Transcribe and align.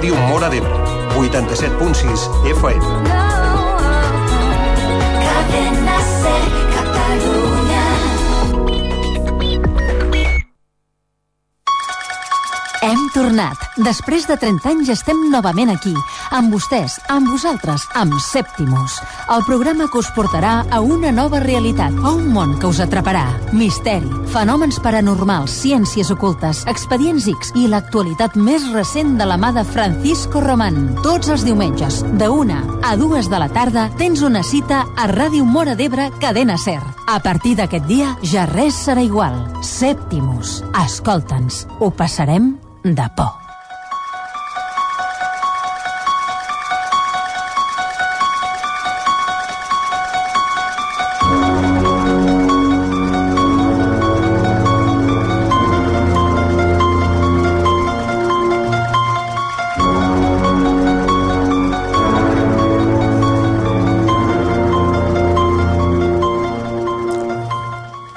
Ràdio 0.00 0.16
Mora 0.30 0.48
d'Ebre, 0.48 0.78
87.6 1.12 2.22
FM. 2.54 2.80
Cadena 5.20 5.98
Ser, 6.08 6.40
Catalunya. 6.40 6.69
Tornat. 13.20 13.60
Després 13.84 14.24
de 14.28 14.36
30 14.40 14.68
anys 14.70 14.90
estem 14.94 15.18
novament 15.32 15.70
aquí, 15.72 15.92
amb 16.36 16.52
vostès, 16.54 16.96
amb 17.12 17.28
vosaltres, 17.28 17.84
amb 17.98 18.14
Sèptimus, 18.30 18.96
el 19.34 19.42
programa 19.48 19.88
que 19.92 20.00
us 20.00 20.08
portarà 20.16 20.60
a 20.70 20.80
una 20.80 21.12
nova 21.12 21.42
realitat, 21.44 21.96
a 22.00 22.14
un 22.16 22.30
món 22.32 22.56
que 22.60 22.70
us 22.70 22.80
atraparà. 22.80 23.26
Misteri, 23.52 24.08
fenòmens 24.32 24.78
paranormals, 24.80 25.58
ciències 25.64 26.12
ocultes, 26.14 26.62
expedients 26.70 27.28
X 27.28 27.52
i 27.60 27.66
l'actualitat 27.68 28.38
més 28.40 28.64
recent 28.72 29.18
de 29.20 29.28
la 29.28 29.36
mà 29.40 29.52
de 29.56 29.66
Francisco 29.68 30.40
Román. 30.40 30.80
Tots 31.04 31.28
els 31.34 31.44
diumenges, 31.44 32.00
de 32.16 32.30
una 32.32 32.62
a 32.86 32.96
dues 32.96 33.28
de 33.28 33.42
la 33.42 33.50
tarda, 33.52 33.90
tens 34.00 34.24
una 34.24 34.42
cita 34.46 34.86
a 34.96 35.10
Ràdio 35.12 35.44
Mora 35.44 35.76
d'Ebre, 35.76 36.08
Cadena 36.22 36.56
Ser. 36.56 36.80
A 37.10 37.20
partir 37.20 37.56
d'aquest 37.60 37.84
dia, 37.90 38.14
ja 38.24 38.48
res 38.48 38.80
serà 38.86 39.04
igual. 39.04 39.36
Sèptimus. 39.66 40.60
Escolta'ns. 40.86 41.66
Ho 41.80 41.90
passarem 41.92 42.54
de 42.82 43.08
por. 43.16 43.40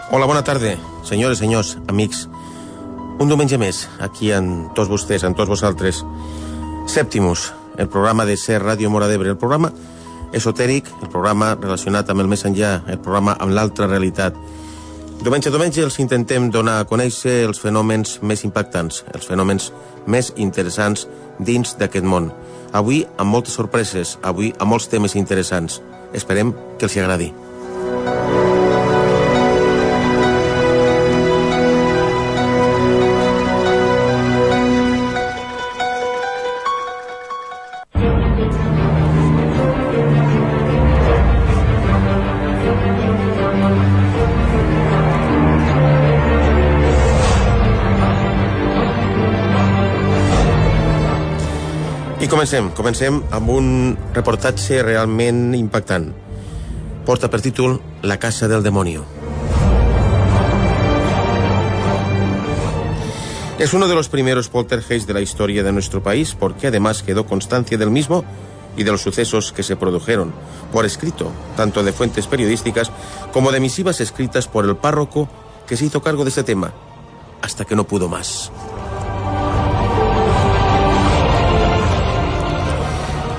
Hola, 0.09 0.27
bona 0.27 0.43
tarda, 0.43 0.77
senyores, 1.03 1.39
senyors, 1.39 1.77
amics. 1.87 2.29
Un 3.21 3.29
diumenge 3.29 3.59
més, 3.61 3.83
aquí 4.01 4.31
amb 4.33 4.71
tots 4.73 4.89
vostès, 4.89 5.23
amb 5.23 5.37
tots 5.37 5.51
vosaltres. 5.51 6.01
Sèptimus, 6.89 7.51
el 7.77 7.87
programa 7.87 8.25
de 8.25 8.33
Ser 8.37 8.57
Ràdio 8.63 8.89
Mora 8.89 9.07
d'Ebre, 9.07 9.35
el 9.35 9.37
programa 9.37 9.69
esotèric, 10.33 10.89
el 11.01 11.11
programa 11.13 11.53
relacionat 11.53 12.09
amb 12.09 12.23
el 12.23 12.31
més 12.31 12.43
enllà, 12.49 12.79
el 12.89 12.99
programa 13.05 13.37
amb 13.39 13.53
l'altra 13.53 13.87
realitat. 13.87 14.35
Diumenge 15.21 15.51
a 15.51 15.53
diumenge 15.53 15.85
els 15.85 15.99
intentem 16.01 16.49
donar 16.51 16.79
a 16.81 16.89
conèixer 16.89 17.43
els 17.45 17.61
fenòmens 17.61 18.17
més 18.25 18.43
impactants, 18.49 19.03
els 19.13 19.29
fenòmens 19.29 19.69
més 20.09 20.33
interessants 20.35 21.05
dins 21.39 21.77
d'aquest 21.79 22.09
món. 22.09 22.31
Avui 22.73 23.05
amb 23.21 23.29
moltes 23.29 23.53
sorpreses, 23.61 24.17
avui 24.25 24.51
amb 24.57 24.73
molts 24.73 24.89
temes 24.89 25.13
interessants. 25.15 25.83
Esperem 26.17 26.51
que 26.79 26.89
els 26.89 26.97
agradi. 26.97 27.29
Comencem, 52.43 52.73
comencem 52.75 53.17
amb 53.31 53.49
un 53.53 53.67
reportatge 54.11 54.81
realment 54.83 55.53
impactant. 55.55 56.09
Porta 57.07 57.29
per 57.31 57.39
títol 57.39 57.77
La 58.03 58.17
casa 58.19 58.49
del 58.51 58.61
demonio. 58.63 59.05
Es 63.59 63.73
uno 63.73 63.87
de 63.87 63.95
los 63.95 64.09
primeros 64.09 64.49
poltergeist 64.49 65.07
de 65.07 65.13
la 65.13 65.21
historia 65.21 65.63
de 65.63 65.71
nuestro 65.71 66.03
país 66.03 66.35
porque 66.37 66.67
además 66.67 67.01
quedó 67.01 67.25
constancia 67.25 67.77
del 67.77 67.91
mismo 67.91 68.25
y 68.75 68.83
de 68.83 68.91
los 68.91 69.01
sucesos 69.01 69.53
que 69.53 69.63
se 69.63 69.77
produjeron 69.77 70.33
por 70.73 70.85
escrito, 70.85 71.31
tanto 71.55 71.81
de 71.81 71.93
fuentes 71.93 72.27
periodísticas 72.27 72.91
como 73.31 73.53
de 73.53 73.61
misivas 73.61 74.01
escritas 74.01 74.49
por 74.49 74.65
el 74.65 74.75
párroco 74.75 75.29
que 75.65 75.77
se 75.77 75.85
hizo 75.85 76.01
cargo 76.01 76.25
de 76.25 76.29
este 76.29 76.43
tema, 76.43 76.73
hasta 77.41 77.63
que 77.63 77.77
no 77.77 77.85
pudo 77.85 78.09
más. 78.09 78.51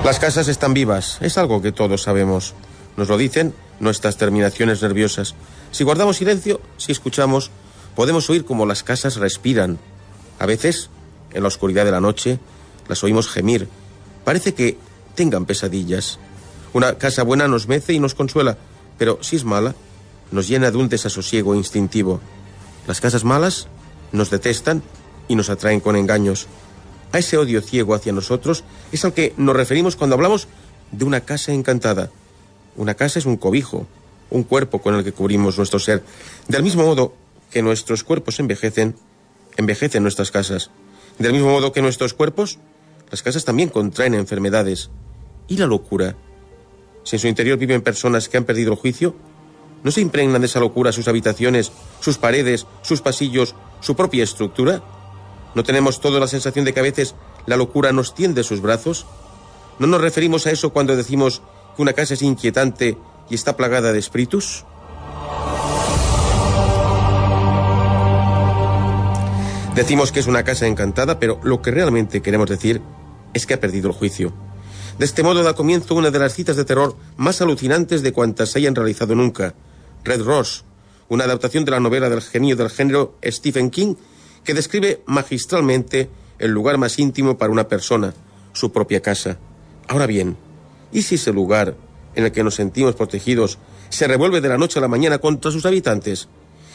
Las 0.05 0.19
casas 0.19 0.47
están 0.49 0.75
vivas, 0.75 1.17
es 1.21 1.35
algo 1.39 1.63
que 1.63 1.71
todos 1.71 2.03
sabemos. 2.03 2.53
Nos 2.95 3.09
lo 3.09 3.17
dicen 3.17 3.55
nuestras 3.79 4.17
terminaciones 4.17 4.83
nerviosas. 4.83 5.33
Si 5.71 5.83
guardamos 5.83 6.17
silencio, 6.17 6.61
si 6.77 6.91
escuchamos, 6.91 7.49
podemos 7.95 8.29
oír 8.29 8.45
como 8.45 8.67
las 8.67 8.83
casas 8.83 9.15
respiran. 9.15 9.79
A 10.37 10.45
veces, 10.45 10.91
en 11.33 11.41
la 11.41 11.47
oscuridad 11.47 11.85
de 11.85 11.91
la 11.91 12.01
noche, 12.01 12.37
las 12.87 13.03
oímos 13.03 13.27
gemir. 13.27 13.67
Parece 14.23 14.53
que 14.53 14.77
tengan 15.15 15.47
pesadillas. 15.47 16.19
Una 16.73 16.99
casa 16.99 17.23
buena 17.23 17.47
nos 17.47 17.67
mece 17.67 17.93
y 17.93 17.99
nos 17.99 18.13
consuela, 18.13 18.59
pero 18.99 19.17
si 19.23 19.37
es 19.37 19.43
mala, 19.43 19.73
nos 20.29 20.47
llena 20.47 20.69
de 20.69 20.77
un 20.77 20.87
desasosiego 20.87 21.55
instintivo. 21.55 22.19
Las 22.85 23.01
casas 23.01 23.23
malas 23.23 23.69
nos 24.11 24.29
detestan 24.29 24.83
y 25.27 25.35
nos 25.35 25.49
atraen 25.49 25.79
con 25.79 25.95
engaños. 25.95 26.45
A 27.11 27.19
ese 27.19 27.37
odio 27.37 27.61
ciego 27.61 27.93
hacia 27.93 28.13
nosotros 28.13 28.63
es 28.91 29.05
al 29.05 29.13
que 29.13 29.33
nos 29.37 29.55
referimos 29.55 29.95
cuando 29.95 30.15
hablamos 30.15 30.47
de 30.91 31.05
una 31.05 31.21
casa 31.21 31.53
encantada. 31.53 32.09
Una 32.75 32.95
casa 32.95 33.19
es 33.19 33.25
un 33.25 33.37
cobijo, 33.37 33.87
un 34.29 34.43
cuerpo 34.43 34.81
con 34.81 34.95
el 34.95 35.03
que 35.03 35.13
cubrimos 35.13 35.57
nuestro 35.57 35.79
ser. 35.79 36.03
Del 36.47 36.63
mismo 36.63 36.83
modo 36.83 37.13
que 37.51 37.61
nuestros 37.61 38.03
cuerpos 38.03 38.39
envejecen, 38.39 38.95
envejecen 39.57 40.03
nuestras 40.03 40.31
casas. 40.31 40.71
Del 41.19 41.33
mismo 41.33 41.51
modo 41.51 41.71
que 41.71 41.81
nuestros 41.81 42.13
cuerpos, 42.13 42.59
las 43.09 43.23
casas 43.23 43.45
también 43.45 43.69
contraen 43.69 44.13
enfermedades. 44.13 44.89
¿Y 45.47 45.57
la 45.57 45.67
locura? 45.67 46.15
Si 47.03 47.15
en 47.15 47.19
su 47.19 47.27
interior 47.27 47.57
viven 47.57 47.81
personas 47.81 48.27
que 48.27 48.37
han 48.37 48.45
perdido 48.45 48.73
el 48.73 48.79
juicio, 48.79 49.15
¿no 49.83 49.91
se 49.91 50.01
impregnan 50.01 50.41
de 50.41 50.47
esa 50.47 50.59
locura 50.59 50.91
sus 50.91 51.07
habitaciones, 51.07 51.71
sus 52.01 52.17
paredes, 52.17 52.65
sus 52.81 53.01
pasillos, 53.01 53.55
su 53.79 53.95
propia 53.95 54.23
estructura? 54.23 54.83
¿No 55.55 55.63
tenemos 55.63 56.01
toda 56.01 56.19
la 56.19 56.27
sensación 56.27 56.65
de 56.65 56.73
que 56.73 56.81
a 56.81 56.83
veces 56.83 57.15
la 57.45 57.55
locura 57.55 57.93
nos 57.93 58.13
tiende 58.13 58.43
sus 58.43 58.61
brazos? 58.61 59.05
¿No 59.79 59.87
nos 59.87 60.01
referimos 60.01 60.45
a 60.45 60.51
eso 60.51 60.71
cuando 60.71 60.95
decimos 60.95 61.41
que 61.75 61.81
una 61.81 61.93
casa 61.93 62.13
es 62.13 62.21
inquietante 62.21 62.97
y 63.29 63.35
está 63.35 63.55
plagada 63.55 63.93
de 63.93 63.99
espíritus? 63.99 64.65
Decimos 69.75 70.11
que 70.11 70.19
es 70.19 70.27
una 70.27 70.43
casa 70.43 70.67
encantada, 70.67 71.19
pero 71.19 71.39
lo 71.43 71.61
que 71.61 71.71
realmente 71.71 72.21
queremos 72.21 72.49
decir 72.49 72.81
es 73.33 73.45
que 73.45 73.53
ha 73.53 73.59
perdido 73.59 73.89
el 73.89 73.95
juicio. 73.95 74.33
De 74.97 75.05
este 75.05 75.23
modo 75.23 75.43
da 75.43 75.53
comienzo 75.53 75.95
una 75.95 76.11
de 76.11 76.19
las 76.19 76.33
citas 76.33 76.55
de 76.55 76.63
terror 76.63 76.95
más 77.17 77.41
alucinantes 77.41 78.01
de 78.01 78.13
cuantas 78.13 78.49
se 78.49 78.59
hayan 78.59 78.75
realizado 78.75 79.15
nunca. 79.15 79.53
Red 80.05 80.21
Rose, 80.21 80.63
una 81.09 81.25
adaptación 81.25 81.65
de 81.65 81.71
la 81.71 81.81
novela 81.81 82.09
del 82.09 82.21
genio 82.21 82.55
del 82.55 82.69
género 82.69 83.17
Stephen 83.25 83.69
King, 83.69 83.95
que 84.45 84.53
describe 84.53 85.01
magistralmente 85.07 86.07
el 86.39 86.51
lugar 86.51 86.77
más 86.77 86.99
íntimo 86.99 87.37
para 87.37 87.51
una 87.51 87.67
persona, 87.67 88.13
su 88.53 88.71
propia 88.71 89.01
casa. 89.01 89.37
Ahora 89.87 90.05
bien, 90.05 90.37
¿y 90.93 91.01
si 91.01 91.15
ese 91.15 91.33
lugar 91.33 91.75
en 92.13 92.25
el 92.25 92.31
que 92.31 92.43
nos 92.43 92.55
sentimos 92.55 92.95
protegidos 92.95 93.57
se 93.89 94.07
revuelve 94.07 94.41
de 94.41 94.49
la 94.49 94.57
noche 94.57 94.79
a 94.79 94.81
la 94.81 94.87
mañana 94.87 95.17
contra 95.17 95.51
sus 95.51 95.65
habitantes? 95.65 96.29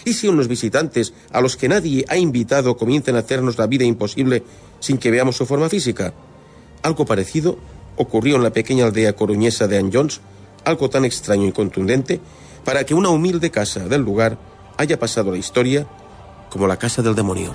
¿Y 0.04 0.14
si 0.14 0.28
unos 0.28 0.48
visitantes 0.48 1.12
a 1.30 1.40
los 1.40 1.56
que 1.56 1.68
nadie 1.68 2.04
ha 2.08 2.16
invitado 2.16 2.76
comienzan 2.76 3.16
a 3.16 3.20
hacernos 3.20 3.56
la 3.58 3.66
vida 3.66 3.84
imposible 3.84 4.42
sin 4.80 4.98
que 4.98 5.10
veamos 5.10 5.36
su 5.36 5.46
forma 5.46 5.68
física? 5.68 6.12
Algo 6.82 7.04
parecido 7.04 7.58
ocurrió 7.96 8.36
en 8.36 8.42
la 8.42 8.52
pequeña 8.52 8.86
aldea 8.86 9.14
coruñesa 9.14 9.68
de 9.68 9.78
Anjons, 9.78 10.20
algo 10.64 10.90
tan 10.90 11.04
extraño 11.04 11.46
y 11.46 11.52
contundente 11.52 12.20
para 12.64 12.84
que 12.84 12.94
una 12.94 13.10
humilde 13.10 13.50
casa 13.50 13.88
del 13.88 14.02
lugar 14.02 14.38
haya 14.76 14.98
pasado 14.98 15.30
la 15.30 15.38
historia 15.38 15.86
como 16.50 16.66
la 16.66 16.76
casa 16.76 17.00
del 17.00 17.14
demonio. 17.14 17.54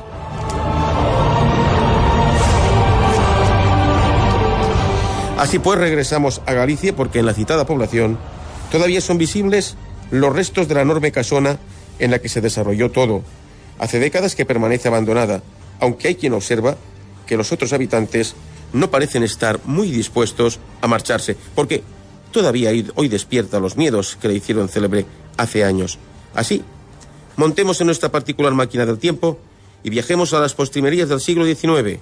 Así 5.37 5.59
pues, 5.59 5.77
regresamos 5.77 6.41
a 6.45 6.53
Galicia 6.53 6.95
porque 6.95 7.19
en 7.19 7.25
la 7.25 7.33
citada 7.33 7.65
población 7.65 8.17
todavía 8.71 9.01
son 9.01 9.17
visibles 9.17 9.75
los 10.09 10.33
restos 10.33 10.67
de 10.67 10.75
la 10.75 10.81
enorme 10.81 11.11
casona 11.11 11.59
en 11.99 12.11
la 12.11 12.19
que 12.19 12.29
se 12.29 12.41
desarrolló 12.41 12.89
todo. 12.89 13.21
Hace 13.77 13.99
décadas 13.99 14.35
que 14.35 14.45
permanece 14.45 14.87
abandonada, 14.87 15.43
aunque 15.79 16.07
hay 16.07 16.15
quien 16.15 16.33
observa 16.33 16.77
que 17.27 17.37
los 17.37 17.51
otros 17.51 17.73
habitantes 17.73 18.35
no 18.71 18.89
parecen 18.89 19.23
estar 19.23 19.59
muy 19.65 19.91
dispuestos 19.91 20.59
a 20.81 20.87
marcharse, 20.87 21.35
porque 21.53 21.83
todavía 22.31 22.71
hoy 22.95 23.07
despierta 23.07 23.59
los 23.59 23.77
miedos 23.77 24.17
que 24.19 24.27
le 24.27 24.35
hicieron 24.35 24.69
célebre 24.69 25.05
hace 25.37 25.63
años. 25.63 25.99
Así, 26.33 26.63
montemos 27.35 27.79
en 27.81 27.87
nuestra 27.87 28.11
particular 28.11 28.53
máquina 28.53 28.85
del 28.85 28.97
tiempo 28.97 29.39
y 29.83 29.89
viajemos 29.89 30.33
a 30.33 30.39
las 30.39 30.53
postrimerías 30.53 31.09
del 31.09 31.19
siglo 31.19 31.45
XIX, 31.45 31.99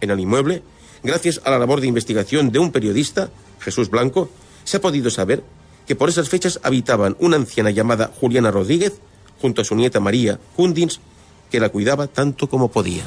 en 0.00 0.10
el 0.10 0.20
inmueble 0.20 0.62
gracias 1.04 1.40
a 1.44 1.50
la 1.50 1.58
labor 1.58 1.80
de 1.80 1.86
investigación 1.86 2.50
de 2.50 2.58
un 2.58 2.72
periodista, 2.72 3.28
Jesús 3.60 3.90
Blanco, 3.90 4.30
se 4.64 4.78
ha 4.78 4.80
podido 4.80 5.10
saber 5.10 5.44
que 5.86 5.94
por 5.94 6.08
esas 6.08 6.30
fechas 6.30 6.58
habitaban 6.62 7.14
una 7.20 7.36
anciana 7.36 7.70
llamada 7.70 8.10
Juliana 8.18 8.50
Rodríguez, 8.50 8.94
junto 9.40 9.60
a 9.60 9.64
su 9.64 9.74
nieta 9.76 10.00
María 10.00 10.40
Hundins, 10.56 11.00
que 11.50 11.60
la 11.60 11.68
cuidaba 11.68 12.06
tanto 12.06 12.48
como 12.48 12.70
podía. 12.70 13.04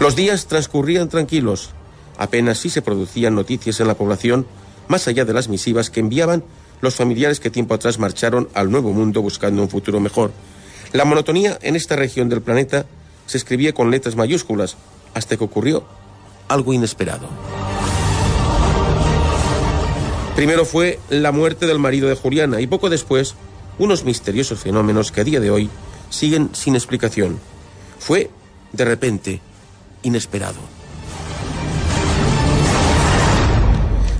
Los 0.00 0.16
días 0.16 0.46
transcurrían 0.46 1.08
tranquilos. 1.08 1.70
Apenas 2.18 2.58
sí 2.58 2.70
se 2.70 2.82
producían 2.82 3.34
noticias 3.34 3.78
en 3.80 3.86
la 3.86 3.94
población, 3.94 4.46
más 4.88 5.06
allá 5.06 5.24
de 5.24 5.32
las 5.32 5.48
misivas 5.48 5.90
que 5.90 6.00
enviaban 6.00 6.42
los 6.80 6.94
familiares 6.94 7.40
que 7.40 7.50
tiempo 7.50 7.74
atrás 7.74 7.98
marcharon 7.98 8.48
al 8.54 8.70
nuevo 8.70 8.92
mundo 8.92 9.22
buscando 9.22 9.62
un 9.62 9.68
futuro 9.68 10.00
mejor. 10.00 10.32
La 10.92 11.04
monotonía 11.04 11.58
en 11.62 11.76
esta 11.76 11.96
región 11.96 12.28
del 12.28 12.42
planeta 12.42 12.86
se 13.26 13.38
escribía 13.38 13.72
con 13.72 13.90
letras 13.90 14.16
mayúsculas, 14.16 14.76
hasta 15.14 15.36
que 15.36 15.44
ocurrió 15.44 15.84
algo 16.48 16.72
inesperado. 16.72 17.28
Primero 20.34 20.64
fue 20.64 20.98
la 21.10 21.32
muerte 21.32 21.66
del 21.66 21.78
marido 21.78 22.08
de 22.08 22.14
Juliana 22.14 22.60
y 22.60 22.66
poco 22.66 22.88
después 22.88 23.34
unos 23.78 24.04
misteriosos 24.04 24.60
fenómenos 24.60 25.12
que 25.12 25.20
a 25.20 25.24
día 25.24 25.40
de 25.40 25.50
hoy 25.50 25.70
siguen 26.08 26.50
sin 26.54 26.74
explicación. 26.74 27.38
Fue, 27.98 28.30
de 28.72 28.84
repente, 28.84 29.40
inesperado. 30.02 30.79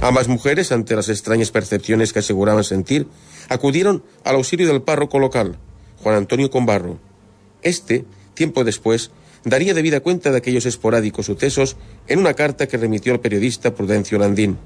Ambas 0.03 0.29
mujeres, 0.29 0.73
ante 0.73 0.97
las 0.97 1.11
extrañas 1.11 1.51
percepciones 1.51 2.15
que 2.15 2.21
aseguraban 2.21 2.65
sentir, 2.65 3.07
acudieron 3.51 4.03
al 4.25 4.37
auxilio 4.37 4.67
del 4.67 4.81
párroco 4.81 5.19
local, 5.19 5.59
Juan 6.03 6.15
Antonio 6.17 6.51
Combarro. 6.51 6.99
Este, 7.61 8.07
tiempo 8.33 8.65
después, 8.65 9.11
daría 9.45 9.75
debida 9.75 10.01
cuenta 10.01 10.31
de 10.31 10.39
aquellos 10.39 10.65
esporádicos 10.65 11.27
sucesos 11.27 11.77
en 12.07 12.19
una 12.19 12.33
carta 12.33 12.67
que 12.67 12.79
remitió 12.79 13.13
al 13.13 13.21
periodista 13.21 13.75
Prudencio 13.75 14.19
Landín. 14.19 14.57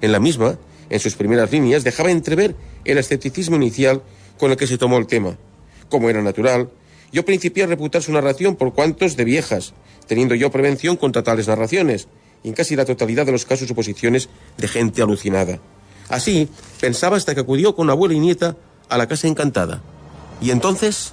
En 0.00 0.10
la 0.10 0.20
misma, 0.20 0.58
en 0.88 1.00
sus 1.00 1.16
primeras 1.16 1.52
líneas, 1.52 1.84
dejaba 1.84 2.10
entrever 2.10 2.56
el 2.86 2.96
escepticismo 2.96 3.56
inicial 3.56 4.02
con 4.38 4.52
el 4.52 4.56
que 4.56 4.66
se 4.66 4.78
tomó 4.78 4.96
el 4.96 5.06
tema. 5.06 5.36
Como 5.90 6.08
era 6.08 6.22
natural, 6.22 6.70
yo 7.12 7.26
principié 7.26 7.64
a 7.64 7.66
reputar 7.66 8.02
su 8.02 8.12
narración 8.12 8.56
por 8.56 8.72
cuantos 8.72 9.16
de 9.16 9.24
viejas, 9.24 9.74
teniendo 10.06 10.34
yo 10.34 10.50
prevención 10.50 10.96
contra 10.96 11.22
tales 11.22 11.46
narraciones, 11.46 12.08
y 12.42 12.48
en 12.48 12.54
casi 12.54 12.76
la 12.76 12.84
totalidad 12.84 13.26
de 13.26 13.32
los 13.32 13.44
casos 13.44 13.68
suposiciones 13.68 14.28
de 14.56 14.68
gente 14.68 15.02
alucinada. 15.02 15.58
Así, 16.08 16.48
pensaba 16.80 17.16
hasta 17.16 17.34
que 17.34 17.40
acudió 17.40 17.74
con 17.74 17.90
abuela 17.90 18.14
y 18.14 18.20
nieta 18.20 18.56
a 18.88 18.98
la 18.98 19.06
casa 19.06 19.28
encantada. 19.28 19.82
Y 20.40 20.50
entonces... 20.50 21.12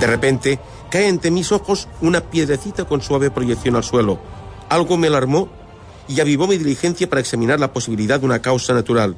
De 0.00 0.06
repente, 0.06 0.60
cae 0.90 1.08
ante 1.08 1.30
mis 1.30 1.50
ojos 1.50 1.88
una 2.00 2.20
piedrecita 2.20 2.84
con 2.84 3.02
suave 3.02 3.30
proyección 3.30 3.74
al 3.74 3.82
suelo. 3.82 4.20
Algo 4.68 4.96
me 4.96 5.08
alarmó 5.08 5.48
y 6.06 6.20
avivó 6.20 6.46
mi 6.46 6.56
diligencia 6.56 7.08
para 7.08 7.20
examinar 7.20 7.58
la 7.58 7.72
posibilidad 7.72 8.20
de 8.20 8.26
una 8.26 8.40
causa 8.40 8.74
natural. 8.74 9.16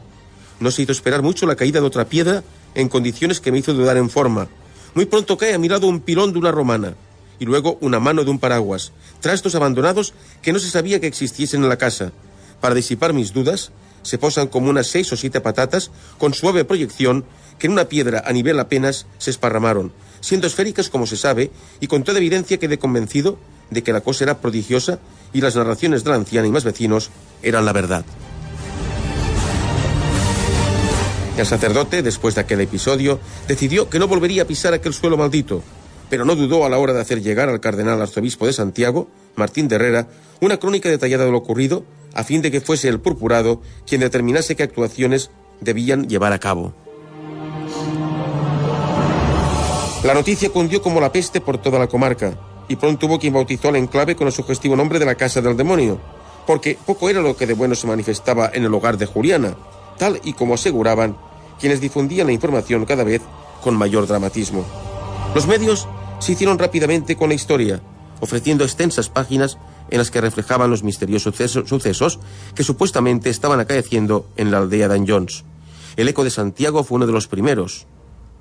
No 0.59 0.71
se 0.71 0.83
hizo 0.83 0.93
esperar 0.93 1.23
mucho 1.23 1.47
la 1.47 1.57
caída 1.57 1.81
de 1.81 1.87
otra 1.87 2.07
piedra 2.07 2.43
en 2.75 2.89
condiciones 2.89 3.41
que 3.41 3.53
me 3.53 3.59
hizo 3.59 3.75
dudar 3.75 3.99
en 3.99 4.09
forma. 4.09 4.49
Muy 4.95 5.05
pronto 5.05 5.37
cae 5.37 5.55
a 5.55 5.59
mi 5.59 5.69
lado 5.69 5.87
un 5.87 6.01
pilón 6.01 6.33
de 6.33 6.39
una 6.39 6.51
romana 6.51 6.95
y 7.41 7.47
luego 7.47 7.79
una 7.81 7.99
mano 7.99 8.23
de 8.23 8.31
un 8.31 8.39
paraguas, 8.39 8.93
trastos 9.21 9.57
abandonados 9.57 10.15
que 10.43 10.53
no 10.53 10.61
se 10.61 10.71
sabía 10.71 11.01
que 11.01 11.09
existiesen 11.09 11.65
en 11.65 11.69
la 11.69 11.79
casa. 11.79 12.13
Para 12.61 12.77
disipar 12.77 13.13
mis 13.13 13.33
dudas, 13.33 13.73
se 14.03 14.19
posan 14.19 14.47
como 14.47 14.71
unas 14.71 14.87
seis 14.87 15.13
o 15.13 15.17
siete 15.17 15.41
patatas 15.41 15.91
con 16.19 16.35
suave 16.35 16.65
proyección 16.65 17.25
que 17.59 17.67
en 17.67 17.73
una 17.73 17.87
piedra 17.87 18.23
a 18.25 18.33
nivel 18.33 18.61
apenas 18.61 19.07
se 19.19 19.31
esparramaron, 19.31 19.93
siendo 20.21 20.47
esféricas 20.47 20.89
como 20.89 21.07
se 21.07 21.17
sabe, 21.17 21.51
y 21.81 21.89
con 21.89 22.05
toda 22.05 22.19
evidencia 22.19 22.59
quedé 22.59 22.79
convencido 22.79 23.39
de 23.71 23.83
que 23.83 23.93
la 23.93 24.01
cosa 24.01 24.25
era 24.25 24.39
prodigiosa 24.39 24.99
y 25.33 25.41
las 25.41 25.57
narraciones 25.57 26.05
de 26.05 26.11
la 26.11 26.17
anciana 26.17 26.47
y 26.47 26.51
más 26.51 26.65
vecinos 26.65 27.11
eran 27.43 27.65
la 27.65 27.73
verdad. 27.73 28.05
El 31.39 31.47
sacerdote, 31.47 32.03
después 32.03 32.35
de 32.35 32.43
aquel 32.43 32.61
episodio, 32.61 33.19
decidió 33.49 33.89
que 33.89 33.99
no 33.99 34.09
volvería 34.09 34.43
a 34.43 34.47
pisar 34.47 34.75
aquel 34.75 34.93
suelo 34.93 35.17
maldito, 35.17 35.63
pero 36.11 36.25
no 36.25 36.35
dudó 36.35 36.67
a 36.67 36.69
la 36.69 36.79
hora 36.79 36.93
de 36.93 37.01
hacer 37.01 37.23
llegar 37.23 37.49
al 37.49 37.61
cardenal 37.61 38.03
arzobispo 38.03 38.47
de 38.47 38.53
Santiago, 38.53 39.09
Martín 39.37 39.69
de 39.69 39.77
Herrera, 39.77 40.09
una 40.41 40.59
crónica 40.59 40.91
detallada 40.91 41.25
de 41.25 41.31
lo 41.31 41.39
ocurrido, 41.39 41.85
a 42.13 42.25
fin 42.25 42.43
de 42.43 42.51
que 42.51 42.61
fuese 42.61 42.89
el 42.89 43.01
purpurado 43.01 43.63
quien 43.87 44.01
determinase 44.01 44.57
qué 44.57 44.65
actuaciones 44.65 45.31
debían 45.61 46.09
llevar 46.09 46.33
a 46.33 46.41
cabo. 46.41 46.75
La 50.03 50.15
noticia 50.15 50.51
cundió 50.51 50.83
como 50.83 51.01
la 51.01 51.13
peste 51.13 51.41
por 51.41 51.59
toda 51.59 51.79
la 51.79 51.87
comarca, 51.87 52.37
y 52.69 52.77
pronto 52.77 53.07
hubo 53.07 53.19
quien 53.19 53.35
bautizó 53.35 53.69
al 53.69 53.77
enclave 53.77 54.17
con 54.17 54.27
el 54.27 54.33
sugestivo 54.33 54.75
nombre 54.75 54.99
de 54.99 55.07
la 55.07 55.15
Casa 55.15 55.41
del 55.41 55.57
Demonio, 55.57 56.01
porque 56.47 56.77
poco 56.85 57.09
era 57.09 57.21
lo 57.21 57.37
que 57.37 57.47
de 57.47 57.55
bueno 57.55 57.77
se 57.77 57.87
manifestaba 57.87 58.51
en 58.53 58.65
el 58.65 58.75
hogar 58.75 58.99
de 58.99 59.07
Juliana, 59.07 59.57
tal 59.97 60.21
y 60.25 60.33
como 60.33 60.55
aseguraban 60.55 61.17
quienes 61.61 61.81
difundían 61.81 62.27
la 62.27 62.33
información 62.33 62.85
cada 62.85 63.05
vez 63.05 63.23
con 63.63 63.77
mayor 63.77 64.09
dramatismo. 64.09 64.90
Los 65.35 65.47
medios 65.47 65.87
se 66.19 66.33
hicieron 66.33 66.59
rápidamente 66.59 67.17
con 67.17 67.29
la 67.29 67.37
historia, 67.37 67.81
ofreciendo 68.21 68.65
extensas 68.65 69.09
páginas 69.09 69.59
en 69.89 69.99
las 69.99 70.11
que 70.11 70.21
reflejaban 70.21 70.71
los 70.71 70.83
misteriosos 70.83 71.35
sucesos 71.67 72.19
que 72.55 72.65
supuestamente 72.65 73.31
estaban 73.31 73.61
acaeciendo 73.61 74.27
en 74.37 74.51
la 74.51 74.59
aldea 74.59 74.89
de 74.89 75.05
Jones. 75.07 75.45
El 75.97 76.09
eco 76.09 76.25
de 76.25 76.31
Santiago 76.31 76.83
fue 76.83 76.97
uno 76.97 77.07
de 77.07 77.13
los 77.13 77.29
primeros. 77.29 77.87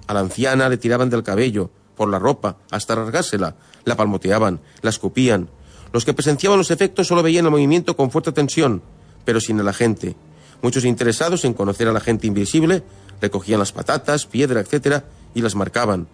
A 0.08 0.16
la 0.16 0.22
anciana 0.22 0.68
le 0.68 0.78
tiraban 0.78 1.12
del 1.12 1.24
cabello, 1.24 1.70
por 1.96 2.10
la 2.10 2.18
ropa, 2.18 2.58
hasta 2.72 2.96
rasgársela, 2.96 3.56
la 3.86 3.96
palmoteaban, 3.96 4.60
la 4.82 4.90
escupían. 4.90 5.50
Los 5.94 6.06
que 6.06 6.14
presenciaban 6.14 6.58
los 6.58 6.72
efectos 6.72 7.08
solo 7.08 7.22
veían 7.22 7.46
el 7.46 7.52
movimiento 7.52 7.96
con 7.96 8.10
fuerte 8.10 8.32
tensión, 8.32 8.82
pero 9.26 9.40
sin 9.40 9.60
el 9.60 9.68
agente. 9.68 10.16
Muchos 10.64 10.86
interesados 10.86 11.46
en 11.46 11.54
conocer 11.54 11.88
a 11.88 11.94
la 11.94 12.00
gente 12.00 12.26
invisible 12.26 12.84
recogían 13.22 13.60
las 13.60 13.72
patatas, 13.72 14.26
piedra, 14.26 14.60
etcétera, 14.60 15.06
y 15.36 15.42
las 15.42 15.56
marcaban. 15.56 16.08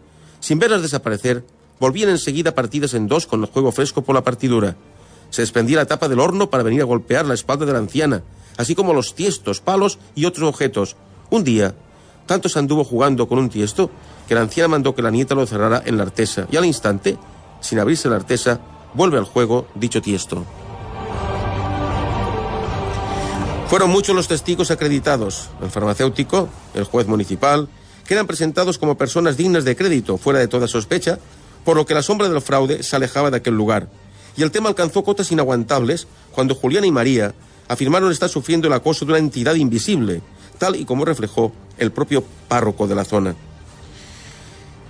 Sin 0.45 0.59
verlas 0.59 0.83
desaparecer, 0.83 1.44
volvían 1.80 2.09
enseguida 2.09 2.53
partidas 2.53 2.94
en 2.94 3.07
dos 3.07 3.25
con 3.25 3.42
el 3.42 3.47
juego 3.47 3.71
fresco 3.71 4.03
por 4.03 4.13
la 4.13 4.24
partidura. 4.24 4.75
Se 5.31 5.42
desprendía 5.42 5.77
la 5.77 5.88
tapa 5.88 6.07
del 6.07 6.19
horno 6.19 6.51
para 6.51 6.62
venir 6.62 6.83
a 6.83 6.86
golpear 6.86 7.25
la 7.25 7.33
espalda 7.33 7.65
de 7.65 7.74
la 7.74 7.80
anciana, 7.80 8.21
así 8.56 8.75
como 8.75 8.94
los 8.94 9.15
tiestos, 9.15 9.59
palos 9.59 9.97
y 10.13 10.25
otros 10.25 10.47
objetos. 10.47 10.97
Un 11.31 11.44
día, 11.44 11.74
tanto 12.27 12.47
se 12.47 12.59
anduvo 12.59 12.83
jugando 12.83 13.27
con 13.27 13.39
un 13.39 13.50
tiesto 13.50 13.89
que 14.27 14.36
la 14.36 14.42
anciana 14.42 14.67
mandó 14.67 14.93
que 14.93 15.01
la 15.01 15.10
nieta 15.10 15.34
lo 15.34 15.48
cerrara 15.48 15.81
en 15.84 15.98
la 15.98 16.03
artesa, 16.03 16.46
y 16.51 16.58
al 16.58 16.65
instante, 16.65 17.17
sin 17.60 17.79
abrirse 17.79 18.08
la 18.08 18.17
artesa, 18.17 18.60
vuelve 18.93 19.17
al 19.17 19.25
juego 19.25 19.65
dicho 19.74 20.00
tiesto. 20.00 20.46
Fueron 23.67 23.89
muchos 23.89 24.15
los 24.15 24.27
testigos 24.27 24.69
acreditados, 24.69 25.50
el 25.63 25.72
farmacéutico, 25.72 26.50
el 26.75 26.84
juez 26.84 27.08
municipal, 27.08 27.67
quedan 28.05 28.27
presentados 28.27 28.77
como 28.77 28.97
personas 28.97 29.38
dignas 29.38 29.65
de 29.65 29.75
crédito, 29.75 30.17
fuera 30.17 30.39
de 30.39 30.47
toda 30.47 30.67
sospecha, 30.67 31.19
por 31.63 31.75
lo 31.75 31.85
que 31.85 31.93
la 31.93 32.03
sombra 32.03 32.29
del 32.29 32.41
fraude 32.41 32.83
se 32.83 32.95
alejaba 32.95 33.31
de 33.31 33.38
aquel 33.38 33.55
lugar. 33.55 33.88
Y 34.38 34.43
el 34.43 34.51
tema 34.51 34.69
alcanzó 34.69 35.03
cotas 35.03 35.31
inaguantables 35.31 36.07
cuando 36.31 36.55
Juliana 36.55 36.88
y 36.88 36.91
María 36.91 37.33
afirmaron 37.67 38.12
estar 38.12 38.29
sufriendo 38.29 38.67
el 38.67 38.74
acoso 38.74 39.05
de 39.05 39.12
una 39.12 39.19
entidad 39.19 39.55
invisible, 39.55 40.21
tal 40.57 40.75
y 40.75 40.85
como 40.85 41.05
reflejó 41.05 41.51
el 41.77 41.91
propio 41.91 42.24
párroco 42.47 42.88
de 42.88 42.95
la 42.95 43.05
zona. 43.05 43.35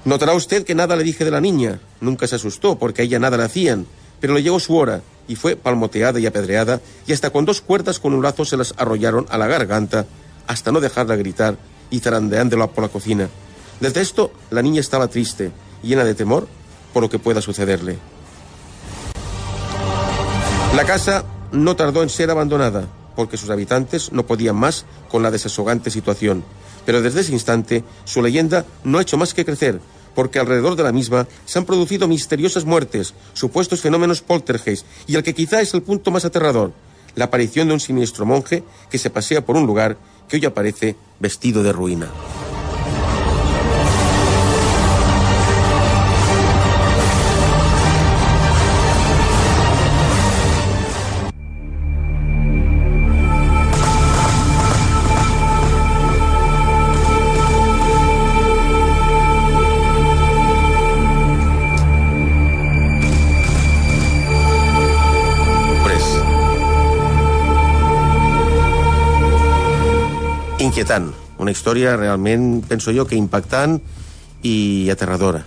Notará 0.04 0.34
usted 0.34 0.66
que 0.66 0.76
nada 0.76 0.96
le 0.96 1.04
dije 1.04 1.26
de 1.26 1.32
la 1.32 1.42
niña. 1.42 1.80
Nunca 2.02 2.28
se 2.28 2.36
asustó 2.36 2.78
porque 2.78 3.02
a 3.02 3.06
ella 3.06 3.18
nada 3.18 3.38
le 3.38 3.44
hacían, 3.44 3.88
pero 4.20 4.34
le 4.34 4.44
llegó 4.44 4.60
su 4.60 4.76
hora 4.76 5.02
y 5.28 5.36
fue 5.36 5.56
palmoteada 5.56 6.20
y 6.20 6.26
apedreada 6.28 6.82
y 7.08 7.14
hasta 7.14 7.32
con 7.32 7.46
dos 7.46 7.62
cuerdas 7.62 8.00
con 8.00 8.14
un 8.14 8.22
lazo 8.22 8.46
se 8.46 8.58
las 8.58 8.76
arrollaron 8.78 9.26
a 9.30 9.38
la 9.38 9.48
garganta 9.48 10.06
hasta 10.46 10.72
no 10.72 10.80
dejarla 10.80 11.16
gritar 11.16 11.58
y 11.90 12.00
zarandeándola 12.00 12.68
por 12.68 12.84
la 12.84 12.90
cocina. 12.90 13.30
Desde 13.80 14.02
esto, 14.02 14.32
la 14.52 14.62
niña 14.62 14.80
estaba 14.80 15.08
triste, 15.08 15.52
llena 15.84 16.04
de 16.04 16.16
temor 16.16 16.48
por 16.94 17.04
lo 17.04 17.10
que 17.10 17.20
pueda 17.20 17.42
sucederle. 17.42 17.98
La 20.76 20.86
casa 20.86 21.26
no 21.52 21.76
tardó 21.76 22.04
en 22.04 22.10
ser 22.10 22.30
abandonada, 22.32 22.88
porque 23.16 23.38
sus 23.38 23.50
habitantes 23.50 24.12
no 24.12 24.26
podían 24.26 24.56
más 24.56 24.86
con 25.10 25.24
la 25.24 25.32
desasogante 25.32 25.90
situación. 25.90 26.44
Pero 26.86 27.02
desde 27.02 27.22
ese 27.22 27.32
instante, 27.32 27.84
su 28.04 28.22
leyenda 28.22 28.66
no 28.84 28.98
ha 28.98 29.02
hecho 29.02 29.18
más 29.18 29.34
que 29.34 29.46
crecer, 29.46 29.80
porque 30.14 30.40
alrededor 30.40 30.76
de 30.76 30.84
la 30.84 30.92
misma 30.92 31.28
se 31.46 31.60
han 31.60 31.66
producido 31.66 32.08
misteriosas 32.08 32.66
muertes, 32.66 33.14
supuestos 33.34 33.82
fenómenos 33.82 34.22
poltergeist, 34.22 34.86
y 35.08 35.16
el 35.16 35.24
que 35.24 35.34
quizá 35.34 35.62
es 35.62 35.74
el 35.74 35.82
punto 35.82 36.12
más 36.12 36.26
aterrador, 36.26 36.72
la 37.16 37.26
aparición 37.26 37.68
de 37.68 37.74
un 37.74 37.80
siniestro 37.80 38.26
monje 38.26 38.64
que 38.90 38.98
se 38.98 39.10
pasea 39.10 39.46
por 39.46 39.56
un 39.56 39.66
lugar 39.66 39.98
que 40.28 40.38
hoy 40.38 40.46
aparece 40.46 40.96
vestido 41.20 41.64
de 41.64 41.72
ruina. 41.72 42.10
Inquietant, 70.66 71.12
una 71.38 71.54
història 71.54 71.96
realment, 71.98 72.64
penso 72.66 72.94
jo, 72.96 73.06
que 73.06 73.18
impactant 73.18 73.78
i 74.46 74.90
aterradora. 74.92 75.44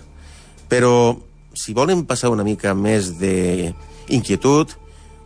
Però 0.68 1.16
si 1.58 1.74
volen 1.74 2.04
passar 2.06 2.30
una 2.30 2.46
mica 2.46 2.74
més 2.74 3.14
d'inquietud, 3.18 4.74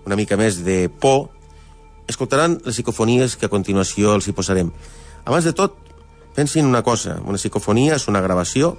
una 0.07 0.17
mica 0.17 0.39
més 0.41 0.63
de 0.65 0.89
por, 0.89 1.29
escoltaran 2.09 2.59
les 2.65 2.77
psicofonies 2.77 3.37
que 3.37 3.47
a 3.47 3.53
continuació 3.53 4.17
els 4.17 4.29
hi 4.29 4.37
posarem. 4.37 4.73
Abans 5.25 5.47
de 5.47 5.55
tot, 5.57 5.77
pensin 6.35 6.67
una 6.67 6.83
cosa, 6.83 7.19
una 7.29 7.39
psicofonia 7.39 7.97
és 8.01 8.09
una 8.09 8.23
gravació 8.25 8.77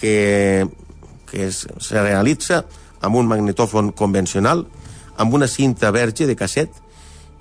que, 0.00 0.66
que 1.30 1.46
es, 1.48 1.66
se 1.78 2.00
realitza 2.02 2.64
amb 3.00 3.16
un 3.16 3.28
magnetòfon 3.28 3.92
convencional, 3.96 4.64
amb 5.20 5.34
una 5.36 5.48
cinta 5.48 5.92
verge 5.92 6.26
de 6.26 6.36
casset, 6.36 6.72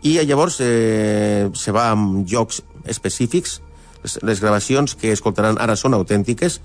i 0.03 0.15
llavors 0.23 0.59
eh, 0.63 1.49
se 1.51 1.71
va 1.75 1.89
amb 1.91 2.23
jocs 2.27 2.61
específics. 2.89 3.59
Les, 4.03 4.19
les 4.23 4.41
gravacions 4.41 4.95
que 4.95 5.13
escoltaran 5.13 5.59
ara 5.59 5.75
són 5.79 5.95
autèntiques, 5.97 6.59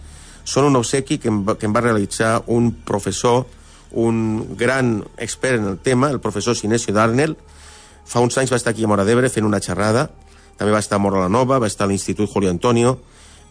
són 0.44 0.68
un 0.68 0.76
obsequi 0.78 1.18
que 1.18 1.30
em, 1.32 1.40
que 1.56 1.66
em 1.66 1.74
va 1.74 1.82
realitzar 1.84 2.42
un 2.52 2.70
professor, 2.86 3.44
un 3.94 4.56
gran 4.58 4.98
expert 5.16 5.60
en 5.60 5.70
el 5.72 5.78
tema, 5.78 6.10
el 6.10 6.20
professor 6.20 6.56
Sinesio 6.56 6.94
Darnell. 6.94 7.36
Fa 8.04 8.20
uns 8.20 8.36
anys 8.38 8.52
va 8.52 8.60
estar 8.60 8.74
aquí 8.74 8.84
a 8.84 8.90
Mora 8.90 9.06
d'Ebre 9.08 9.30
fent 9.32 9.46
una 9.48 9.62
xerrada, 9.64 10.10
també 10.58 10.74
va 10.74 10.82
estar 10.82 11.00
a 11.00 11.02
Mora 11.02 11.24
la 11.24 11.32
Nova, 11.32 11.58
va 11.58 11.70
estar 11.70 11.88
a 11.88 11.90
l'Institut 11.90 12.30
Julio 12.30 12.50
Antonio, 12.50 12.98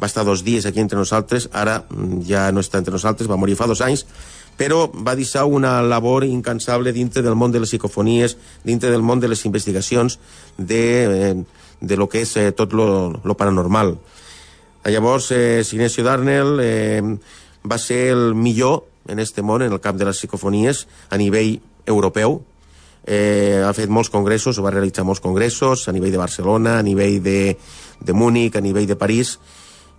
va 0.02 0.08
estar 0.08 0.24
dos 0.26 0.44
dies 0.44 0.66
aquí 0.66 0.80
entre 0.80 0.98
nosaltres, 0.98 1.50
ara 1.52 1.84
mm, 1.90 2.22
ja 2.28 2.52
no 2.52 2.62
està 2.62 2.78
entre 2.78 2.94
nosaltres, 2.94 3.30
va 3.30 3.40
morir 3.40 3.58
fa 3.58 3.68
dos 3.68 3.82
anys, 3.82 4.06
però 4.58 4.86
va 4.94 5.16
deixar 5.18 5.46
una 5.50 5.82
labor 5.82 6.26
incansable 6.26 6.94
dintre 6.94 7.24
del 7.26 7.36
món 7.36 7.52
de 7.52 7.60
les 7.64 7.72
psicofonies, 7.74 8.38
dintre 8.64 8.92
del 8.92 9.02
món 9.02 9.20
de 9.20 9.32
les 9.32 9.46
investigacions, 9.46 10.20
de, 10.58 10.84
eh, 11.32 11.63
de 11.84 11.98
lo 12.00 12.08
que 12.08 12.24
és 12.24 12.32
eh, 12.40 12.52
tot 12.56 12.72
lo, 12.74 13.20
lo 13.24 13.36
paranormal. 13.36 13.98
Llavors, 14.88 15.30
eh, 15.36 15.64
Sinesio 15.68 16.04
Darnell 16.08 16.58
eh, 16.64 17.04
va 17.64 17.78
ser 17.78 18.08
el 18.16 18.34
millor 18.36 18.86
en 19.08 19.20
este 19.20 19.44
món, 19.44 19.62
en 19.62 19.72
el 19.72 19.82
camp 19.84 20.00
de 20.00 20.08
les 20.08 20.18
psicofonies, 20.18 20.88
a 21.12 21.20
nivell 21.20 21.60
europeu. 21.86 22.40
Eh, 23.04 23.60
ha 23.60 23.74
fet 23.76 23.92
molts 23.92 24.10
congressos, 24.12 24.62
va 24.64 24.72
realitzar 24.72 25.04
molts 25.04 25.20
congressos, 25.24 25.88
a 25.88 25.96
nivell 25.96 26.14
de 26.16 26.22
Barcelona, 26.22 26.78
a 26.80 26.86
nivell 26.88 27.20
de, 27.24 27.58
de 28.00 28.16
Múnich, 28.16 28.56
a 28.56 28.64
nivell 28.64 28.88
de 28.88 28.96
París, 28.96 29.38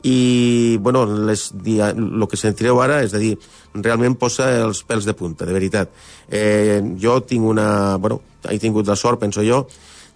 i 0.05 0.77
bueno, 0.85 1.05
les, 1.29 1.51
el 1.65 2.27
que 2.29 2.37
sentireu 2.37 2.81
ara 2.85 3.01
és 3.05 3.15
a 3.17 3.21
dir, 3.21 3.35
realment 3.75 4.17
posa 4.21 4.51
els 4.61 4.83
pèls 4.85 5.09
de 5.09 5.15
punta, 5.17 5.49
de 5.49 5.57
veritat. 5.57 5.93
Eh, 6.29 6.81
jo 7.01 7.21
tinc 7.25 7.45
una... 7.49 7.97
Bueno, 7.97 8.21
he 8.49 8.59
tingut 8.61 8.89
la 8.89 8.97
sort, 9.01 9.21
penso 9.21 9.45
jo, 9.45 9.63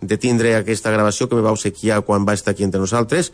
de 0.00 0.16
tindre 0.16 0.54
aquesta 0.56 0.92
gravació 0.94 1.28
que 1.28 1.36
me 1.36 1.44
va 1.44 1.54
obsequiar 1.54 2.02
quan 2.06 2.26
va 2.28 2.36
estar 2.38 2.54
aquí 2.54 2.64
entre 2.66 2.80
nosaltres 2.80 3.32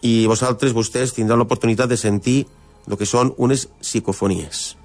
i 0.00 0.26
vosaltres, 0.26 0.72
vostès, 0.72 1.12
tindran 1.12 1.38
l'oportunitat 1.38 1.90
de 1.90 2.00
sentir 2.00 2.46
el 2.88 2.96
que 2.96 3.08
són 3.08 3.34
unes 3.36 3.68
psicofonies. 3.82 4.79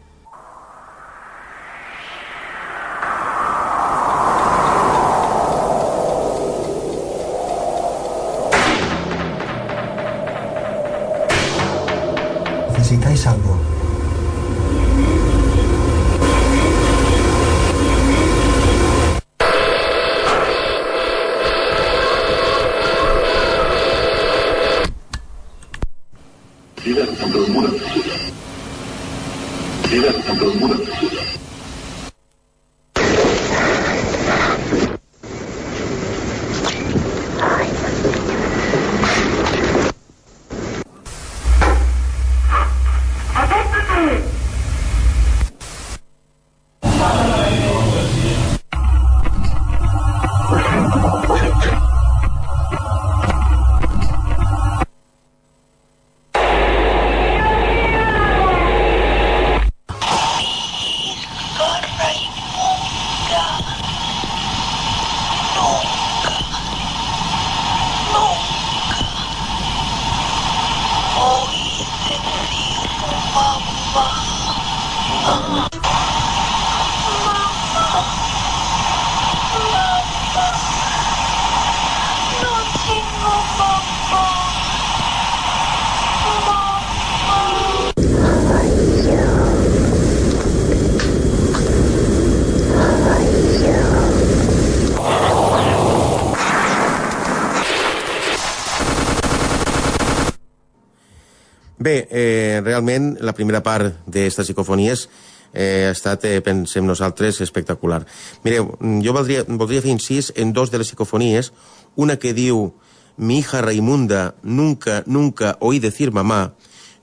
Eh, 102.10 102.62
realment 102.64 103.16
la 103.22 103.34
primera 103.34 103.62
part 103.64 104.04
d'aquestes 104.06 104.50
psicofonies 104.50 105.08
eh, 105.54 105.88
ha 105.88 105.94
estat, 105.96 106.26
eh, 106.26 106.42
pensem 106.44 106.86
nosaltres, 106.86 107.40
espectacular. 107.42 108.04
Mireu, 108.44 108.74
jo 109.04 109.16
voldria, 109.16 109.46
voldria 109.48 109.82
fer 109.82 109.94
incís 109.94 110.34
en 110.36 110.54
dos 110.54 110.72
de 110.72 110.82
les 110.82 110.92
psicofonies, 110.92 111.54
una 111.96 112.18
que 112.20 112.34
diu 112.36 112.74
mi 113.18 113.40
hija 113.40 113.62
Raimunda 113.64 114.36
nunca, 114.44 115.04
nunca 115.06 115.56
oí 115.62 115.80
decir 115.80 116.12
mamá, 116.12 116.54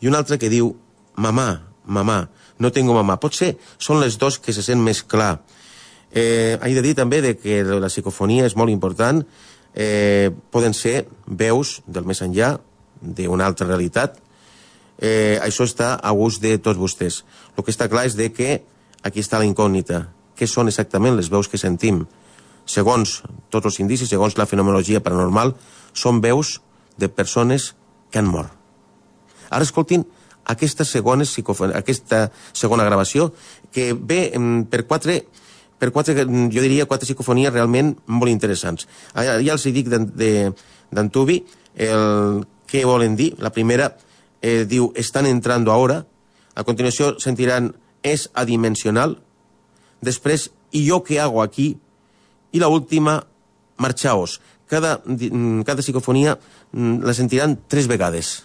i 0.00 0.08
una 0.08 0.20
altra 0.20 0.38
que 0.38 0.50
diu 0.52 0.76
mamá, 1.16 1.72
mamá, 1.84 2.28
no 2.58 2.72
tengo 2.72 2.94
mamá. 2.94 3.18
Potser 3.20 3.56
són 3.78 4.02
les 4.02 4.18
dos 4.20 4.38
que 4.38 4.52
se 4.52 4.62
sent 4.62 4.82
més 4.82 5.02
clar. 5.02 5.40
Eh, 6.12 6.58
he 6.60 6.74
de 6.76 6.82
dir 6.84 6.94
també 6.94 7.22
de 7.24 7.36
que 7.40 7.62
la 7.64 7.88
psicofonia 7.88 8.44
és 8.44 8.56
molt 8.56 8.70
important, 8.70 9.22
eh, 9.74 10.30
poden 10.50 10.74
ser 10.76 11.06
veus 11.26 11.80
del 11.86 12.04
més 12.04 12.20
enllà, 12.20 12.58
d'una 13.00 13.46
altra 13.46 13.66
realitat, 13.66 14.20
eh, 15.02 15.38
això 15.42 15.66
està 15.66 15.96
a 15.98 16.14
gust 16.14 16.40
de 16.42 16.54
tots 16.62 16.78
vostès. 16.78 17.22
El 17.56 17.66
que 17.66 17.74
està 17.74 17.90
clar 17.90 18.06
és 18.06 18.16
de 18.16 18.30
que 18.32 18.62
aquí 19.02 19.20
està 19.20 19.42
la 19.42 19.48
incògnita. 19.48 20.06
Què 20.38 20.46
són 20.46 20.70
exactament 20.70 21.18
les 21.18 21.28
veus 21.32 21.50
que 21.50 21.60
sentim? 21.60 22.04
Segons 22.64 23.20
tots 23.50 23.66
els 23.66 23.80
indicis, 23.82 24.08
segons 24.08 24.38
la 24.38 24.46
fenomenologia 24.46 25.02
paranormal, 25.02 25.56
són 25.92 26.22
veus 26.22 26.60
de 26.96 27.10
persones 27.10 27.72
que 28.10 28.22
han 28.22 28.30
mort. 28.30 28.54
Ara 29.50 29.66
escoltin 29.66 30.06
aquesta 30.48 30.86
segona, 30.86 31.26
aquesta 31.74 32.28
segona 32.52 32.86
gravació 32.86 33.32
que 33.74 33.92
ve 33.92 34.30
per 34.70 34.86
quatre 34.86 35.22
per 35.82 35.90
quatre, 35.90 36.14
jo 36.14 36.62
diria, 36.62 36.86
quatre 36.86 37.08
psicofonies 37.08 37.50
realment 37.50 37.96
molt 38.06 38.30
interessants. 38.30 38.86
Ja 39.18 39.34
els 39.34 39.64
dic 39.74 39.88
d'Antubi 39.90 41.40
el 41.74 42.44
què 42.70 42.84
volen 42.86 43.16
dir. 43.18 43.32
La 43.42 43.50
primera 43.50 43.90
eh, 44.42 44.66
diu, 44.68 44.92
están 44.94 45.26
entrando 45.26 45.72
ahora. 45.72 46.04
A 46.54 46.66
continuació 46.68 47.16
sentiran, 47.22 47.72
és 48.02 48.28
adimensional. 48.34 49.22
Després, 50.02 50.50
¿y 50.70 50.84
yo 50.84 51.02
qué 51.02 51.20
hago 51.20 51.42
aquí? 51.42 51.78
I 52.50 52.58
la 52.58 52.68
última, 52.68 53.26
marchaos. 53.78 54.40
Cada, 54.66 55.02
cada 55.64 55.82
psicofonia 55.82 56.38
la 56.72 57.14
sentiran 57.14 57.58
tres 57.68 57.86
vegades. 57.86 58.44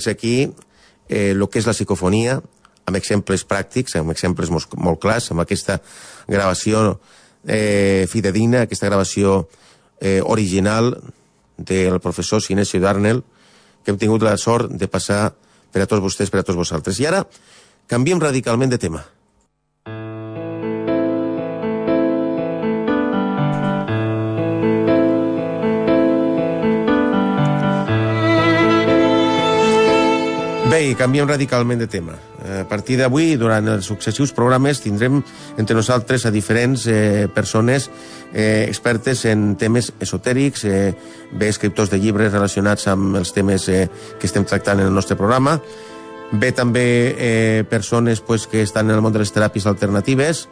Fins 0.00 0.08
aquí 0.08 0.50
eh, 1.08 1.32
el 1.36 1.48
que 1.48 1.60
és 1.60 1.68
la 1.68 1.74
psicofonia, 1.76 2.40
amb 2.88 2.96
exemples 2.96 3.44
pràctics, 3.44 3.98
amb 4.00 4.10
exemples 4.14 4.50
molt, 4.50 4.72
molt 4.80 5.00
clars, 5.02 5.28
amb 5.30 5.44
aquesta 5.44 5.80
gravació 6.28 6.98
eh, 7.44 8.06
fidedigna, 8.08 8.64
aquesta 8.64 8.88
gravació 8.88 9.44
eh, 10.00 10.20
original 10.24 10.94
del 11.58 12.00
professor 12.00 12.40
Sinesio 12.40 12.80
Darnell, 12.80 13.22
que 13.84 13.92
hem 13.92 14.00
tingut 14.00 14.24
la 14.24 14.36
sort 14.40 14.72
de 14.72 14.88
passar 14.88 15.34
per 15.70 15.84
a 15.84 15.86
tots 15.86 16.02
vostès, 16.02 16.32
per 16.32 16.40
a 16.40 16.46
tots 16.46 16.56
vosaltres. 16.56 16.98
I 17.00 17.10
ara 17.10 17.24
canviem 17.90 18.20
radicalment 18.20 18.72
de 18.72 18.80
tema. 18.80 19.04
Bé, 30.70 30.84
i 30.86 30.94
canviem 30.94 31.26
radicalment 31.26 31.80
de 31.82 31.88
tema. 31.90 32.12
A 32.46 32.62
partir 32.70 32.94
d'avui, 33.00 33.32
durant 33.34 33.66
els 33.72 33.88
successius 33.90 34.30
programes, 34.30 34.78
tindrem 34.78 35.16
entre 35.58 35.74
nosaltres 35.74 36.28
a 36.28 36.30
diferents 36.30 36.84
eh, 36.86 37.26
persones 37.34 37.88
eh, 38.30 38.68
expertes 38.68 39.24
en 39.26 39.56
temes 39.58 39.88
esotèrics, 39.98 40.62
eh, 40.70 40.92
bé 41.34 41.48
escriptors 41.50 41.90
de 41.90 41.98
llibres 41.98 42.30
relacionats 42.30 42.86
amb 42.86 43.18
els 43.18 43.34
temes 43.34 43.66
eh, 43.66 43.88
que 44.20 44.30
estem 44.30 44.46
tractant 44.46 44.78
en 44.78 44.92
el 44.92 44.94
nostre 44.94 45.18
programa, 45.18 45.56
bé 46.30 46.52
també 46.54 46.86
eh, 47.18 47.64
persones 47.66 48.22
pues, 48.22 48.46
que 48.46 48.62
estan 48.62 48.92
en 48.92 49.00
el 49.00 49.02
món 49.02 49.16
de 49.16 49.24
les 49.24 49.34
teràpies 49.34 49.66
alternatives, 49.66 50.46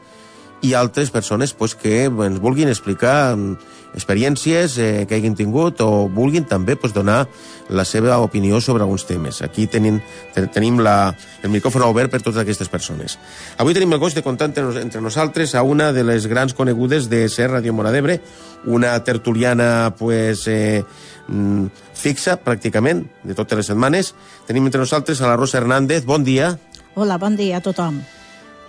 i 0.62 0.74
altres 0.74 1.10
persones 1.10 1.52
pues, 1.54 1.74
que 1.74 2.04
ens 2.06 2.40
vulguin 2.42 2.68
explicar 2.68 3.36
mm, 3.36 3.56
experiències 3.94 4.76
eh, 4.78 5.06
que 5.08 5.16
hagin 5.16 5.36
tingut 5.38 5.80
o 5.84 6.08
vulguin 6.12 6.44
també 6.48 6.76
pues, 6.76 6.92
donar 6.94 7.26
la 7.70 7.84
seva 7.84 8.18
opinió 8.24 8.60
sobre 8.60 8.82
alguns 8.82 9.06
temes. 9.06 9.40
Aquí 9.42 9.66
tenim, 9.70 10.00
ten, 10.34 10.48
tenim 10.52 10.80
la, 10.82 11.14
el 11.42 11.52
micròfon 11.54 11.84
obert 11.86 12.12
per 12.12 12.23
totes 12.23 12.40
aquestes 12.42 12.71
persones. 12.73 13.18
Avui 13.58 13.76
tenim 13.76 13.94
el 13.94 14.02
goig 14.02 14.16
de 14.16 14.25
comptar 14.26 14.50
entre, 14.50 14.66
entre 14.82 15.02
nosaltres 15.04 15.54
a 15.54 15.62
una 15.62 15.92
de 15.92 16.04
les 16.06 16.26
grans 16.26 16.54
conegudes 16.54 17.08
de 17.12 17.26
ser 17.28 17.50
Radio 17.52 17.75
Mora 17.75 17.94
d'Ebre, 17.94 18.21
una 18.66 18.97
tertuliana 19.04 19.94
pues, 19.99 20.47
eh, 20.50 20.84
mm, 21.28 21.66
fixa, 21.94 22.38
pràcticament, 22.42 23.06
de 23.23 23.38
totes 23.38 23.62
les 23.62 23.73
setmanes. 23.75 24.14
Tenim 24.50 24.66
entre 24.66 24.82
nosaltres 24.82 25.23
a 25.23 25.30
la 25.30 25.38
Rosa 25.38 25.62
Hernández. 25.62 26.04
Bon 26.04 26.25
dia. 26.25 26.56
Hola, 26.94 27.18
bon 27.18 27.36
dia 27.38 27.58
a 27.58 27.64
tothom. 27.64 28.02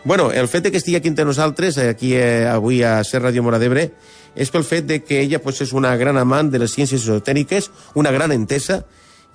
Bueno, 0.06 0.32
el 0.32 0.48
fet 0.48 0.64
de 0.64 0.72
que 0.72 0.78
estigui 0.78 0.96
aquí 0.96 1.10
entre 1.10 1.26
nosaltres, 1.26 1.78
eh, 1.78 1.90
aquí 1.90 2.14
eh, 2.16 2.48
avui 2.48 2.84
a 2.84 3.04
Ser 3.04 3.20
Ràdio 3.20 3.44
Mora 3.44 3.60
d'Ebre, 3.60 3.90
és 4.32 4.52
pel 4.54 4.64
fet 4.64 4.88
de 4.88 5.02
que 5.04 5.20
ella 5.20 5.42
pues, 5.44 5.60
és 5.66 5.74
una 5.76 5.92
gran 6.00 6.18
amant 6.18 6.48
de 6.48 6.62
les 6.62 6.72
ciències 6.72 7.04
esotèriques, 7.04 7.68
una 8.00 8.14
gran 8.16 8.32
entesa, 8.32 8.86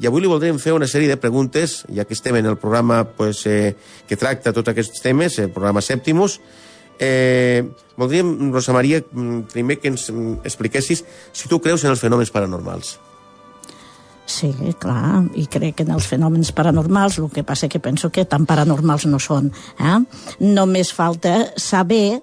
i 0.01 0.09
avui 0.09 0.25
li 0.25 0.31
voldrem 0.31 0.57
fer 0.59 0.73
una 0.75 0.89
sèrie 0.91 1.11
de 1.11 1.21
preguntes, 1.21 1.83
ja 1.93 2.09
que 2.09 2.17
estem 2.17 2.41
en 2.41 2.49
el 2.49 2.57
programa 2.57 3.05
pues, 3.05 3.45
eh, 3.47 3.77
que 4.09 4.17
tracta 4.17 4.55
tots 4.57 4.73
aquests 4.73 5.05
temes, 5.05 5.39
el 5.39 5.53
programa 5.53 5.85
Sèptimus. 5.85 6.41
Eh, 6.99 7.63
voldríem, 7.99 8.53
Rosa 8.53 8.73
Maria, 8.73 9.05
mm, 9.05 9.51
primer 9.53 9.79
que 9.83 9.93
ens 9.93 10.09
mm, 10.11 10.47
expliquessis 10.49 11.05
si 11.33 11.49
tu 11.49 11.61
creus 11.61 11.85
en 11.85 11.93
els 11.93 12.01
fenòmens 12.01 12.33
paranormals. 12.33 12.97
Sí, 14.25 14.49
clar, 14.81 15.27
i 15.37 15.45
crec 15.53 15.83
en 15.85 15.93
els 15.93 16.07
fenòmens 16.09 16.51
paranormals 16.57 17.19
el 17.21 17.29
que 17.33 17.45
passa 17.45 17.69
que 17.69 17.81
penso 17.81 18.09
que 18.11 18.25
tan 18.25 18.47
paranormals 18.49 19.05
no 19.11 19.21
són. 19.21 19.51
Eh? 19.77 19.99
Només 20.41 20.93
falta 20.97 21.53
saber 21.61 22.23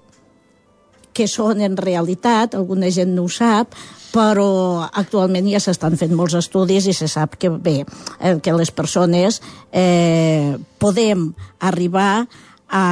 què 1.13 1.27
són 1.29 1.61
en 1.61 1.75
realitat, 1.77 2.55
alguna 2.55 2.89
gent 2.89 3.13
no 3.13 3.27
ho 3.27 3.31
sap, 3.31 3.75
però 4.11 4.81
actualment 4.87 5.47
ja 5.51 5.61
s'estan 5.63 5.95
fent 5.99 6.15
molts 6.17 6.35
estudis 6.39 6.87
i 6.89 6.95
se 6.95 7.07
sap 7.11 7.37
que 7.39 7.51
bé, 7.51 7.81
eh, 8.19 8.37
que 8.43 8.55
les 8.55 8.71
persones 8.71 9.41
eh, 9.71 10.57
podem 10.79 11.29
arribar 11.59 12.25
a, 12.67 12.85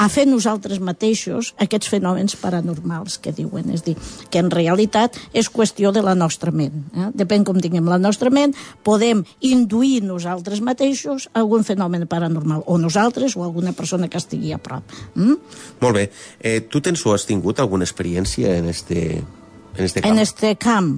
a 0.00 0.08
fer 0.08 0.24
nosaltres 0.24 0.80
mateixos 0.80 1.52
aquests 1.60 1.90
fenòmens 1.92 2.36
paranormals 2.40 3.18
que 3.20 3.34
diuen. 3.36 3.68
És 3.74 3.84
dir, 3.84 3.96
que 4.32 4.40
en 4.40 4.48
realitat 4.52 5.18
és 5.36 5.50
qüestió 5.52 5.92
de 5.92 6.02
la 6.04 6.14
nostra 6.16 6.54
ment. 6.54 6.86
Eh? 6.94 7.10
Depèn 7.20 7.44
com 7.44 7.60
tinguem 7.60 7.88
la 7.90 8.00
nostra 8.00 8.32
ment, 8.32 8.54
podem 8.86 9.22
induir 9.44 10.00
nosaltres 10.06 10.62
mateixos 10.64 11.28
algun 11.36 11.66
fenomen 11.68 12.06
paranormal, 12.08 12.64
o 12.66 12.78
nosaltres 12.80 13.36
o 13.36 13.44
alguna 13.44 13.74
persona 13.76 14.08
que 14.08 14.20
estigui 14.20 14.54
a 14.56 14.58
prop. 14.62 14.96
Mm? 15.14 15.36
Molt 15.84 15.98
bé. 15.98 16.08
Eh, 16.40 16.60
tu 16.64 16.80
tens 16.80 17.04
o 17.04 17.12
has 17.12 17.28
tingut 17.28 17.60
alguna 17.60 17.84
experiència 17.84 18.56
en 18.56 18.72
este, 18.72 19.20
en 19.20 19.84
este 19.84 20.00
camp? 20.00 20.12
En 20.12 20.18
este 20.24 20.54
camp, 20.56 20.94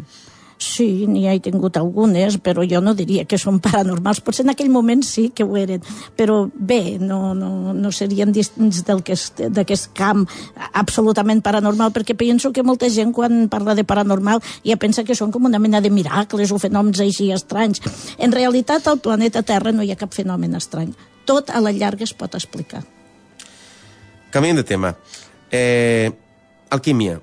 sí, 0.62 1.06
n'hi 1.10 1.26
he 1.28 1.38
tingut 1.42 1.76
algunes, 1.76 2.38
però 2.42 2.64
jo 2.68 2.80
no 2.84 2.94
diria 2.98 3.24
que 3.28 3.38
són 3.40 3.58
paranormals. 3.62 4.22
Potser 4.24 4.44
en 4.46 4.52
aquell 4.52 4.70
moment 4.72 5.02
sí 5.06 5.28
que 5.34 5.44
ho 5.44 5.56
eren, 5.58 5.82
però 6.16 6.46
bé, 6.54 6.98
no, 7.02 7.34
no, 7.34 7.72
no 7.74 7.92
serien 7.92 8.32
dins 8.32 8.52
d'aquest 8.86 9.90
camp 9.98 10.24
absolutament 10.72 11.42
paranormal, 11.44 11.92
perquè 11.94 12.16
penso 12.18 12.52
que 12.52 12.64
molta 12.66 12.90
gent 12.90 13.12
quan 13.16 13.48
parla 13.52 13.76
de 13.78 13.84
paranormal 13.84 14.42
ja 14.64 14.78
pensa 14.80 15.04
que 15.04 15.18
són 15.18 15.32
com 15.34 15.50
una 15.50 15.60
mena 15.62 15.82
de 15.82 15.90
miracles 15.90 16.52
o 16.52 16.60
fenòmens 16.62 17.02
així 17.02 17.30
estranys. 17.34 17.82
En 18.18 18.32
realitat, 18.32 18.86
al 18.86 19.02
planeta 19.02 19.42
Terra 19.42 19.72
no 19.72 19.82
hi 19.82 19.92
ha 19.92 20.00
cap 20.00 20.14
fenomen 20.14 20.56
estrany. 20.58 20.94
Tot 21.26 21.50
a 21.50 21.60
la 21.62 21.72
llarga 21.74 22.06
es 22.06 22.14
pot 22.14 22.34
explicar. 22.34 22.82
Canviem 24.32 24.56
de 24.56 24.64
tema. 24.64 24.94
Eh, 25.52 26.10
alquímia. 26.70 27.20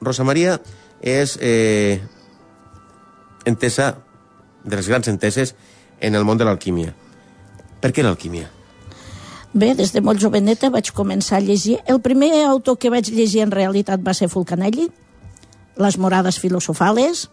Rosa 0.00 0.24
Maria 0.24 0.60
és 1.02 1.36
eh, 1.40 2.00
entesa, 3.46 3.96
de 4.64 4.76
les 4.76 4.88
grans 4.88 5.08
enteses, 5.08 5.54
en 6.00 6.14
el 6.14 6.24
món 6.24 6.38
de 6.38 6.46
l'alquímia. 6.46 6.94
Per 7.80 7.92
què 7.94 8.04
l'alquímia? 8.04 8.50
Bé, 9.54 9.72
des 9.74 9.94
de 9.94 10.02
molt 10.04 10.20
joveneta 10.20 10.70
vaig 10.70 10.90
començar 10.92 11.38
a 11.38 11.44
llegir. 11.44 11.78
El 11.86 12.02
primer 12.04 12.30
autor 12.46 12.76
que 12.78 12.90
vaig 12.92 13.08
llegir 13.08 13.40
en 13.46 13.54
realitat 13.54 14.02
va 14.04 14.14
ser 14.14 14.28
Fulcanelli, 14.28 14.90
Les 15.78 15.94
morades 15.94 16.40
filosofales, 16.42 17.28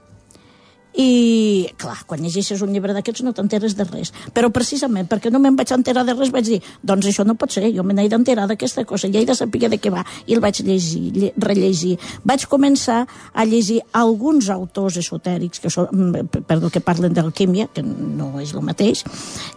i, 0.96 1.68
clar, 1.76 1.98
quan 2.08 2.22
llegeixes 2.24 2.62
un 2.64 2.72
llibre 2.72 2.94
d'aquests 2.96 3.26
no 3.26 3.34
t'enteres 3.36 3.76
de 3.76 3.84
res. 3.88 4.14
Però 4.36 4.48
precisament 4.54 5.10
perquè 5.12 5.32
no 5.34 5.42
me'n 5.44 5.58
vaig 5.60 5.74
enterar 5.76 6.06
de 6.08 6.16
res 6.16 6.32
vaig 6.32 6.48
dir, 6.48 6.62
doncs 6.84 7.10
això 7.10 7.26
no 7.28 7.36
pot 7.40 7.52
ser, 7.52 7.68
jo 7.76 7.84
me 7.84 7.94
n'he 7.94 8.08
d'enterar 8.12 8.48
d'aquesta 8.48 8.86
cosa, 8.88 9.10
i 9.10 9.20
he 9.20 9.26
de 9.28 9.36
saber 9.36 9.68
de 9.70 9.80
què 9.82 9.92
va. 9.92 10.06
I 10.26 10.38
el 10.38 10.44
vaig 10.44 10.62
llegir, 10.64 11.04
lle 11.16 11.34
rellegir. 11.36 11.98
Vaig 12.24 12.48
començar 12.52 13.04
a 13.34 13.46
llegir 13.46 13.82
alguns 13.92 14.50
autors 14.54 15.00
esotèrics, 15.04 15.60
que, 15.60 15.70
són, 15.70 15.92
mm, 15.92 16.44
perdó, 16.48 16.72
que 16.72 16.80
parlen 16.80 17.14
d'alquímia, 17.14 17.68
que 17.68 17.84
no 17.84 18.40
és 18.40 18.54
el 18.54 18.64
mateix, 18.64 19.04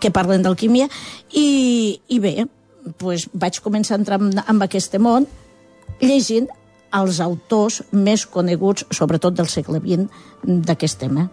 que 0.01 0.11
parlen 0.11 0.43
d'alquímia, 0.43 0.89
i, 1.33 2.01
i 2.09 2.19
bé, 2.19 2.49
pues, 2.99 3.29
vaig 3.33 3.61
començar 3.63 3.95
a 3.95 4.03
entrar 4.03 4.21
en, 4.21 4.33
en 4.43 4.63
aquest 4.63 4.99
món 4.99 5.27
llegint 6.01 6.49
els 6.95 7.21
autors 7.21 7.83
més 7.93 8.25
coneguts, 8.27 8.87
sobretot 8.95 9.37
del 9.37 9.49
segle 9.49 9.81
XX, 9.83 10.09
d'aquest 10.45 10.99
tema. 11.01 11.29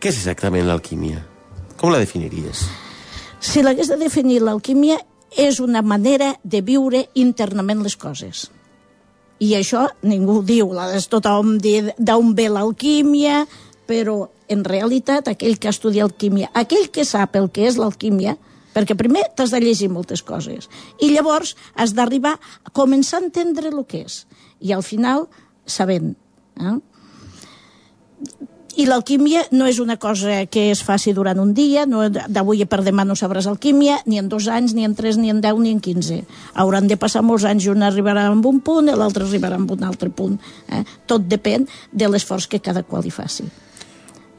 Què 0.00 0.10
és 0.12 0.20
exactament 0.20 0.66
l'alquímia? 0.68 1.24
Com 1.80 1.92
la 1.92 2.00
definiries? 2.02 2.64
Si 3.44 3.62
l'hagués 3.62 3.90
de 3.92 3.98
definir, 4.00 4.40
l'alquímia 4.42 4.98
és 5.36 5.58
una 5.60 5.82
manera 5.82 6.34
de 6.44 6.60
viure 6.62 7.06
internament 7.14 7.82
les 7.82 7.96
coses. 7.96 8.48
I 9.42 9.56
això 9.58 9.88
ningú 10.06 10.38
ho 10.38 10.44
diu, 10.46 10.70
tothom 11.10 11.58
dir 11.58 11.92
d'on 11.98 12.34
ve 12.38 12.48
l'alquímia, 12.48 13.44
però 13.88 14.28
en 14.48 14.64
realitat 14.64 15.28
aquell 15.28 15.58
que 15.58 15.68
estudia 15.68 16.04
alquímia, 16.04 16.50
aquell 16.54 16.90
que 16.92 17.04
sap 17.04 17.36
el 17.36 17.50
que 17.50 17.66
és 17.68 17.76
l'alquímia, 17.80 18.36
perquè 18.74 18.96
primer 18.98 19.26
t'has 19.36 19.54
de 19.54 19.62
llegir 19.62 19.90
moltes 19.92 20.22
coses 20.22 20.68
i 21.00 21.12
llavors 21.12 21.54
has 21.74 21.94
d'arribar 21.96 22.34
a 22.36 22.74
començar 22.74 23.20
a 23.20 23.26
entendre 23.26 23.70
el 23.72 23.84
que 23.86 24.04
és 24.08 24.24
i 24.60 24.74
al 24.74 24.84
final 24.86 25.28
sabent 25.64 26.14
eh? 26.60 26.78
i 28.76 28.86
l'alquímia 28.88 29.44
no 29.54 29.68
és 29.70 29.78
una 29.78 29.96
cosa 30.02 30.44
que 30.50 30.66
es 30.72 30.82
faci 30.82 31.12
durant 31.14 31.38
un 31.38 31.52
dia, 31.54 31.84
no, 31.86 32.02
d'avui 32.10 32.64
per 32.66 32.80
demà 32.86 33.04
no 33.06 33.16
sabràs 33.18 33.46
alquímia, 33.50 34.00
ni 34.06 34.18
en 34.18 34.28
dos 34.28 34.48
anys, 34.50 34.74
ni 34.74 34.86
en 34.86 34.96
tres, 34.98 35.18
ni 35.20 35.30
en 35.30 35.40
deu, 35.44 35.60
ni 35.62 35.70
en 35.74 35.80
quinze. 35.82 36.22
Hauran 36.54 36.88
de 36.90 36.98
passar 36.98 37.22
molts 37.22 37.46
anys 37.46 37.68
i 37.68 37.70
un 37.70 37.86
arribarà 37.86 38.26
amb 38.30 38.46
un 38.50 38.60
punt 38.66 38.90
i 38.90 38.96
l'altre 38.96 39.26
arribarà 39.28 39.60
amb 39.60 39.70
un 39.76 39.84
altre 39.86 40.10
punt. 40.10 40.40
Eh? 40.68 40.82
Tot 41.06 41.28
depèn 41.30 41.68
de 41.92 42.10
l'esforç 42.10 42.48
que 42.50 42.62
cada 42.62 42.82
qual 42.82 43.06
hi 43.06 43.14
faci. 43.14 43.46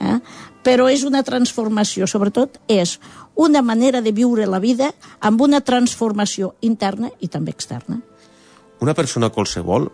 Eh? 0.04 0.20
Però 0.66 0.90
és 0.92 1.06
una 1.08 1.24
transformació, 1.24 2.08
sobretot 2.10 2.60
és 2.68 2.98
una 3.36 3.62
manera 3.62 4.02
de 4.02 4.12
viure 4.12 4.48
la 4.48 4.60
vida 4.60 4.94
amb 5.20 5.42
una 5.42 5.62
transformació 5.62 6.56
interna 6.62 7.12
i 7.20 7.28
també 7.28 7.52
externa. 7.52 8.00
Una 8.82 8.94
persona 8.94 9.30
qualsevol 9.30 9.90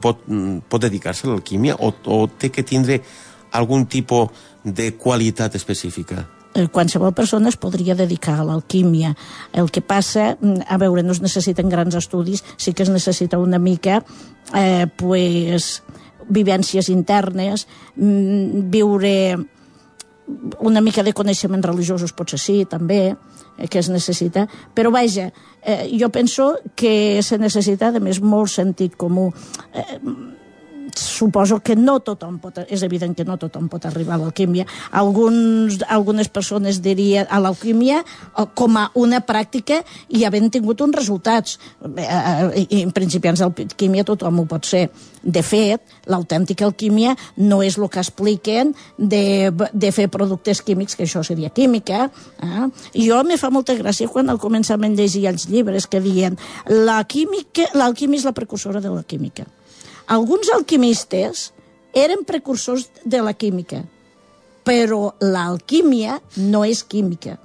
pot, 0.00 0.24
mm, 0.26 0.66
pot 0.68 0.82
dedicar-se 0.82 1.26
a 1.26 1.32
l'alquímia 1.32 1.76
o, 1.78 1.92
o 2.06 2.26
té 2.28 2.50
que 2.50 2.62
tindre 2.62 3.00
algun 3.52 3.86
tipus 3.86 4.30
de 4.64 4.94
qualitat 4.98 5.54
específica? 5.54 6.26
Eh, 6.54 6.68
qualsevol 6.70 7.14
persona 7.14 7.50
es 7.50 7.56
podria 7.58 7.96
dedicar 7.98 8.36
a 8.38 8.44
l'alquímia. 8.46 9.14
El 9.52 9.70
que 9.74 9.82
passa, 9.82 10.36
mm, 10.40 10.68
a 10.68 10.78
veure, 10.78 11.02
no 11.02 11.12
es 11.12 11.20
necessiten 11.20 11.68
grans 11.68 11.94
estudis, 11.94 12.44
sí 12.56 12.72
que 12.72 12.84
es 12.84 12.90
necessita 12.90 13.38
una 13.38 13.58
mica 13.58 14.04
eh, 14.54 14.86
pues, 14.96 15.82
vivències 16.28 16.88
internes, 16.88 17.66
mm, 17.96 18.70
viure 18.70 19.36
una 20.60 20.80
mica 20.80 21.02
de 21.02 21.12
coneixements 21.12 21.66
religiosos 21.66 22.14
potser 22.16 22.38
sí, 22.40 22.56
també, 22.68 23.16
eh, 23.58 23.68
que 23.68 23.80
es 23.80 23.90
necessita, 23.92 24.46
però 24.74 24.92
vaja, 24.94 25.30
eh, 25.62 25.90
jo 26.00 26.08
penso 26.10 26.54
que 26.74 27.20
se 27.22 27.38
necessita, 27.38 27.92
a 27.92 28.00
més, 28.00 28.20
molt 28.20 28.52
sentit 28.52 28.96
comú. 28.96 29.30
Eh, 29.72 30.00
suposo 30.98 31.60
que 31.60 31.76
no 31.76 31.98
tothom 32.00 32.38
pot, 32.42 32.60
és 32.68 32.82
evident 32.86 33.14
que 33.16 33.24
no 33.26 33.36
tothom 33.40 33.68
pot 33.72 33.86
arribar 33.86 34.16
a 34.16 34.22
l'alquímia. 34.24 34.66
Alguns, 34.90 35.80
algunes 35.88 36.28
persones 36.28 36.80
dirien 36.82 37.26
a 37.30 37.40
l'alquímia 37.42 38.02
com 38.54 38.78
a 38.78 38.88
una 38.94 39.20
pràctica 39.26 39.80
i 40.08 40.24
havent 40.24 40.50
tingut 40.52 40.80
uns 40.84 40.96
resultats. 40.96 41.58
Eh, 41.96 42.04
eh, 42.04 42.66
I 42.68 42.82
en 42.82 42.92
principiants 42.94 43.42
d'alquímia 43.42 44.04
tothom 44.04 44.42
ho 44.42 44.46
pot 44.50 44.66
ser. 44.68 44.88
De 45.24 45.40
fet, 45.42 45.80
l'autèntica 46.10 46.66
alquímia 46.66 47.14
no 47.40 47.62
és 47.64 47.78
el 47.78 47.88
que 47.88 48.02
expliquen 48.02 48.74
de, 48.98 49.50
de 49.50 49.92
fer 49.92 50.10
productes 50.12 50.60
químics, 50.62 50.96
que 50.96 51.06
això 51.08 51.24
seria 51.24 51.50
química. 51.50 52.10
Eh? 52.44 52.68
Jo 53.06 53.22
me 53.24 53.38
fa 53.40 53.50
molta 53.50 53.76
gràcia 53.78 54.10
quan 54.12 54.28
al 54.28 54.42
començament 54.42 54.96
llegia 54.98 55.32
els 55.32 55.48
llibres 55.48 55.88
que 55.88 56.02
diuen 56.04 56.38
l'alquímia 56.68 57.44
és 58.14 58.24
la 58.24 58.36
precursora 58.36 58.80
de 58.80 58.90
la 58.92 59.02
química 59.02 59.46
alguns 60.06 60.50
alquimistes 60.52 61.52
eren 61.94 62.24
precursors 62.26 62.88
de 63.04 63.20
la 63.22 63.34
química, 63.34 63.84
però 64.64 65.14
l'alquímia 65.20 66.18
no 66.36 66.64
és 66.64 66.82
química, 66.84 67.38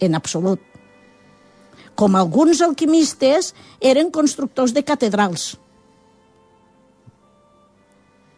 en 0.00 0.14
absolut. 0.14 0.60
Com 1.94 2.16
alguns 2.16 2.60
alquimistes 2.64 3.52
eren 3.80 4.10
constructors 4.10 4.72
de 4.76 4.84
catedrals, 4.84 5.54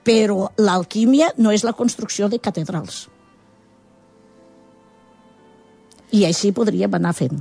però 0.02 0.50
l'alquímia 0.58 1.30
no 1.38 1.52
és 1.54 1.64
la 1.64 1.74
construcció 1.78 2.28
de 2.28 2.40
catedrals. 2.42 3.06
I 6.12 6.26
així 6.28 6.50
podríem 6.52 6.92
anar 6.98 7.14
fent. 7.16 7.38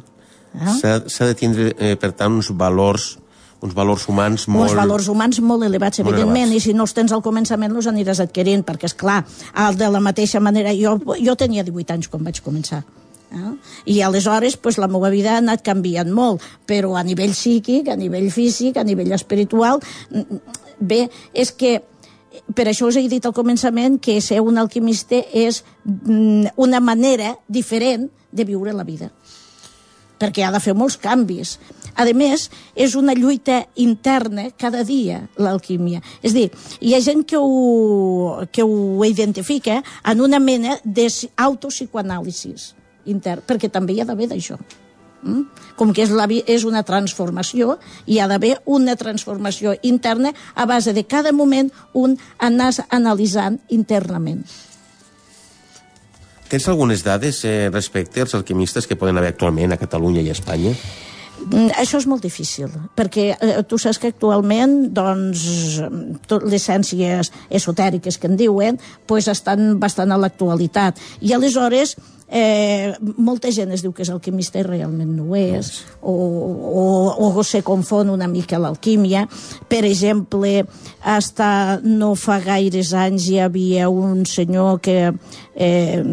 Eh? 0.55 0.75
S'ha 0.79 1.27
de 1.27 1.35
tindre, 1.35 1.71
eh, 1.77 1.95
per 1.99 2.13
tant, 2.15 2.37
uns 2.37 2.51
valors 2.55 3.17
uns 3.61 3.75
valors 3.77 4.07
humans 4.09 4.47
molt... 4.49 4.69
Uns 4.69 4.77
valors 4.77 5.07
humans 5.11 5.39
molt 5.45 5.65
elevats, 5.67 6.01
molt 6.01 6.09
evidentment, 6.09 6.49
elevats. 6.49 6.65
i 6.65 6.71
si 6.71 6.73
no 6.77 6.87
els 6.87 6.95
tens 6.97 7.13
al 7.13 7.21
començament 7.25 7.75
els 7.75 7.89
aniràs 7.91 8.23
adquirint, 8.23 8.65
perquè, 8.65 8.89
és 8.89 8.97
clar, 8.97 9.21
de 9.77 9.91
la 9.93 10.01
mateixa 10.01 10.41
manera... 10.41 10.73
Jo, 10.77 10.97
jo 11.21 11.37
tenia 11.37 11.65
18 11.67 11.95
anys 11.97 12.09
quan 12.11 12.25
vaig 12.25 12.41
començar. 12.41 12.81
Eh? 13.31 13.53
I 13.93 14.01
aleshores 14.01 14.57
pues, 14.57 14.79
la 14.81 14.89
meva 14.91 15.11
vida 15.13 15.35
ha 15.35 15.43
anat 15.43 15.63
canviant 15.63 16.09
molt, 16.11 16.43
però 16.67 16.97
a 16.97 17.05
nivell 17.05 17.35
psíquic, 17.37 17.87
a 17.87 17.95
nivell 17.99 18.31
físic, 18.33 18.77
a 18.77 18.87
nivell 18.87 19.13
espiritual... 19.17 19.81
Bé, 20.81 21.03
és 21.37 21.51
que 21.53 21.75
per 22.57 22.63
això 22.65 22.87
us 22.89 22.95
he 22.97 23.03
dit 23.05 23.25
al 23.29 23.35
començament 23.37 23.99
que 24.01 24.15
ser 24.25 24.39
un 24.41 24.57
alquimista 24.57 25.19
és 25.29 25.59
una 25.85 26.79
manera 26.81 27.35
diferent 27.45 28.07
de 28.33 28.45
viure 28.49 28.73
la 28.73 28.87
vida 28.87 29.11
perquè 30.21 30.45
ha 30.45 30.53
de 30.53 30.61
fer 30.61 30.75
molts 30.77 30.99
canvis. 31.01 31.55
A 31.95 32.05
més, 32.15 32.49
és 32.75 32.95
una 32.95 33.13
lluita 33.13 33.65
interna 33.75 34.49
cada 34.57 34.83
dia, 34.83 35.27
l'alquímia. 35.37 36.01
És 36.23 36.33
dir, 36.33 36.49
hi 36.79 36.95
ha 36.95 37.01
gent 37.01 37.23
que 37.27 37.37
ho, 37.39 38.45
que 38.51 38.63
ho 38.63 39.03
identifica 39.05 39.81
en 40.03 40.21
una 40.21 40.39
mena 40.39 40.77
d'autopsicoanàlisi 40.83 42.55
intern, 43.05 43.43
perquè 43.47 43.69
també 43.71 43.93
hi 43.93 44.01
ha 44.01 44.07
d'haver 44.07 44.29
d'això. 44.31 44.57
Mm? 45.21 45.43
Com 45.77 45.93
que 45.93 46.03
és, 46.03 46.11
la, 46.13 46.25
és 46.29 46.65
una 46.65 46.81
transformació, 46.83 47.77
hi 48.09 48.17
ha 48.19 48.27
d'haver 48.29 48.55
una 48.65 48.95
transformació 48.97 49.75
interna 49.85 50.33
a 50.55 50.65
base 50.65 50.93
de 50.93 51.05
cada 51.05 51.31
moment 51.31 51.69
un 51.93 52.17
anar 52.39 52.71
analitzant 52.89 53.59
internament. 53.69 54.43
Tens 56.51 56.67
algunes 56.67 57.05
dades 57.05 57.45
eh, 57.47 57.69
respecte 57.71 58.25
als 58.25 58.33
alquimistes 58.35 58.87
que 58.87 58.97
poden 58.99 59.17
haver 59.17 59.31
actualment 59.31 59.71
a 59.71 59.79
Catalunya 59.79 60.25
i 60.25 60.33
a 60.33 60.35
Espanya? 60.35 60.73
Mm, 61.49 61.71
això 61.81 61.97
és 62.01 62.07
molt 62.09 62.23
difícil, 62.23 62.69
perquè 62.97 63.31
eh, 63.33 63.59
tu 63.67 63.79
saps 63.81 63.99
que 64.01 64.11
actualment 64.11 64.91
doncs, 64.93 65.43
tot 66.29 66.45
les 66.45 66.63
ciències 66.63 67.31
esotèriques 67.49 68.19
que 68.21 68.29
en 68.29 68.37
diuen 68.37 68.79
pues, 69.07 69.29
estan 69.31 69.79
bastant 69.81 70.13
a 70.13 70.19
l'actualitat. 70.21 71.01
I 71.25 71.33
aleshores 71.33 71.95
eh, 72.31 72.93
molta 73.17 73.51
gent 73.51 73.73
es 73.75 73.83
diu 73.83 73.91
que 73.93 74.05
és 74.05 74.11
alquimista 74.13 74.61
i 74.61 74.65
realment 74.65 75.11
no 75.17 75.27
ho 75.31 75.39
és, 75.39 75.73
o, 75.99 76.13
o, 76.13 76.85
o 77.27 77.43
se 77.43 77.63
confon 77.67 78.13
una 78.13 78.29
mica 78.31 78.61
l'alquímia. 78.61 79.25
Per 79.69 79.83
exemple, 79.85 80.61
hasta 81.01 81.81
no 81.83 82.13
fa 82.15 82.39
gaires 82.45 82.93
anys 82.93 83.27
hi 83.27 83.41
havia 83.43 83.89
un 83.89 84.25
senyor 84.29 84.79
que 84.81 85.11
eh, 85.55 86.03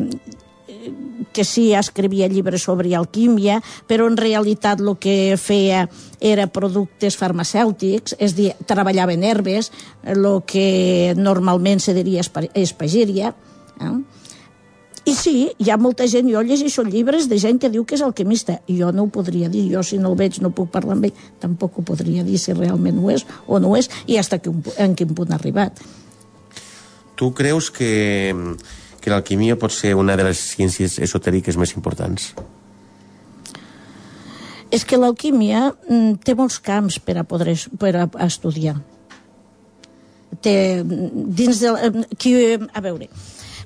que 1.32 1.44
sí 1.44 1.72
escrivia 1.74 2.28
llibres 2.28 2.62
sobre 2.62 2.94
alquímia, 2.96 3.60
però 3.86 4.08
en 4.08 4.16
realitat 4.16 4.80
el 4.80 4.96
que 5.00 5.36
feia 5.40 5.86
era 6.20 6.48
productes 6.50 7.16
farmacèutics, 7.16 8.16
és 8.18 8.36
dir, 8.36 8.52
treballava 8.66 9.14
en 9.14 9.24
herbes, 9.24 9.72
el 10.04 10.28
que 10.46 11.14
normalment 11.16 11.80
se 11.80 11.94
diria 11.94 12.24
espagíria. 12.54 13.34
Eh? 13.80 13.96
I 15.08 15.14
sí, 15.16 15.36
hi 15.56 15.70
ha 15.72 15.78
molta 15.80 16.04
gent, 16.10 16.26
jo 16.28 16.42
llegeixo 16.44 16.82
llibres 16.84 17.28
de 17.30 17.38
gent 17.40 17.60
que 17.62 17.70
diu 17.72 17.84
que 17.88 17.96
és 17.96 18.02
alquimista. 18.04 18.58
Jo 18.68 18.90
no 18.92 19.06
ho 19.06 19.12
podria 19.12 19.48
dir, 19.48 19.64
jo 19.72 19.80
si 19.86 19.96
no 19.96 20.10
el 20.12 20.18
veig 20.20 20.36
no 20.44 20.50
puc 20.52 20.68
parlar 20.74 20.98
amb 20.98 21.08
ell, 21.08 21.22
tampoc 21.40 21.78
ho 21.78 21.84
podria 21.86 22.24
dir 22.26 22.36
si 22.42 22.52
realment 22.52 22.98
ho 23.00 23.08
és 23.14 23.24
o 23.46 23.60
no 23.62 23.72
ho 23.72 23.78
és, 23.78 23.88
i 24.06 24.18
fins 24.18 24.74
en 24.76 24.98
quin 24.98 25.14
punt 25.16 25.32
ha 25.32 25.38
arribat. 25.38 25.80
Tu 27.16 27.30
creus 27.34 27.70
que 27.74 28.34
que 29.08 29.14
l'alquimia 29.14 29.56
pot 29.56 29.72
ser 29.72 29.94
una 29.96 30.16
de 30.20 30.26
les 30.28 30.40
ciències 30.52 30.98
esotèriques 31.00 31.56
més 31.56 31.72
importants? 31.76 32.34
És 34.68 34.84
que 34.84 34.98
l'alquímia 35.00 35.70
mm, 35.72 36.20
té 36.20 36.34
molts 36.36 36.58
camps 36.60 36.98
per 37.00 37.16
a 37.16 37.24
poder 37.24 37.56
per 37.80 37.94
a 38.04 38.06
estudiar. 38.26 38.76
Té, 40.44 40.84
dins 40.84 41.62
de... 41.64 41.72
Qui, 42.20 42.34
a 42.60 42.82
veure, 42.84 43.08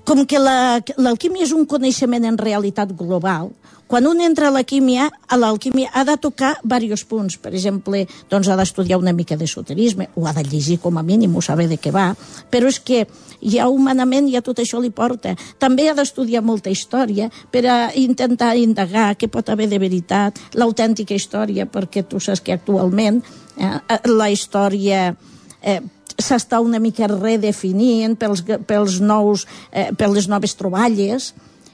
com 0.05 0.25
que 0.27 0.39
l'alquímia 0.39 1.43
la, 1.43 1.49
és 1.49 1.53
un 1.57 1.67
coneixement 1.69 2.25
en 2.27 2.39
realitat 2.39 2.93
global, 2.99 3.53
quan 3.93 4.07
un 4.09 4.23
entra 4.25 4.49
a 4.49 4.51
la 4.55 4.63
químia, 4.65 5.11
a 5.29 5.37
l'alquímia 5.37 5.91
ha 5.93 6.01
de 6.09 6.15
tocar 6.17 6.55
diversos 6.65 7.03
punts. 7.05 7.35
Per 7.37 7.51
exemple, 7.53 8.07
doncs 8.31 8.49
ha 8.49 8.57
d'estudiar 8.57 8.97
una 8.97 9.13
mica 9.13 9.37
d'esoterisme, 9.37 10.07
o 10.17 10.25
ha 10.25 10.33
de 10.33 10.47
llegir 10.47 10.79
com 10.81 10.97
a 10.97 11.03
mínim, 11.05 11.35
o 11.37 11.43
saber 11.45 11.69
de 11.69 11.77
què 11.77 11.93
va, 11.93 12.07
però 12.49 12.71
és 12.73 12.79
que 12.81 13.03
ja 13.43 13.69
humanament 13.69 14.31
ja 14.33 14.41
tot 14.41 14.65
això 14.65 14.81
li 14.81 14.89
porta. 14.89 15.35
També 15.61 15.91
ha 15.91 15.95
d'estudiar 15.99 16.41
molta 16.41 16.73
història 16.73 17.29
per 17.53 17.67
a 17.69 17.79
intentar 17.93 18.55
indagar 18.57 19.13
què 19.21 19.29
pot 19.29 19.53
haver 19.53 19.69
de 19.69 19.83
veritat, 19.83 20.41
l'autèntica 20.57 21.13
història, 21.13 21.69
perquè 21.69 22.07
tu 22.09 22.17
saps 22.17 22.41
que 22.41 22.57
actualment 22.57 23.21
eh, 23.61 23.77
la 24.09 24.31
història 24.33 25.11
eh, 25.61 25.83
s'està 26.19 26.61
una 26.61 26.79
mica 26.79 27.09
redefinint 27.11 28.17
pels, 28.19 28.45
pels 28.67 29.01
nous, 29.01 29.47
eh, 29.71 29.91
per 29.97 30.11
les 30.11 30.29
noves 30.29 30.55
troballes, 30.55 31.33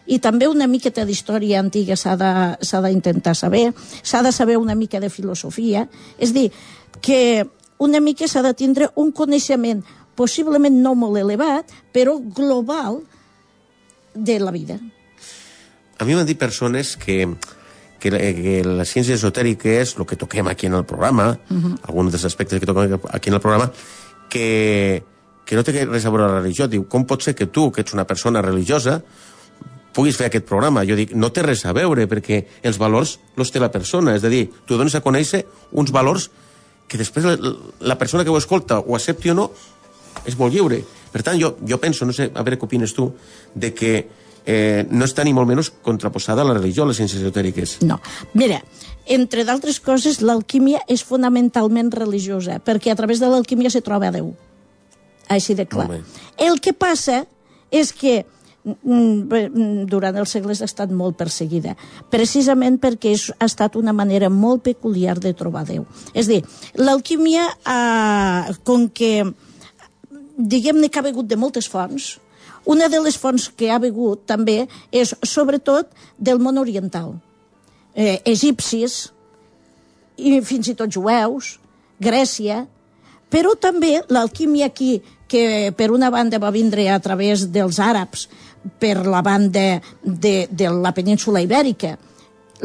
i 0.08 0.18
també 0.18 0.48
una 0.48 0.66
miqueta 0.66 1.04
d'història 1.04 1.60
antiga 1.60 1.96
s'ha 1.96 2.16
d'intentar 2.16 3.34
saber, 3.36 3.72
s'ha 4.02 4.22
de 4.24 4.32
saber 4.32 4.56
una 4.56 4.74
mica 4.74 5.00
de 5.00 5.10
filosofia, 5.12 5.86
és 6.18 6.32
dir, 6.32 6.48
que 7.00 7.46
una 7.78 8.00
mica 8.00 8.26
s'ha 8.26 8.42
de 8.42 8.54
tindre 8.56 8.88
un 8.96 9.12
coneixement 9.12 9.84
possiblement 10.18 10.74
no 10.82 10.96
molt 10.98 11.20
elevat, 11.20 11.70
però 11.94 12.16
global 12.18 13.02
de 14.14 14.38
la 14.40 14.50
vida. 14.50 14.78
A 15.98 16.06
mi 16.06 16.16
m'han 16.16 16.26
dit 16.26 16.38
persones 16.38 16.96
que, 16.98 17.20
que, 18.00 18.10
que 18.10 18.56
la 18.66 18.86
ciència 18.88 19.14
esotèrica 19.18 19.70
és 19.78 19.94
el 19.98 20.06
que 20.08 20.18
toquem 20.18 20.50
aquí 20.50 20.66
en 20.66 20.74
el 20.80 20.84
programa, 20.86 21.38
uh 21.38 21.56
-huh. 21.56 21.78
alguns 21.82 22.12
dels 22.12 22.24
aspectes 22.24 22.58
que 22.58 22.66
toquem 22.66 22.98
aquí 23.10 23.28
en 23.28 23.34
el 23.34 23.40
programa, 23.40 23.70
que, 24.30 25.02
que 25.44 25.56
no 25.56 25.64
té 25.64 25.74
res 25.84 26.06
a 26.06 26.12
veure 26.12 26.28
la 26.28 26.40
religió. 26.40 26.68
Diu, 26.68 26.84
com 26.90 27.06
pot 27.08 27.24
ser 27.24 27.34
que 27.38 27.48
tu, 27.48 27.70
que 27.72 27.84
ets 27.84 27.96
una 27.96 28.06
persona 28.08 28.42
religiosa, 28.44 29.00
puguis 29.96 30.18
fer 30.18 30.28
aquest 30.28 30.46
programa. 30.48 30.84
Jo 30.88 30.98
dic, 30.98 31.14
no 31.16 31.32
té 31.34 31.42
res 31.46 31.64
a 31.66 31.74
veure, 31.76 32.06
perquè 32.10 32.44
els 32.68 32.78
valors 32.78 33.16
els 33.36 33.50
té 33.54 33.62
la 33.62 33.72
persona. 33.74 34.14
És 34.18 34.24
a 34.24 34.32
dir, 34.32 34.46
tu 34.68 34.78
dones 34.78 34.94
a 34.94 35.02
conèixer 35.04 35.44
uns 35.72 35.92
valors 35.94 36.28
que 36.88 37.00
després 37.00 37.26
la, 37.26 37.34
la 37.80 37.98
persona 38.00 38.24
que 38.24 38.32
ho 38.32 38.38
escolta 38.38 38.78
ho 38.80 38.96
accepti 38.96 39.32
o 39.32 39.36
no, 39.36 39.50
és 40.24 40.38
molt 40.38 40.54
lliure. 40.54 40.80
Per 41.12 41.22
tant, 41.24 41.38
jo, 41.40 41.54
jo 41.68 41.78
penso, 41.80 42.06
no 42.08 42.14
sé, 42.16 42.30
a 42.32 42.44
veure 42.44 42.58
què 42.60 42.68
opines 42.68 42.94
tu, 42.96 43.10
de 43.54 43.72
que 43.76 43.92
eh, 44.48 44.86
no 44.90 45.04
està 45.04 45.26
ni 45.26 45.34
molt 45.36 45.50
menys 45.50 45.68
contraposada 45.84 46.42
a 46.42 46.48
la 46.48 46.56
religió, 46.56 46.86
a 46.86 46.90
les 46.90 46.98
ciències 47.02 47.20
esotèriques. 47.20 47.76
No. 47.84 48.00
Mira, 48.32 48.62
entre 49.06 49.44
d'altres 49.44 49.82
coses, 49.84 50.22
l'alquímia 50.24 50.80
és 50.88 51.04
fonamentalment 51.04 51.92
religiosa, 51.92 52.58
perquè 52.64 52.92
a 52.92 52.98
través 52.98 53.20
de 53.20 53.28
l'alquímia 53.28 53.70
se 53.70 53.84
troba 53.84 54.08
a 54.08 54.16
Déu. 54.16 54.32
Així 55.28 55.52
de 55.54 55.68
clar. 55.68 55.90
El 56.40 56.56
que 56.64 56.72
passa 56.72 57.26
és 57.68 57.92
que 57.92 58.22
Mm, 58.68 59.28
mm, 59.30 59.84
durant 59.88 60.16
els 60.18 60.32
segles 60.34 60.60
ha 60.60 60.66
estat 60.68 60.90
molt 60.92 61.16
perseguida, 61.16 61.76
precisament 62.12 62.76
perquè 62.82 63.14
és, 63.14 63.28
ha 63.38 63.46
estat 63.46 63.78
una 63.80 63.94
manera 63.96 64.28
molt 64.28 64.64
peculiar 64.66 65.16
de 65.22 65.32
trobar 65.32 65.64
Déu. 65.68 65.86
És 66.12 66.28
dir, 66.28 66.42
l'alquímia, 66.74 67.46
eh, 67.64 68.54
com 68.64 68.88
que 68.88 69.24
diguem-ne 70.36 70.90
que 70.90 70.98
ha 70.98 71.06
begut 71.06 71.26
de 71.26 71.36
moltes 71.36 71.68
fonts, 71.68 72.18
Una 72.68 72.88
de 72.92 73.00
les 73.00 73.16
fonts 73.16 73.48
que 73.56 73.70
ha 73.72 73.78
begut 73.80 74.26
també 74.28 74.66
és 74.92 75.14
sobretot 75.24 75.88
del 76.18 76.40
món 76.42 76.60
oriental. 76.60 77.14
Eh, 77.96 78.18
egipcis, 78.28 79.06
i 80.18 80.40
fins 80.44 80.68
i 80.68 80.74
tot 80.76 80.92
jueus, 80.92 81.56
Grècia, 81.98 82.66
però 83.32 83.54
també 83.58 83.98
l'alquímia 84.12 84.68
aquí, 84.68 84.98
que 85.28 85.72
per 85.76 85.90
una 85.92 86.10
banda 86.10 86.40
va 86.40 86.52
vindre 86.52 86.86
a 86.88 86.98
través 87.04 87.46
dels 87.52 87.78
àrabs, 87.80 88.28
per 88.80 89.06
la 89.06 89.22
banda 89.22 89.80
de, 90.02 90.48
de 90.50 90.68
la 90.72 90.92
península 90.96 91.42
ibèrica, 91.44 91.96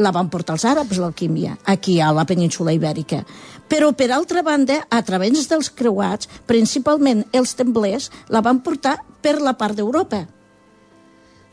la 0.00 0.10
van 0.10 0.28
portar 0.30 0.56
els 0.56 0.64
àrabs, 0.66 0.98
l'alquímia, 0.98 1.56
aquí 1.70 2.00
a 2.00 2.10
la 2.12 2.24
península 2.26 2.72
ibèrica. 2.74 3.22
Però, 3.70 3.92
per 3.96 4.10
altra 4.12 4.42
banda, 4.42 4.80
a 4.90 5.02
través 5.06 5.48
dels 5.48 5.70
creuats, 5.70 6.28
principalment 6.48 7.24
els 7.32 7.54
temblers, 7.54 8.10
la 8.28 8.42
van 8.44 8.60
portar 8.64 8.98
per 9.24 9.38
la 9.40 9.56
part 9.56 9.78
d'Europa. 9.78 10.24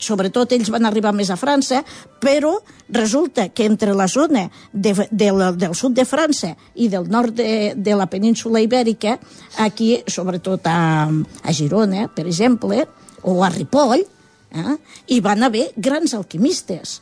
Sobretot 0.02 0.52
ells 0.56 0.72
van 0.74 0.88
arribar 0.90 1.12
més 1.14 1.30
a 1.30 1.38
França, 1.38 1.84
però 2.20 2.56
resulta 2.90 3.48
que 3.54 3.68
entre 3.70 3.94
la 3.96 4.08
zona 4.10 4.48
de, 4.74 4.96
de 5.12 5.30
la, 5.32 5.52
del 5.54 5.76
sud 5.78 5.94
de 5.96 6.08
França 6.10 6.56
i 6.76 6.90
del 6.90 7.06
nord 7.10 7.38
de, 7.38 7.52
de 7.78 7.96
la 7.96 8.10
península 8.10 8.64
ibèrica, 8.66 9.20
aquí, 9.62 9.94
sobretot 10.10 10.66
a, 10.66 11.06
a 11.08 11.54
Girona, 11.54 12.08
per 12.10 12.26
exemple, 12.26 12.82
o 13.22 13.38
a 13.46 13.52
Ripoll, 13.54 14.02
eh, 14.02 14.76
hi 15.14 15.22
van 15.22 15.46
haver 15.46 15.70
grans 15.78 16.18
alquimistes 16.18 17.00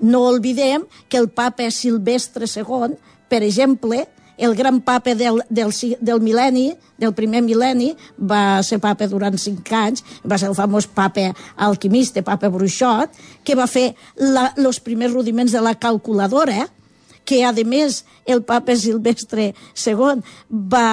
no 0.00 0.22
oblidem 0.28 0.86
que 1.08 1.18
el 1.18 1.28
papa 1.28 1.70
Silvestre 1.70 2.46
II, 2.46 2.96
per 3.28 3.42
exemple, 3.42 4.06
el 4.38 4.54
gran 4.54 4.80
papa 4.80 5.14
del, 5.18 5.42
del, 5.50 5.72
del 6.00 6.22
mil·lenni, 6.22 6.70
del 6.98 7.12
primer 7.14 7.42
mil·lenni, 7.42 7.90
va 8.16 8.62
ser 8.62 8.78
papa 8.82 9.08
durant 9.10 9.36
cinc 9.38 9.72
anys, 9.74 10.04
va 10.22 10.38
ser 10.38 10.48
el 10.48 10.56
famós 10.56 10.86
papa 10.86 11.32
alquimista, 11.56 12.22
papa 12.22 12.50
Bruixot, 12.54 13.10
que 13.44 13.58
va 13.58 13.66
fer 13.66 13.90
els 14.16 14.80
primers 14.80 15.12
rudiments 15.12 15.52
de 15.52 15.62
la 15.64 15.74
calculadora, 15.74 16.68
que, 17.28 17.42
a 17.44 17.52
més, 17.66 18.04
el 18.24 18.40
papa 18.46 18.76
Silvestre 18.78 19.50
II 19.76 20.22
va 20.72 20.86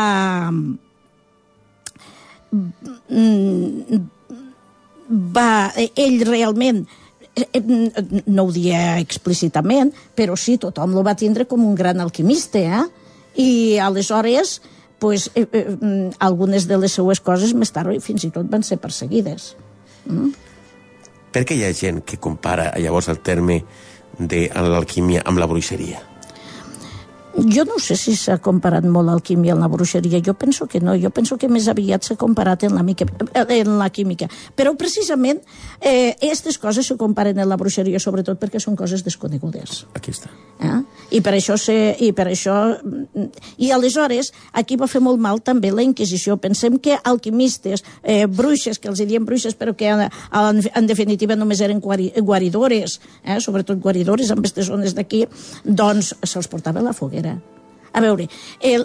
va, 5.35 5.49
ell 5.95 6.21
realment 6.27 6.85
no 8.25 8.45
ho 8.45 8.51
dia 8.55 8.97
explícitament, 9.01 9.91
però 10.15 10.37
sí, 10.39 10.57
tothom 10.57 10.93
lo 10.95 11.03
va 11.03 11.17
tindre 11.19 11.45
com 11.47 11.65
un 11.67 11.75
gran 11.75 11.99
alquimista, 11.99 12.59
eh? 12.59 13.04
I 13.35 13.77
aleshores, 13.83 14.61
pues, 14.99 15.29
eh, 15.35 15.47
eh, 15.51 16.11
algunes 16.19 16.67
de 16.67 16.77
les 16.79 16.95
seues 16.95 17.19
coses 17.19 17.53
més 17.53 17.71
tard 17.75 17.91
fins 18.01 18.23
i 18.23 18.31
tot 18.31 18.47
van 18.49 18.63
ser 18.63 18.79
perseguides. 18.81 19.53
Mm? 20.05 20.31
Per 21.35 21.43
què 21.43 21.57
hi 21.57 21.65
ha 21.67 21.73
gent 21.75 22.01
que 22.07 22.17
compara 22.21 22.71
llavors 22.79 23.09
el 23.11 23.19
terme 23.19 23.63
de 24.17 24.47
l'alquímia 24.55 25.25
amb 25.27 25.41
la 25.41 25.49
bruixeria? 25.51 26.14
Jo 27.35 27.65
no 27.65 27.75
sé 27.83 27.97
si 27.99 28.13
s'ha 28.15 28.37
comparat 28.39 28.85
molt 28.87 29.09
l'alquímia 29.09 29.53
amb 29.55 29.63
la 29.65 29.67
bruixeria. 29.67 30.21
Jo 30.23 30.33
penso 30.39 30.67
que 30.71 30.79
no. 30.79 30.93
Jo 30.95 31.09
penso 31.11 31.35
que 31.37 31.49
més 31.51 31.67
aviat 31.67 32.07
s'ha 32.07 32.15
comparat 32.15 32.63
en 32.63 32.75
la, 32.75 32.83
mica, 32.83 33.05
en 33.35 33.73
la 33.77 33.89
química. 33.89 34.29
Però 34.55 34.71
precisament 34.79 35.41
eh, 35.81 36.15
aquestes 36.15 36.57
coses 36.57 36.87
se 36.87 36.95
comparen 36.95 37.39
en 37.39 37.49
la 37.49 37.57
bruixeria 37.59 37.99
sobretot 37.99 38.39
perquè 38.39 38.61
són 38.63 38.77
coses 38.79 39.03
desconegudes. 39.03 39.83
Aquí 39.99 40.13
està. 40.15 40.31
Eh? 40.63 40.79
I 41.19 41.21
per 41.25 41.33
això 41.35 41.57
se, 41.59 41.75
i 41.99 42.13
per 42.15 42.29
això 42.31 42.55
i 43.59 43.71
aleshores 43.75 44.31
aquí 44.55 44.79
va 44.79 44.87
fer 44.87 45.03
molt 45.03 45.19
mal 45.19 45.43
també 45.43 45.73
la 45.75 45.83
Inquisició. 45.83 46.37
Pensem 46.39 46.79
que 46.79 46.95
alquimistes, 47.03 47.83
eh, 48.03 48.25
bruixes, 48.31 48.79
que 48.79 48.87
els 48.87 49.03
diem 49.03 49.27
bruixes 49.27 49.59
però 49.59 49.75
que 49.75 49.91
en, 49.91 50.07
en, 50.07 50.63
en 50.71 50.87
definitiva 50.87 51.35
només 51.35 51.59
eren 51.59 51.83
guari, 51.83 52.13
guaridores, 52.15 53.01
eh, 53.25 53.41
sobretot 53.43 53.83
guaridores 53.83 54.31
amb 54.31 54.39
aquestes 54.39 54.71
zones 54.71 54.95
d'aquí, 54.95 55.25
doncs 55.65 56.15
se'ls 56.23 56.47
portava 56.47 56.79
la 56.81 56.95
foguera 56.95 57.24
a 57.95 58.01
veure, 58.03 58.27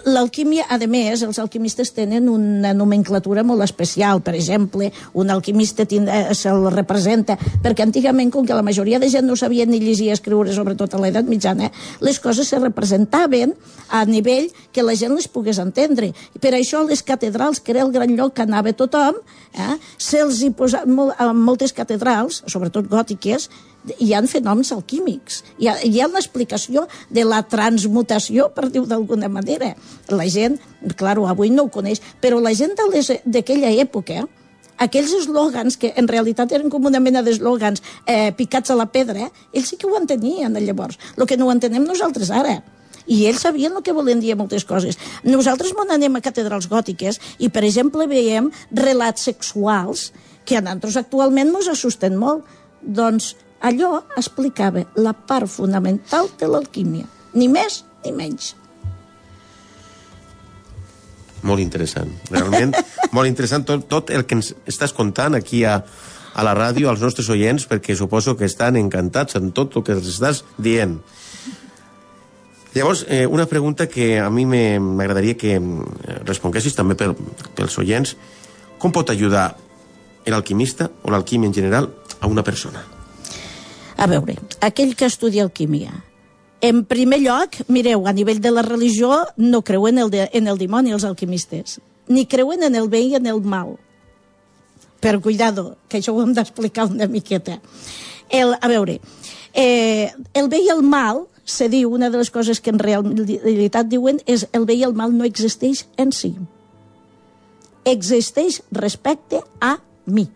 l'alquímia, 0.07 0.63
a 0.71 0.77
més, 0.87 1.19
els 1.25 1.39
alquimistes 1.41 1.89
tenen 1.91 2.29
una 2.31 2.71
nomenclatura 2.71 3.43
molt 3.43 3.65
especial. 3.65 4.21
Per 4.23 4.33
exemple, 4.37 4.87
un 5.19 5.33
alquimista 5.33 5.83
eh, 5.83 6.21
se'l 6.37 6.69
representa, 6.71 7.35
perquè 7.35 7.83
antigament, 7.83 8.31
com 8.31 8.47
que 8.47 8.55
la 8.55 8.63
majoria 8.63 9.01
de 9.03 9.09
gent 9.11 9.27
no 9.27 9.35
sabia 9.35 9.65
ni 9.67 9.81
llegir 9.83 10.07
i 10.07 10.13
escriure, 10.15 10.53
sobretot 10.55 10.95
a 10.95 11.01
l'edat 11.03 11.27
mitjana, 11.27 11.67
les 11.99 12.21
coses 12.23 12.47
se 12.47 12.59
representaven 12.63 13.51
a 13.89 14.05
nivell 14.07 14.47
que 14.71 14.85
la 14.87 14.95
gent 14.95 15.11
les 15.17 15.27
pogués 15.27 15.59
entendre. 15.59 16.13
I 16.15 16.39
per 16.39 16.53
això 16.55 16.85
les 16.87 17.03
catedrals, 17.03 17.59
que 17.59 17.75
era 17.75 17.83
el 17.83 17.91
gran 17.91 18.15
lloc 18.15 18.37
que 18.37 18.47
anava 18.47 18.71
tothom, 18.71 19.19
eh, 19.51 19.75
se'ls 19.99 20.39
hi 20.39 20.53
posa, 20.55 20.85
molt, 20.87 21.19
a 21.19 21.33
moltes 21.35 21.75
catedrals, 21.75 22.45
sobretot 22.47 22.87
gòtiques, 22.87 23.49
hi 23.97 24.11
han 24.13 24.27
fenòmens 24.29 24.71
alquímics. 24.75 25.41
Hi 25.59 25.69
ha, 25.69 25.77
hi 25.83 26.01
ha 26.01 26.09
una 26.09 26.21
explicació 26.21 26.87
de 27.09 27.25
la 27.27 27.41
transmutació, 27.47 28.49
per 28.55 28.69
dir 28.69 28.83
d'alguna 28.89 29.29
manera. 29.29 29.73
La 30.09 30.27
gent, 30.29 30.59
clar, 30.97 31.17
avui 31.29 31.49
no 31.53 31.67
ho 31.67 31.73
coneix, 31.73 32.01
però 32.21 32.41
la 32.41 32.53
gent 32.57 32.75
d'aquella 33.25 33.71
època, 33.83 34.25
aquells 34.81 35.13
eslògans, 35.21 35.77
que 35.77 35.93
en 35.97 36.09
realitat 36.09 36.51
eren 36.51 36.69
com 36.73 36.85
una 36.85 36.99
mena 36.99 37.21
d'eslògans 37.25 37.81
eh, 38.05 38.31
picats 38.37 38.71
a 38.71 38.77
la 38.77 38.89
pedra, 38.89 39.29
ells 39.53 39.73
sí 39.73 39.77
que 39.77 39.89
ho 39.89 39.97
entenien 39.97 40.53
llavors. 40.61 40.99
El 41.17 41.27
que 41.29 41.37
no 41.37 41.47
ho 41.47 41.55
entenem 41.55 41.85
nosaltres 41.87 42.31
ara 42.31 42.61
i 43.07 43.25
ells 43.25 43.41
sabien 43.41 43.73
el 43.75 43.83
que 43.83 43.93
volien 43.97 44.19
dir 44.21 44.35
moltes 44.37 44.63
coses. 44.65 44.97
Nosaltres 45.25 45.73
mon 45.77 45.89
anem 45.91 46.15
a 46.15 46.21
catedrals 46.23 46.69
gòtiques 46.69 47.17
i, 47.39 47.49
per 47.49 47.63
exemple, 47.65 48.05
veiem 48.07 48.51
relats 48.71 49.25
sexuals 49.27 50.11
que 50.45 50.57
a 50.57 50.61
nosaltres 50.61 50.99
actualment 51.01 51.49
ens 51.55 51.71
assusten 51.71 52.17
molt. 52.17 52.45
Doncs 52.81 53.33
allò 53.61 54.01
explicava 54.17 54.83
la 54.95 55.13
part 55.13 55.49
fonamental 55.49 56.29
de 56.39 56.49
l'alquímia, 56.49 57.05
ni 57.33 57.47
més 57.47 57.83
ni 58.05 58.13
menys. 58.15 58.55
Molt 61.45 61.61
interessant, 61.61 62.11
realment 62.29 62.75
molt 63.15 63.29
interessant 63.29 63.65
tot, 63.65 63.87
tot 63.89 64.11
el 64.13 64.25
que 64.25 64.37
ens 64.37 64.51
estàs 64.69 64.93
contant 64.93 65.37
aquí 65.37 65.63
a, 65.65 65.79
a 66.33 66.45
la 66.45 66.53
ràdio 66.57 66.89
als 66.89 67.01
nostres 67.01 67.29
oients, 67.33 67.65
perquè 67.69 67.95
suposo 67.97 68.35
que 68.37 68.49
estan 68.49 68.77
encantats 68.77 69.37
en 69.39 69.51
tot 69.55 69.77
el 69.77 69.85
que 69.87 69.97
els 69.97 70.09
estàs 70.09 70.43
dient. 70.57 70.99
Llavors, 72.73 73.03
eh, 73.09 73.25
una 73.27 73.47
pregunta 73.47 73.89
que 73.89 74.15
a 74.19 74.29
mi 74.31 74.45
m'agradaria 74.45 75.35
que 75.35 75.57
responguessis 76.23 76.77
també 76.77 76.95
per, 76.95 77.11
pels 77.57 77.75
oients. 77.81 78.15
Com 78.79 78.93
pot 78.95 79.11
ajudar 79.11 79.49
l'alquimista 80.25 80.87
o 81.03 81.11
l'alquímia 81.11 81.51
en 81.51 81.57
general 81.57 81.91
a 82.21 82.31
una 82.31 82.45
persona? 82.47 83.00
A 83.97 84.07
veure, 84.07 84.37
aquell 84.61 84.95
que 84.95 85.05
estudia 85.05 85.43
alquímia, 85.43 85.91
en 86.61 86.85
primer 86.85 87.17
lloc, 87.23 87.57
mireu, 87.73 88.05
a 88.05 88.13
nivell 88.13 88.39
de 88.41 88.51
la 88.53 88.61
religió 88.61 89.15
no 89.35 89.63
creuen 89.65 89.97
en 89.97 90.03
el, 90.05 90.11
de, 90.13 90.29
en 90.31 90.47
el 90.47 90.59
dimoni 90.61 90.93
els 90.93 91.03
alquimistes, 91.03 91.79
ni 92.07 92.27
creuen 92.29 92.61
en 92.63 92.75
el 92.77 92.87
bé 92.87 93.01
i 93.01 93.15
en 93.17 93.25
el 93.25 93.41
mal. 93.41 93.79
Per 95.01 95.17
cuidado, 95.25 95.77
que 95.89 95.97
això 95.97 96.13
ho 96.13 96.21
hem 96.21 96.35
d'explicar 96.37 96.85
una 96.85 97.07
miqueta. 97.09 97.57
El, 98.29 98.53
a 98.53 98.69
veure, 98.69 98.99
eh, 99.57 100.13
el 100.37 100.49
bé 100.53 100.61
i 100.61 100.69
el 100.69 100.83
mal, 100.85 101.25
se 101.43 101.65
diu, 101.67 101.89
una 101.89 102.11
de 102.13 102.21
les 102.21 102.29
coses 102.29 102.61
que 102.61 102.69
en 102.69 102.79
realitat 102.79 103.89
diuen 103.89 104.21
és 104.29 104.45
el 104.53 104.69
bé 104.69 104.77
i 104.77 104.85
el 104.85 104.93
mal 104.93 105.17
no 105.17 105.25
existeix 105.25 105.87
en 105.97 106.13
si. 106.13 106.35
Existeix 107.89 108.61
respecte 108.69 109.41
a 109.59 109.79
mi. 110.05 110.29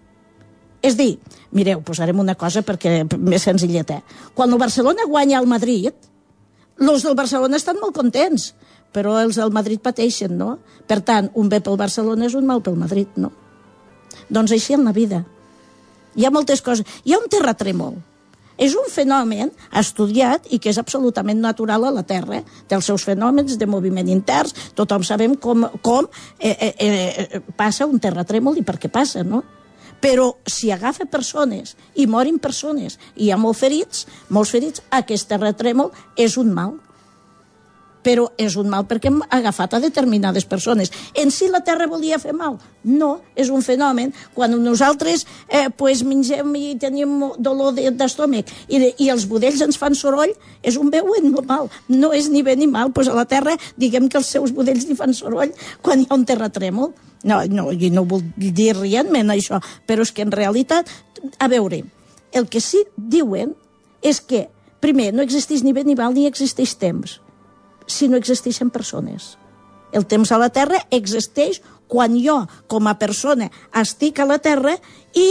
És 0.85 0.97
dir, 0.99 1.15
mireu, 1.55 1.81
posarem 1.85 2.19
una 2.21 2.35
cosa 2.37 2.61
perquè 2.65 2.99
més 3.17 3.45
senzilleta. 3.47 4.01
Quan 4.37 4.51
el 4.53 4.61
Barcelona 4.61 5.07
guanya 5.09 5.39
al 5.39 5.49
Madrid, 5.49 5.95
els 6.77 7.05
del 7.05 7.17
Barcelona 7.17 7.57
estan 7.57 7.79
molt 7.81 7.95
contents, 7.95 8.51
però 8.93 9.17
els 9.23 9.39
del 9.39 9.53
Madrid 9.55 9.81
pateixen, 9.83 10.35
no? 10.37 10.59
Per 10.87 11.01
tant, 11.07 11.31
un 11.33 11.49
bé 11.49 11.61
pel 11.63 11.79
Barcelona 11.79 12.29
és 12.29 12.35
un 12.37 12.45
mal 12.45 12.61
pel 12.63 12.77
Madrid, 12.79 13.17
no? 13.17 13.31
Doncs 14.29 14.53
així 14.55 14.75
en 14.77 14.85
la 14.85 14.93
vida. 14.95 15.23
Hi 16.15 16.25
ha 16.25 16.31
moltes 16.31 16.61
coses. 16.63 16.85
Hi 17.03 17.15
ha 17.15 17.19
un 17.19 17.31
terratrèmol. 17.31 17.97
És 18.61 18.71
un 18.79 18.85
fenomen 18.87 19.49
estudiat 19.75 20.45
i 20.55 20.61
que 20.63 20.71
és 20.71 20.77
absolutament 20.79 21.41
natural 21.43 21.89
a 21.89 21.91
la 21.91 22.05
Terra, 22.07 22.39
té 22.69 22.77
els 22.77 22.87
seus 22.87 23.03
fenòmens 23.03 23.57
de 23.59 23.67
moviment 23.67 24.07
interns, 24.07 24.55
tothom 24.77 25.03
sabem 25.03 25.35
com, 25.35 25.65
com 25.83 26.07
eh, 26.39 26.53
eh, 26.53 26.71
eh, 26.79 27.41
passa 27.57 27.89
un 27.89 27.99
terratrèmol 27.99 28.61
i 28.61 28.63
per 28.63 28.77
què 28.79 28.87
passa, 28.87 29.25
no? 29.27 29.43
Però 30.05 30.35
si 30.45 30.69
agafa 30.69 31.07
persones 31.09 31.73
i 31.97 32.05
morin 32.05 32.37
persones 32.37 32.99
i 33.15 33.25
hi 33.25 33.31
ha 33.33 33.39
molts 33.41 33.63
ferits, 33.63 34.05
molts 34.29 34.51
ferits, 34.53 34.83
aquest 34.93 35.31
terratrèmol 35.31 35.89
és 36.21 36.37
un 36.37 36.53
mal. 36.53 36.75
Però 38.05 38.27
és 38.37 38.53
un 38.59 38.69
mal 38.69 38.85
perquè 38.85 39.09
hem 39.09 39.21
agafat 39.33 39.73
a 39.73 39.81
determinades 39.81 40.45
persones. 40.45 40.91
En 41.17 41.31
si 41.33 41.49
la 41.49 41.63
Terra 41.65 41.87
volia 41.89 42.19
fer 42.21 42.35
mal? 42.37 42.59
No, 42.85 43.09
és 43.33 43.49
un 43.49 43.65
fenomen. 43.65 44.13
Quan 44.35 44.53
nosaltres 44.61 45.25
eh, 45.49 45.67
pues, 45.73 46.03
mengem 46.05 46.53
i 46.59 46.75
tenim 46.81 47.17
dolor 47.41 47.73
d'estómac 47.73 48.51
i, 48.69 48.81
i 49.01 49.09
els 49.09 49.25
budells 49.29 49.63
ens 49.65 49.79
fan 49.81 49.97
soroll, 49.97 50.35
és 50.61 50.77
un 50.77 50.93
veu 50.93 51.09
normal. 51.25 51.71
No 51.89 52.13
és 52.13 52.29
ni 52.29 52.45
bé 52.45 52.55
ni 52.55 52.69
mal. 52.69 52.93
Pues 52.93 53.09
a 53.09 53.17
la 53.17 53.25
Terra, 53.25 53.57
diguem 53.81 54.07
que 54.09 54.21
els 54.21 54.29
seus 54.29 54.53
budells 54.53 54.85
li 54.85 54.97
fan 54.99 55.17
soroll 55.17 55.55
quan 55.81 56.03
hi 56.03 56.07
ha 56.09 56.19
un 56.19 56.29
terratrèmol. 56.29 56.93
No, 57.25 57.41
no, 57.49 57.71
i 57.73 57.89
no 57.89 58.05
vull 58.05 58.25
dir 58.37 58.75
rientment 58.77 59.33
això, 59.33 59.57
però 59.89 60.05
és 60.05 60.13
que 60.13 60.21
en 60.21 60.33
realitat, 60.35 60.91
a 61.41 61.49
veure, 61.49 61.81
el 62.37 62.45
que 62.51 62.61
sí 62.61 62.83
diuen 62.95 63.55
és 64.05 64.21
que, 64.21 64.45
primer, 64.77 65.09
no 65.15 65.25
existeix 65.25 65.65
ni 65.65 65.73
bé 65.73 65.81
ni 65.87 65.97
mal 65.97 66.13
ni 66.13 66.27
existeix 66.29 66.75
temps 66.77 67.17
si 67.87 68.09
no 68.09 68.17
existeixen 68.17 68.71
persones. 68.73 69.35
El 69.95 70.05
temps 70.09 70.31
a 70.31 70.39
la 70.41 70.49
Terra 70.49 70.81
existeix 70.91 71.61
quan 71.87 72.17
jo, 72.19 72.41
com 72.67 72.87
a 72.89 72.97
persona, 72.99 73.49
estic 73.77 74.19
a 74.19 74.27
la 74.27 74.39
Terra 74.43 74.75
i 75.13 75.29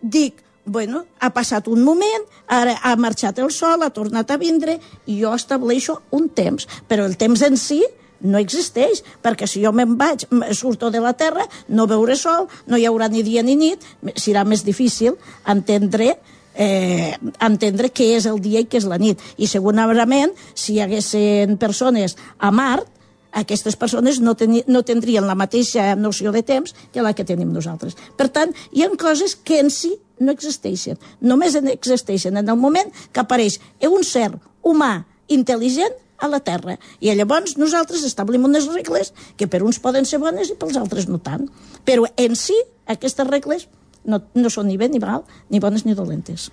dic, 0.00 0.42
bueno, 0.66 1.04
ha 1.20 1.30
passat 1.34 1.68
un 1.70 1.82
moment, 1.86 2.24
ara 2.50 2.74
ha 2.82 2.96
marxat 2.98 3.38
el 3.38 3.52
sol, 3.54 3.82
ha 3.82 3.92
tornat 3.94 4.30
a 4.30 4.38
vindre, 4.38 4.78
i 5.06 5.20
jo 5.20 5.34
estableixo 5.34 6.00
un 6.16 6.28
temps. 6.28 6.66
Però 6.88 7.06
el 7.06 7.16
temps 7.18 7.42
en 7.46 7.58
si 7.60 7.82
no 8.26 8.40
existeix, 8.40 9.02
perquè 9.22 9.46
si 9.46 9.62
jo 9.62 9.72
me'n 9.76 9.94
vaig, 9.98 10.24
surto 10.56 10.90
de 10.90 11.02
la 11.02 11.12
Terra, 11.18 11.44
no 11.68 11.86
veuré 11.86 12.16
sol, 12.18 12.48
no 12.66 12.78
hi 12.78 12.86
haurà 12.88 13.10
ni 13.12 13.22
dia 13.22 13.44
ni 13.46 13.56
nit, 13.58 13.84
serà 14.16 14.46
més 14.48 14.64
difícil 14.66 15.18
entendre 15.46 16.16
entendre 16.56 17.90
què 17.92 18.12
és 18.16 18.26
el 18.26 18.40
dia 18.40 18.62
i 18.62 18.68
què 18.68 18.80
és 18.80 18.88
la 18.88 18.98
nit. 18.98 19.20
I 19.36 19.48
segurament, 19.50 20.32
si 20.54 20.76
hi 20.76 20.82
haguessin 20.84 21.56
persones 21.60 22.16
a 22.38 22.50
Mart, 22.50 22.88
aquestes 23.36 23.76
persones 23.76 24.18
no, 24.24 24.32
teni, 24.34 24.62
no 24.66 24.80
tindrien 24.82 25.26
la 25.28 25.36
mateixa 25.36 25.94
noció 25.94 26.32
de 26.32 26.42
temps 26.42 26.72
que 26.92 27.04
la 27.04 27.12
que 27.12 27.26
tenim 27.28 27.52
nosaltres. 27.52 27.96
Per 28.16 28.30
tant, 28.32 28.54
hi 28.72 28.82
ha 28.82 28.90
coses 28.96 29.36
que 29.36 29.60
en 29.60 29.68
si 29.70 29.92
no 30.18 30.32
existeixen. 30.32 30.96
Només 31.20 31.58
existeixen 31.60 32.40
en 32.40 32.48
el 32.48 32.56
moment 32.56 32.88
que 33.12 33.20
apareix 33.20 33.60
un 33.84 34.04
ser 34.08 34.30
humà 34.64 35.04
intel·ligent 35.28 35.92
a 36.16 36.30
la 36.32 36.40
Terra. 36.40 36.78
I 37.00 37.12
llavors 37.12 37.58
nosaltres 37.60 38.04
establim 38.08 38.46
unes 38.48 38.70
regles 38.72 39.12
que 39.36 39.48
per 39.48 39.62
uns 39.62 39.80
poden 39.84 40.08
ser 40.08 40.22
bones 40.22 40.48
i 40.48 40.56
pels 40.56 40.78
altres 40.80 41.08
no 41.10 41.20
tant. 41.20 41.50
Però 41.84 42.08
en 42.16 42.36
si 42.40 42.56
aquestes 42.88 43.28
regles 43.28 43.68
no, 44.06 44.22
no 44.34 44.50
són 44.52 44.70
ni 44.70 44.78
bé 44.80 44.88
ni 44.88 45.00
mal, 45.02 45.24
ni 45.50 45.60
bones 45.62 45.84
ni 45.86 45.94
dolentes. 45.98 46.50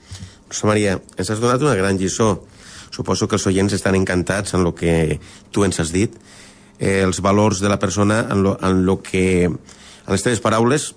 Rosa 0.50 0.70
Maria, 0.70 0.98
ens 1.18 1.30
has 1.30 1.42
donat 1.42 1.62
una 1.64 1.78
gran 1.80 1.98
lliçó. 1.98 2.44
Suposo 2.94 3.28
que 3.28 3.40
els 3.40 3.48
oients 3.50 3.74
estan 3.74 3.96
encantats 3.98 4.54
en 4.54 4.66
el 4.66 4.74
que 4.78 5.20
tu 5.52 5.64
ens 5.66 5.80
has 5.82 5.94
dit. 5.94 6.14
Eh, 6.78 7.02
els 7.02 7.22
valors 7.26 7.62
de 7.64 7.72
la 7.72 7.80
persona 7.82 8.22
en 8.30 8.44
lo, 8.46 8.58
en 8.62 8.86
lo 8.86 9.00
que, 9.02 9.46
en 9.46 10.12
les 10.12 10.26
teves 10.26 10.44
paraules, 10.44 10.92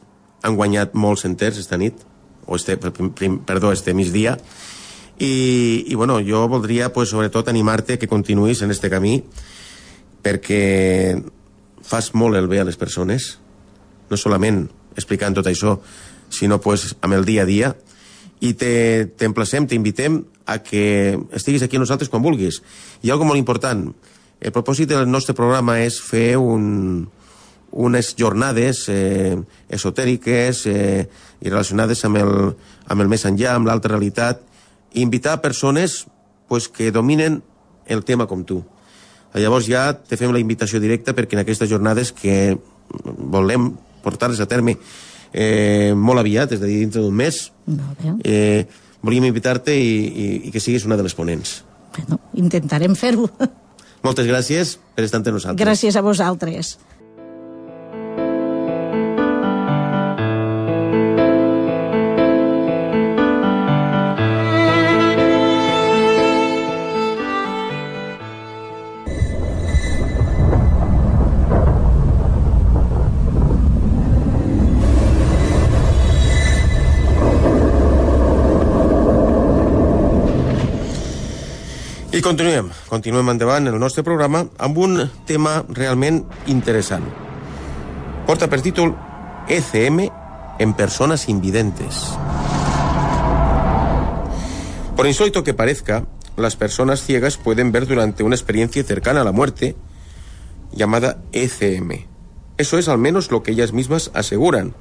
han 0.45 0.57
guanyat 0.59 0.95
molts 0.95 1.25
enters 1.29 1.59
esta 1.61 1.79
nit, 1.81 2.03
o 2.47 2.57
este, 2.57 2.77
prim, 2.77 3.41
perdó, 3.45 3.73
este 3.73 3.95
migdia, 3.95 4.37
i, 5.19 5.87
i 5.89 5.95
bueno, 5.95 6.19
jo 6.21 6.45
voldria, 6.49 6.93
pues, 6.93 7.11
sobretot, 7.11 7.49
animar-te 7.49 7.97
que 7.99 8.09
continuïs 8.09 8.61
en 8.63 8.71
este 8.71 8.91
camí, 8.93 9.23
perquè 10.23 11.17
fas 11.87 12.13
molt 12.15 12.37
el 12.37 12.49
bé 12.51 12.61
a 12.61 12.67
les 12.69 12.77
persones, 12.77 13.37
no 14.11 14.19
solament 14.21 14.67
explicant 14.97 15.35
tot 15.37 15.49
això, 15.49 15.79
sinó 16.31 16.61
pues, 16.61 16.95
amb 17.01 17.15
el 17.15 17.25
dia 17.25 17.45
a 17.45 17.49
dia, 17.49 17.75
i 18.41 18.53
t'emplacem, 18.57 19.67
t'invitem 19.67 20.21
a 20.47 20.59
que 20.63 21.17
estiguis 21.35 21.65
aquí 21.65 21.79
nosaltres 21.81 22.11
quan 22.13 22.23
vulguis. 22.23 22.61
Hi 23.03 23.11
ha 23.11 23.17
alguna 23.17 23.33
molt 23.33 23.41
important. 23.41 23.89
El 24.41 24.53
propòsit 24.53 24.91
del 24.93 25.09
nostre 25.09 25.35
programa 25.35 25.79
és 25.81 25.97
fer 26.03 26.37
un, 26.37 27.07
unes 27.73 28.13
jornades 28.19 28.85
eh, 28.93 29.37
esotèriques 29.73 30.67
eh, 30.69 31.07
i 31.41 31.49
relacionades 31.49 32.05
amb 32.05 32.21
el, 32.21 32.35
amb 32.87 33.05
el 33.05 33.11
més 33.11 33.25
enllà, 33.29 33.57
amb 33.57 33.69
l'altra 33.69 33.97
realitat, 33.97 34.45
i 34.93 35.03
invitar 35.03 35.41
persones 35.43 36.05
pues, 36.49 36.69
que 36.69 36.93
dominen 36.93 37.43
el 37.87 38.05
tema 38.05 38.27
com 38.27 38.45
tu. 38.45 38.63
Llavors 39.37 39.67
ja 39.69 39.91
te 39.93 40.17
fem 40.17 40.33
la 40.33 40.41
invitació 40.41 40.81
directa 40.81 41.13
perquè 41.13 41.37
en 41.37 41.43
aquestes 41.43 41.69
jornades 41.69 42.13
que 42.17 42.57
volem 43.05 43.75
portar-les 44.05 44.41
a 44.41 44.47
terme 44.49 44.77
eh, 45.33 45.93
molt 45.97 46.23
aviat, 46.23 46.53
és 46.57 46.63
a 46.63 46.67
dir, 46.67 46.81
dintre 46.85 47.03
d'un 47.05 47.15
mes. 47.15 47.41
Eh, 48.25 48.67
volíem 49.03 49.29
invitar-te 49.29 49.75
i, 49.77 49.95
i, 50.07 50.27
i 50.49 50.55
que 50.55 50.63
siguis 50.63 50.87
una 50.89 50.99
de 50.99 51.07
les 51.07 51.15
ponents. 51.15 51.61
Bueno, 51.97 52.21
intentarem 52.35 52.97
fer-ho. 52.99 53.29
Moltes 54.07 54.29
gràcies 54.29 54.77
per 54.95 55.07
estar 55.07 55.21
entre 55.23 55.35
nosaltres. 55.35 55.65
Gràcies 55.65 55.97
a 55.97 56.03
vosaltres. 56.05 56.77
Continuem, 82.27 82.73
continuem 82.91 83.29
endavant 83.31 83.69
en 83.69 83.77
el 83.77 83.79
nostre 83.79 84.03
programa 84.03 84.41
amb 84.59 84.79
un 84.83 84.97
tema 85.29 85.61
realment 85.71 86.25
interessant. 86.51 87.05
Porta 88.27 88.49
per 88.51 88.59
ECM 89.47 90.09
en 90.59 90.75
personas 90.75 91.29
invidentes. 91.29 92.19
Por 94.97 95.07
insólito 95.07 95.45
que 95.45 95.55
parezca, 95.55 96.05
las 96.37 96.57
personas 96.57 97.05
ciegas 97.05 97.37
pueden 97.37 97.71
ver 97.71 97.87
durante 97.87 98.25
una 98.25 98.35
experiencia 98.35 98.83
cercana 98.83 99.21
a 99.21 99.25
la 99.25 99.31
muerte 99.31 99.77
llamada 100.73 101.23
ECM. 101.31 102.07
Eso 102.59 102.79
es 102.79 102.89
al 102.89 102.99
menos 102.99 103.31
lo 103.31 103.45
que 103.45 103.53
ellas 103.53 103.73
mismas 103.73 104.11
aseguran. 104.15 104.75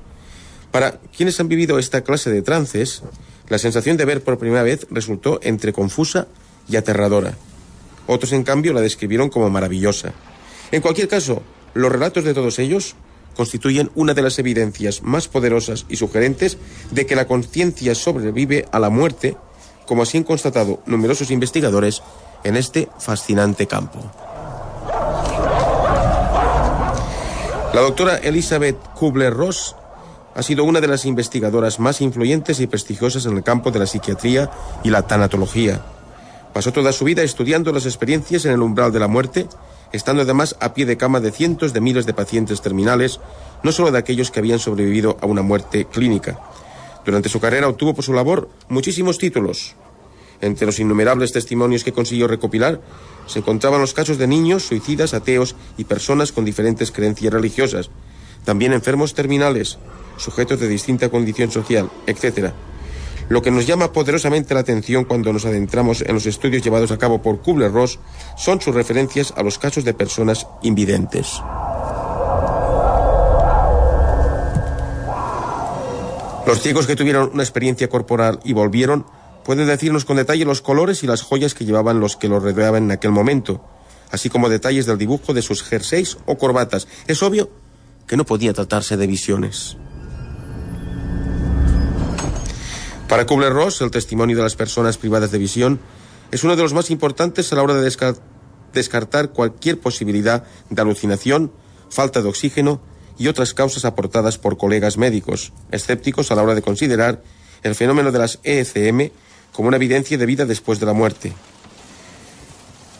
Para 0.72 1.00
quienes 1.16 1.40
han 1.40 1.48
vivido 1.48 1.78
esta 1.78 2.02
clase 2.02 2.32
de 2.32 2.42
trances, 2.42 3.04
la 3.50 3.60
sensación 3.60 3.98
de 3.98 4.06
ver 4.06 4.24
por 4.24 4.40
primera 4.40 4.64
vez 4.64 4.88
resultó 4.90 5.40
entre 5.44 5.74
confusa 5.74 6.28
y 6.68 6.76
aterradora. 6.76 7.36
Otros, 8.08 8.32
en 8.34 8.44
cambio, 8.44 8.74
la 8.74 8.82
describieron 8.82 9.30
como 9.30 9.50
maravillosa. 9.50 10.14
En 10.72 10.82
cualquier 10.82 11.08
caso, 11.08 11.42
los 11.74 11.92
relatos 11.92 12.24
de 12.24 12.34
todos 12.34 12.60
ellos 12.60 12.96
constituyen 13.36 13.92
una 13.96 14.14
de 14.14 14.22
las 14.22 14.40
evidencias 14.40 15.02
más 15.04 15.28
poderosas 15.28 15.86
y 15.90 15.98
sugerentes 15.98 16.58
de 16.92 17.06
que 17.06 17.16
la 17.16 17.28
conciencia 17.28 17.94
sobrevive 17.94 18.66
a 18.72 18.80
la 18.80 18.90
muerte, 18.90 19.36
como 19.86 20.04
así 20.04 20.18
han 20.18 20.24
constatado 20.24 20.82
numerosos 20.86 21.32
investigadores 21.32 22.02
en 22.44 22.56
este 22.56 22.88
fascinante 23.00 23.68
campo. 23.68 24.00
La 27.74 27.82
doctora 27.82 28.18
Elizabeth 28.18 28.78
Kubler-Ross 28.94 29.76
ha 30.34 30.44
sido 30.44 30.64
una 30.64 30.80
de 30.80 30.88
las 30.88 31.06
investigadoras 31.06 31.80
más 31.80 32.00
influyentes 32.02 32.60
y 32.62 32.68
prestigiosas 32.68 33.26
en 33.26 33.36
el 33.36 33.44
campo 33.44 33.72
de 33.72 33.80
la 33.80 33.86
psiquiatría 33.86 34.50
y 34.84 34.90
la 34.90 35.02
tanatología. 35.02 35.82
Pasó 36.56 36.72
toda 36.72 36.94
su 36.94 37.04
vida 37.04 37.22
estudiando 37.22 37.74
las 37.74 37.86
experiencias 37.86 38.46
en 38.46 38.54
el 38.54 38.62
umbral 38.62 38.94
de 38.94 39.00
la 39.02 39.10
muerte, 39.10 39.46
estando 39.92 40.22
además 40.22 40.56
a 40.62 40.74
pie 40.74 40.86
de 40.86 40.96
cama 40.96 41.20
de 41.20 41.34
cientos 41.34 41.74
de 41.74 41.82
miles 41.82 42.06
de 42.06 42.14
pacientes 42.14 42.62
terminales, 42.62 43.20
no 43.62 43.74
solo 43.74 43.92
de 43.92 43.98
aquellos 43.98 44.32
que 44.32 44.40
habían 44.40 44.60
sobrevivido 44.60 45.18
a 45.20 45.26
una 45.26 45.42
muerte 45.42 45.84
clínica. 45.84 46.40
Durante 47.04 47.28
su 47.28 47.42
carrera 47.42 47.68
obtuvo 47.68 47.94
por 47.94 48.06
su 48.06 48.14
labor 48.14 48.48
muchísimos 48.70 49.18
títulos. 49.18 49.76
Entre 50.40 50.66
los 50.66 50.80
innumerables 50.80 51.34
testimonios 51.34 51.84
que 51.84 51.92
consiguió 51.92 52.26
recopilar 52.26 52.80
se 53.28 53.40
encontraban 53.40 53.82
los 53.82 53.94
casos 53.94 54.18
de 54.18 54.28
niños, 54.28 54.64
suicidas, 54.64 55.14
ateos 55.14 55.58
y 55.76 55.84
personas 55.84 56.32
con 56.32 56.46
diferentes 56.46 56.90
creencias 56.90 57.34
religiosas, 57.34 57.90
también 58.46 58.72
enfermos 58.72 59.14
terminales, 59.14 59.78
sujetos 60.16 60.62
de 60.62 60.70
distinta 60.70 61.10
condición 61.10 61.52
social, 61.52 61.92
etc. 62.08 62.54
Lo 63.28 63.42
que 63.42 63.50
nos 63.50 63.66
llama 63.66 63.92
poderosamente 63.92 64.54
la 64.54 64.60
atención 64.60 65.06
cuando 65.06 65.34
nos 65.34 65.46
adentramos 65.46 66.02
en 66.02 66.14
los 66.14 66.28
estudios 66.28 66.64
llevados 66.64 66.92
a 66.92 66.98
cabo 66.98 67.22
por 67.22 67.42
Kubler-Ross 67.42 68.00
son 68.38 68.62
sus 68.62 68.76
referencias 68.76 69.34
a 69.36 69.42
los 69.42 69.58
casos 69.58 69.84
de 69.84 69.96
personas 69.96 70.48
invidentes. 70.62 71.42
Los 76.46 76.62
ciegos 76.62 76.86
que 76.86 76.96
tuvieron 76.96 77.32
una 77.34 77.42
experiencia 77.42 77.90
corporal 77.90 78.40
y 78.44 78.54
volvieron 78.54 79.08
pueden 79.44 79.66
decirnos 79.66 80.06
con 80.06 80.18
detalle 80.18 80.46
los 80.46 80.62
colores 80.62 81.04
y 81.04 81.08
las 81.08 81.24
joyas 81.24 81.56
que 81.56 81.66
llevaban 81.66 82.00
los 82.00 82.18
que 82.18 82.28
los 82.28 82.44
rodeaban 82.44 82.84
en 82.84 82.92
aquel 82.92 83.12
momento, 83.12 83.66
así 84.12 84.30
como 84.30 84.50
detalles 84.50 84.86
del 84.86 85.00
dibujo 85.00 85.34
de 85.34 85.42
sus 85.42 85.64
jerseys 85.64 86.18
o 86.28 86.38
corbatas. 86.38 86.88
Es 87.08 87.24
obvio 87.24 87.50
que 88.06 88.18
no 88.18 88.26
podía 88.26 88.54
tratarse 88.54 88.98
de 88.98 89.08
visiones. 89.08 89.78
Para 93.10 93.28
Kubler-Ross, 93.28 93.82
el 93.82 93.92
testimonio 93.92 94.36
de 94.36 94.42
las 94.42 94.56
personas 94.56 94.98
privadas 94.98 95.32
de 95.32 95.38
visión 95.38 95.80
es 96.32 96.44
uno 96.44 96.56
de 96.56 96.64
los 96.64 96.74
más 96.74 96.90
importantes 96.90 97.52
a 97.52 97.56
la 97.56 97.62
hora 97.62 97.76
de, 97.76 98.16
descartar 98.74 99.30
cualquier 99.30 99.80
posibilidad 99.80 100.44
de 100.72 100.82
alucinación, 100.82 101.52
falta 101.90 102.24
de 102.24 102.30
oxígeno 102.30 102.82
y 103.18 103.28
otras 103.28 103.54
causas 103.54 103.86
aportadas 103.86 104.40
por 104.40 104.58
colegas 104.58 104.98
médicos, 104.98 105.54
escépticos 105.72 106.32
a 106.32 106.36
la 106.36 106.42
hora 106.42 106.56
de 106.56 106.64
considerar 106.64 107.22
el 107.62 107.76
fenómeno 107.76 108.12
de 108.12 108.20
las 108.20 108.40
ECM 108.44 109.12
como 109.54 109.68
una 109.68 109.78
evidencia 109.78 110.18
de 110.18 110.26
vida 110.26 110.46
después 110.46 110.80
de 110.80 110.88
la 110.88 110.94
muerte. 110.94 111.32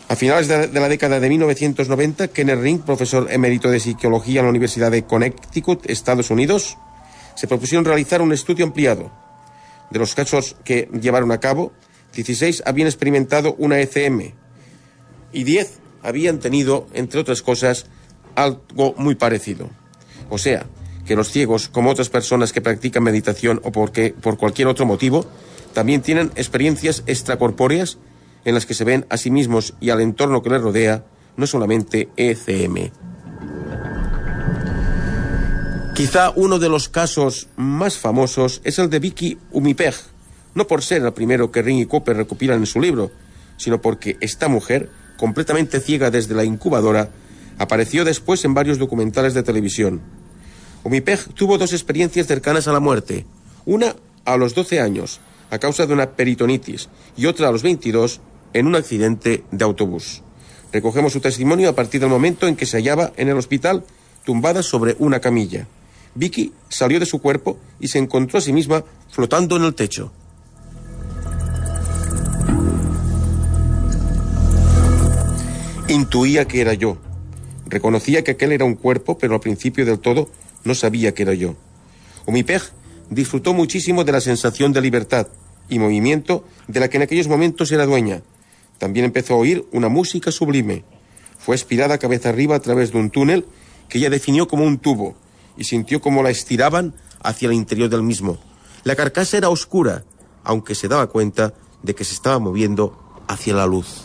A 0.08 0.14
finales 0.14 0.46
de 0.46 0.80
la 0.80 0.88
década 0.88 1.18
de 1.18 1.28
1990, 1.28 2.28
Kenneth 2.28 2.60
Ring, 2.60 2.80
profesor 2.80 3.26
emérito 3.28 3.68
de 3.68 3.80
psicología 3.80 4.38
en 4.38 4.46
la 4.46 4.50
Universidad 4.50 4.92
de 4.92 5.04
Connecticut, 5.04 5.90
Estados 5.90 6.30
Unidos, 6.30 6.78
se 7.34 7.48
propusieron 7.48 7.84
realizar 7.84 8.22
un 8.22 8.32
estudio 8.32 8.64
ampliado. 8.64 9.25
De 9.90 9.98
los 9.98 10.14
casos 10.14 10.56
que 10.64 10.88
llevaron 11.00 11.32
a 11.32 11.40
cabo, 11.40 11.72
16 12.14 12.62
habían 12.66 12.88
experimentado 12.88 13.54
una 13.58 13.80
ECM 13.80 14.32
y 15.32 15.44
10 15.44 15.78
habían 16.02 16.38
tenido, 16.38 16.86
entre 16.94 17.20
otras 17.20 17.42
cosas, 17.42 17.86
algo 18.34 18.94
muy 18.96 19.16
parecido. 19.16 19.68
O 20.30 20.38
sea, 20.38 20.66
que 21.06 21.16
los 21.16 21.30
ciegos, 21.30 21.68
como 21.68 21.90
otras 21.90 22.08
personas 22.08 22.52
que 22.52 22.60
practican 22.60 23.02
meditación 23.02 23.60
o 23.64 23.72
porque, 23.72 24.14
por 24.20 24.36
cualquier 24.36 24.68
otro 24.68 24.86
motivo, 24.86 25.26
también 25.72 26.02
tienen 26.02 26.32
experiencias 26.36 27.02
extracorpóreas 27.06 27.98
en 28.44 28.54
las 28.54 28.66
que 28.66 28.74
se 28.74 28.84
ven 28.84 29.06
a 29.08 29.16
sí 29.16 29.30
mismos 29.30 29.74
y 29.80 29.90
al 29.90 30.00
entorno 30.00 30.42
que 30.42 30.50
les 30.50 30.62
rodea, 30.62 31.04
no 31.36 31.46
solamente 31.46 32.08
ECM. 32.16 32.90
Quizá 35.96 36.30
uno 36.36 36.58
de 36.58 36.68
los 36.68 36.90
casos 36.90 37.48
más 37.56 37.96
famosos 37.96 38.60
es 38.64 38.78
el 38.78 38.90
de 38.90 38.98
Vicky 38.98 39.38
Umipeg, 39.50 39.94
no 40.54 40.66
por 40.66 40.82
ser 40.82 41.02
el 41.02 41.10
primero 41.14 41.50
que 41.50 41.62
Ring 41.62 41.80
y 41.80 41.86
Cooper 41.86 42.18
recopilan 42.18 42.58
en 42.58 42.66
su 42.66 42.82
libro, 42.82 43.10
sino 43.56 43.80
porque 43.80 44.18
esta 44.20 44.48
mujer, 44.48 44.90
completamente 45.16 45.80
ciega 45.80 46.10
desde 46.10 46.34
la 46.34 46.44
incubadora, 46.44 47.08
apareció 47.56 48.04
después 48.04 48.44
en 48.44 48.52
varios 48.52 48.76
documentales 48.76 49.32
de 49.32 49.42
televisión. 49.42 50.02
Umipeg 50.84 51.32
tuvo 51.32 51.56
dos 51.56 51.72
experiencias 51.72 52.26
cercanas 52.26 52.68
a 52.68 52.74
la 52.74 52.80
muerte, 52.80 53.24
una 53.64 53.96
a 54.26 54.36
los 54.36 54.54
12 54.54 54.82
años, 54.82 55.20
a 55.50 55.58
causa 55.58 55.86
de 55.86 55.94
una 55.94 56.10
peritonitis, 56.10 56.90
y 57.16 57.24
otra 57.24 57.48
a 57.48 57.52
los 57.52 57.62
22, 57.62 58.20
en 58.52 58.66
un 58.66 58.76
accidente 58.76 59.44
de 59.50 59.64
autobús. 59.64 60.22
Recogemos 60.74 61.14
su 61.14 61.20
testimonio 61.20 61.70
a 61.70 61.74
partir 61.74 62.02
del 62.02 62.10
momento 62.10 62.46
en 62.46 62.54
que 62.54 62.66
se 62.66 62.76
hallaba 62.76 63.14
en 63.16 63.30
el 63.30 63.38
hospital 63.38 63.82
tumbada 64.24 64.62
sobre 64.62 64.94
una 64.98 65.20
camilla. 65.20 65.66
Vicky 66.16 66.52
salió 66.70 66.98
de 66.98 67.06
su 67.06 67.20
cuerpo 67.20 67.58
y 67.78 67.88
se 67.88 67.98
encontró 67.98 68.38
a 68.38 68.40
sí 68.40 68.52
misma 68.52 68.82
flotando 69.10 69.56
en 69.56 69.64
el 69.64 69.74
techo. 69.74 70.10
Intuía 75.88 76.48
que 76.48 76.60
era 76.62 76.74
yo. 76.74 76.96
Reconocía 77.66 78.24
que 78.24 78.32
aquel 78.32 78.52
era 78.52 78.64
un 78.64 78.74
cuerpo, 78.74 79.18
pero 79.18 79.34
al 79.34 79.40
principio 79.40 79.84
del 79.84 79.98
todo 79.98 80.30
no 80.64 80.74
sabía 80.74 81.14
que 81.14 81.22
era 81.22 81.34
yo. 81.34 81.54
Omipeg 82.24 82.62
disfrutó 83.10 83.54
muchísimo 83.54 84.02
de 84.02 84.12
la 84.12 84.20
sensación 84.20 84.72
de 84.72 84.80
libertad 84.80 85.28
y 85.68 85.78
movimiento 85.78 86.44
de 86.66 86.80
la 86.80 86.88
que 86.88 86.96
en 86.96 87.02
aquellos 87.04 87.28
momentos 87.28 87.70
era 87.70 87.86
dueña. 87.86 88.22
También 88.78 89.04
empezó 89.04 89.34
a 89.34 89.38
oír 89.38 89.66
una 89.70 89.88
música 89.88 90.32
sublime. 90.32 90.84
Fue 91.38 91.54
aspirada 91.54 91.98
cabeza 91.98 92.30
arriba 92.30 92.56
a 92.56 92.60
través 92.60 92.92
de 92.92 92.98
un 92.98 93.10
túnel 93.10 93.44
que 93.88 93.98
ella 93.98 94.10
definió 94.10 94.48
como 94.48 94.64
un 94.64 94.78
tubo 94.78 95.14
y 95.56 95.64
sintió 95.64 96.00
como 96.00 96.22
la 96.22 96.30
estiraban 96.30 96.94
hacia 97.22 97.46
el 97.46 97.54
interior 97.54 97.88
del 97.88 98.02
mismo. 98.02 98.38
La 98.84 98.96
carcasa 98.96 99.36
era 99.36 99.48
oscura, 99.48 100.04
aunque 100.44 100.74
se 100.74 100.88
daba 100.88 101.08
cuenta 101.08 101.54
de 101.82 101.94
que 101.94 102.04
se 102.04 102.14
estaba 102.14 102.38
moviendo 102.38 102.96
hacia 103.28 103.54
la 103.54 103.66
luz. 103.66 104.02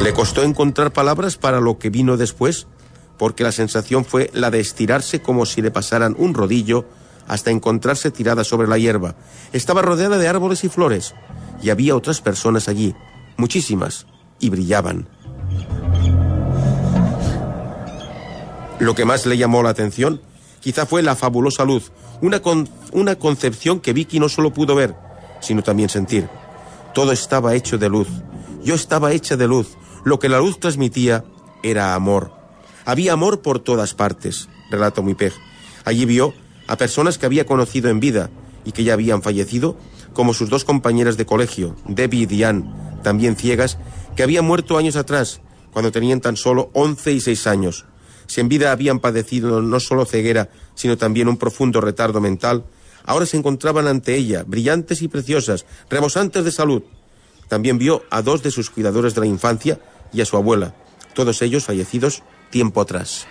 Le 0.00 0.12
costó 0.14 0.42
encontrar 0.42 0.92
palabras 0.92 1.36
para 1.36 1.60
lo 1.60 1.78
que 1.78 1.90
vino 1.90 2.16
después, 2.16 2.66
porque 3.18 3.44
la 3.44 3.52
sensación 3.52 4.04
fue 4.04 4.30
la 4.32 4.50
de 4.50 4.58
estirarse 4.58 5.22
como 5.22 5.46
si 5.46 5.62
le 5.62 5.70
pasaran 5.70 6.16
un 6.18 6.34
rodillo 6.34 6.86
hasta 7.28 7.50
encontrarse 7.50 8.10
tirada 8.10 8.42
sobre 8.42 8.66
la 8.66 8.78
hierba. 8.78 9.14
Estaba 9.52 9.80
rodeada 9.80 10.18
de 10.18 10.26
árboles 10.26 10.64
y 10.64 10.68
flores, 10.68 11.14
y 11.62 11.70
había 11.70 11.94
otras 11.94 12.20
personas 12.20 12.68
allí, 12.68 12.96
muchísimas, 13.36 14.06
y 14.40 14.50
brillaban. 14.50 15.08
Lo 18.82 18.96
que 18.96 19.04
más 19.04 19.26
le 19.26 19.38
llamó 19.38 19.62
la 19.62 19.70
atención 19.70 20.20
quizá 20.58 20.86
fue 20.86 21.04
la 21.04 21.14
fabulosa 21.14 21.64
luz, 21.64 21.92
una, 22.20 22.42
una 22.90 23.14
concepción 23.14 23.78
que 23.78 23.92
Vicky 23.92 24.18
no 24.18 24.28
solo 24.28 24.52
pudo 24.52 24.74
ver, 24.74 24.96
sino 25.40 25.62
también 25.62 25.88
sentir. 25.88 26.28
Todo 26.92 27.12
estaba 27.12 27.54
hecho 27.54 27.78
de 27.78 27.88
luz. 27.88 28.08
Yo 28.64 28.74
estaba 28.74 29.12
hecha 29.12 29.36
de 29.36 29.46
luz. 29.46 29.76
Lo 30.02 30.18
que 30.18 30.28
la 30.28 30.40
luz 30.40 30.58
transmitía 30.58 31.22
era 31.62 31.94
amor. 31.94 32.32
Había 32.84 33.12
amor 33.12 33.40
por 33.40 33.60
todas 33.60 33.94
partes, 33.94 34.48
relata 34.68 35.00
Mipeg. 35.00 35.32
Allí 35.84 36.04
vio 36.04 36.34
a 36.66 36.76
personas 36.76 37.18
que 37.18 37.26
había 37.26 37.46
conocido 37.46 37.88
en 37.88 38.00
vida 38.00 38.30
y 38.64 38.72
que 38.72 38.82
ya 38.82 38.94
habían 38.94 39.22
fallecido, 39.22 39.76
como 40.12 40.34
sus 40.34 40.50
dos 40.50 40.64
compañeras 40.64 41.16
de 41.16 41.24
colegio, 41.24 41.76
Debbie 41.86 42.22
y 42.22 42.26
Diane, 42.26 42.68
también 43.04 43.36
ciegas, 43.36 43.78
que 44.16 44.24
habían 44.24 44.44
muerto 44.44 44.76
años 44.76 44.96
atrás, 44.96 45.40
cuando 45.72 45.92
tenían 45.92 46.20
tan 46.20 46.36
solo 46.36 46.70
11 46.72 47.12
y 47.12 47.20
6 47.20 47.46
años. 47.46 47.86
Si 48.32 48.40
en 48.40 48.48
vida 48.48 48.72
habían 48.72 48.98
padecido 48.98 49.60
no 49.60 49.78
solo 49.78 50.06
ceguera, 50.06 50.48
sino 50.74 50.96
también 50.96 51.28
un 51.28 51.36
profundo 51.36 51.82
retardo 51.82 52.18
mental, 52.18 52.64
ahora 53.04 53.26
se 53.26 53.36
encontraban 53.36 53.86
ante 53.86 54.16
ella, 54.16 54.42
brillantes 54.46 55.02
y 55.02 55.08
preciosas, 55.08 55.66
rebosantes 55.90 56.42
de 56.42 56.50
salud. 56.50 56.82
También 57.48 57.76
vio 57.76 58.04
a 58.08 58.22
dos 58.22 58.42
de 58.42 58.50
sus 58.50 58.70
cuidadores 58.70 59.14
de 59.14 59.20
la 59.20 59.26
infancia 59.26 59.80
y 60.14 60.22
a 60.22 60.24
su 60.24 60.38
abuela, 60.38 60.74
todos 61.12 61.42
ellos 61.42 61.64
fallecidos 61.64 62.22
tiempo 62.48 62.80
atrás. 62.80 63.26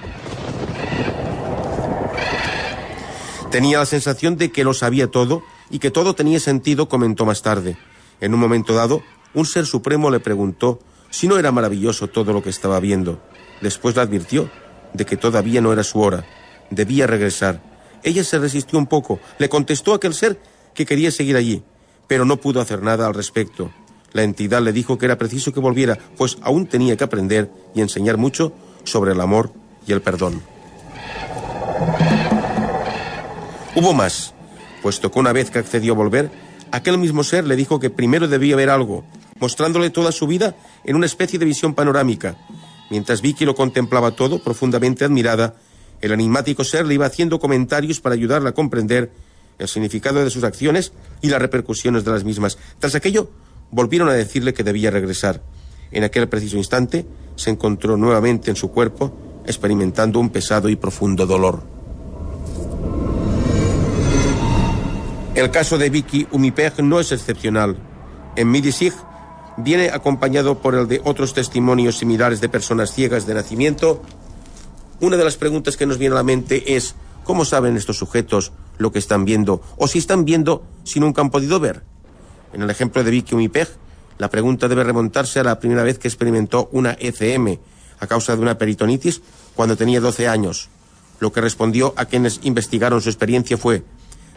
Tenía 3.50 3.80
la 3.80 3.88
sensación 3.88 4.38
de 4.38 4.52
que 4.52 4.64
lo 4.64 4.76
sabía 4.76 5.08
todo 5.08 5.42
y 5.72 5.80
que 5.80 5.90
todo 5.90 6.14
tenía 6.14 6.40
sentido, 6.40 6.90
comentó 6.90 7.26
más 7.26 7.42
tarde. 7.42 7.76
En 8.20 8.36
un 8.36 8.40
momento 8.40 8.76
dado, 8.76 9.02
un 9.34 9.48
ser 9.48 9.66
supremo 9.66 10.12
le 10.12 10.20
preguntó 10.20 10.78
si 11.10 11.28
no 11.28 11.40
era 11.40 11.52
maravilloso 11.52 12.08
todo 12.08 12.34
lo 12.34 12.44
que 12.44 12.52
estaba 12.52 12.80
viendo. 12.80 13.20
Después 13.62 13.96
le 13.96 14.04
advirtió 14.04 14.48
de 14.94 15.06
que 15.06 15.18
todavía 15.18 15.62
no 15.62 15.74
era 15.74 15.84
su 15.84 16.00
hora. 16.00 16.26
Debía 16.70 17.08
regresar. 17.08 17.62
Ella 18.04 18.24
se 18.24 18.40
resistió 18.40 18.80
un 18.80 18.88
poco. 18.88 19.20
Le 19.38 19.50
contestó 19.50 19.94
a 19.94 19.98
aquel 19.98 20.14
ser 20.14 20.40
que 20.74 20.86
quería 20.86 21.12
seguir 21.12 21.36
allí, 21.36 21.64
pero 22.08 22.26
no 22.26 22.38
pudo 22.38 22.62
hacer 22.62 22.82
nada 22.82 23.08
al 23.08 23.14
respecto. 23.14 23.72
La 24.14 24.24
entidad 24.24 24.62
le 24.62 24.74
dijo 24.74 24.98
que 24.98 25.06
era 25.06 25.18
preciso 25.18 25.54
que 25.54 25.60
volviera, 25.60 25.98
pues 26.18 26.38
aún 26.42 26.68
tenía 26.68 26.98
que 26.98 27.04
aprender 27.04 27.50
y 27.74 27.82
enseñar 27.82 28.18
mucho 28.18 28.54
sobre 28.84 29.14
el 29.14 29.22
amor 29.22 29.54
y 29.88 29.94
el 29.94 30.02
perdón. 30.02 30.42
Hubo 33.76 33.94
más, 33.94 34.34
puesto 34.82 35.12
que 35.12 35.20
una 35.20 35.32
vez 35.32 35.50
que 35.50 35.60
accedió 35.60 35.94
a 35.94 35.96
volver, 35.96 36.30
aquel 36.72 36.98
mismo 36.98 37.24
ser 37.24 37.46
le 37.46 37.56
dijo 37.56 37.80
que 37.80 37.90
primero 37.90 38.28
debía 38.28 38.58
ver 38.58 38.70
algo, 38.70 39.06
mostrándole 39.40 39.90
toda 39.90 40.12
su 40.12 40.28
vida 40.28 40.56
en 40.84 40.98
una 40.98 41.06
especie 41.06 41.40
de 41.40 41.46
visión 41.46 41.74
panorámica. 41.74 42.36
Mientras 42.92 43.22
Vicky 43.22 43.46
lo 43.46 43.56
contemplaba 43.56 44.12
todo, 44.12 44.40
profundamente 44.40 45.06
admirada, 45.06 45.56
el 46.02 46.12
enigmático 46.12 46.66
ser 46.66 46.86
le 46.86 46.96
iba 46.96 47.06
haciendo 47.06 47.40
comentarios 47.40 48.02
para 48.02 48.16
ayudarla 48.16 48.50
a 48.50 48.54
comprender 48.54 49.12
el 49.60 49.70
significado 49.70 50.22
de 50.22 50.30
sus 50.30 50.44
acciones 50.44 50.92
y 51.22 51.30
las 51.30 51.42
repercusiones 51.42 52.04
de 52.04 52.12
las 52.12 52.26
mismas. 52.26 52.58
Tras 52.80 52.94
aquello, 52.94 53.30
volvieron 53.72 54.10
a 54.10 54.14
decirle 54.14 54.54
que 54.54 54.66
debía 54.66 54.92
regresar. 54.92 55.42
En 55.92 56.04
aquel 56.04 56.28
preciso 56.28 56.58
instante, 56.58 57.06
se 57.38 57.50
encontró 57.50 57.96
nuevamente 57.96 58.50
en 58.50 58.58
su 58.58 58.72
cuerpo, 58.72 59.16
experimentando 59.46 60.20
un 60.20 60.30
pesado 60.30 60.68
y 60.68 60.76
profundo 60.76 61.26
dolor. 61.26 61.64
El 65.34 65.50
caso 65.50 65.78
de 65.78 65.90
Vicky 65.90 66.28
Umipeg 66.32 66.84
no 66.84 67.00
es 67.00 67.14
excepcional. 67.14 67.78
En 68.36 68.52
Midisig 68.52 68.94
viene 69.58 69.90
acompañado 69.90 70.60
por 70.60 70.76
el 70.76 70.88
de 70.88 71.02
otros 71.04 71.34
testimonios 71.34 71.98
similares 71.98 72.42
de 72.42 72.50
personas 72.50 72.94
ciegas 72.94 73.26
de 73.26 73.34
nacimiento. 73.34 74.02
Una 75.00 75.18
de 75.18 75.24
las 75.24 75.38
preguntas 75.38 75.78
que 75.78 75.86
nos 75.86 75.98
viene 75.98 76.14
a 76.14 76.18
la 76.18 76.24
mente 76.24 76.76
es 76.76 76.96
¿cómo 77.24 77.46
saben 77.46 77.78
estos 77.78 77.98
sujetos 77.98 78.52
lo 78.78 78.92
que 78.92 79.00
están 79.00 79.26
viendo? 79.26 79.62
O 79.78 79.88
si 79.88 80.00
están 80.00 80.26
viendo 80.26 80.64
si 80.84 81.00
nunca 81.00 81.22
han 81.22 81.30
podido 81.30 81.60
ver. 81.60 81.84
En 82.54 82.62
el 82.62 82.70
ejemplo 82.70 83.04
de 83.04 83.12
Vicky 83.12 83.36
Umipeg, 83.36 83.68
la 84.18 84.30
pregunta 84.30 84.68
debe 84.68 84.84
remontarse 84.84 85.40
a 85.40 85.44
la 85.44 85.60
primera 85.60 85.84
vez 85.84 85.98
que 85.98 86.08
experimentó 86.08 86.70
una 86.72 86.96
ECM 87.00 87.60
a 88.00 88.08
causa 88.08 88.36
de 88.36 88.42
una 88.42 88.58
peritonitis 88.58 89.22
cuando 89.56 89.78
tenía 89.78 90.02
12 90.02 90.28
años. 90.28 90.70
Lo 91.20 91.32
que 91.32 91.42
respondió 91.42 91.94
a 91.98 92.06
quienes 92.06 92.40
investigaron 92.44 93.02
su 93.02 93.10
experiencia 93.10 93.58
fue, 93.58 93.84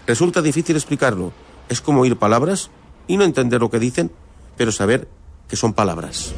resulta 0.07 0.43
difícil 0.43 0.77
explicarlo, 0.77 1.33
es 1.69 1.81
como 1.81 2.03
oír 2.03 2.17
palabras 2.17 2.71
y 3.07 3.17
no 3.17 3.25
entender 3.25 3.61
lo 3.61 3.71
que 3.71 3.79
dicen, 3.79 4.11
pero 4.57 4.73
saber 4.73 5.09
que 5.49 5.57
son 5.57 5.73
palabras. 5.73 6.35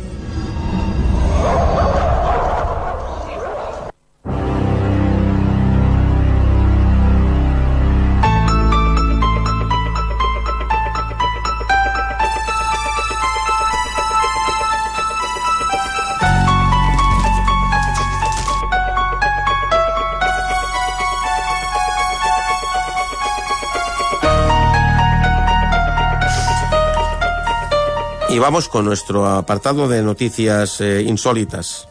Y 28.37 28.39
vamos 28.39 28.69
con 28.69 28.85
nuestro 28.85 29.27
apartado 29.27 29.89
de 29.89 30.03
noticias 30.03 30.83
eh, 30.83 31.01
insólitas. 31.01 31.89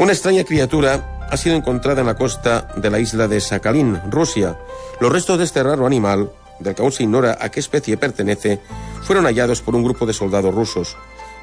Una 0.00 0.10
extraña 0.10 0.42
criatura 0.42 1.28
ha 1.30 1.36
sido 1.36 1.54
encontrada 1.54 2.00
en 2.00 2.08
la 2.08 2.16
costa 2.16 2.66
de 2.74 2.90
la 2.90 2.98
isla 2.98 3.28
de 3.28 3.40
Sakhalin, 3.40 4.10
Rusia. 4.10 4.58
Los 4.98 5.12
restos 5.12 5.38
de 5.38 5.44
este 5.44 5.62
raro 5.62 5.86
animal, 5.86 6.32
del 6.58 6.74
que 6.74 6.82
aún 6.82 6.90
se 6.90 7.04
ignora 7.04 7.38
a 7.40 7.50
qué 7.50 7.60
especie 7.60 7.96
pertenece, 7.96 8.58
fueron 9.04 9.26
hallados 9.26 9.62
por 9.62 9.76
un 9.76 9.84
grupo 9.84 10.06
de 10.06 10.12
soldados 10.12 10.52
rusos. 10.52 10.96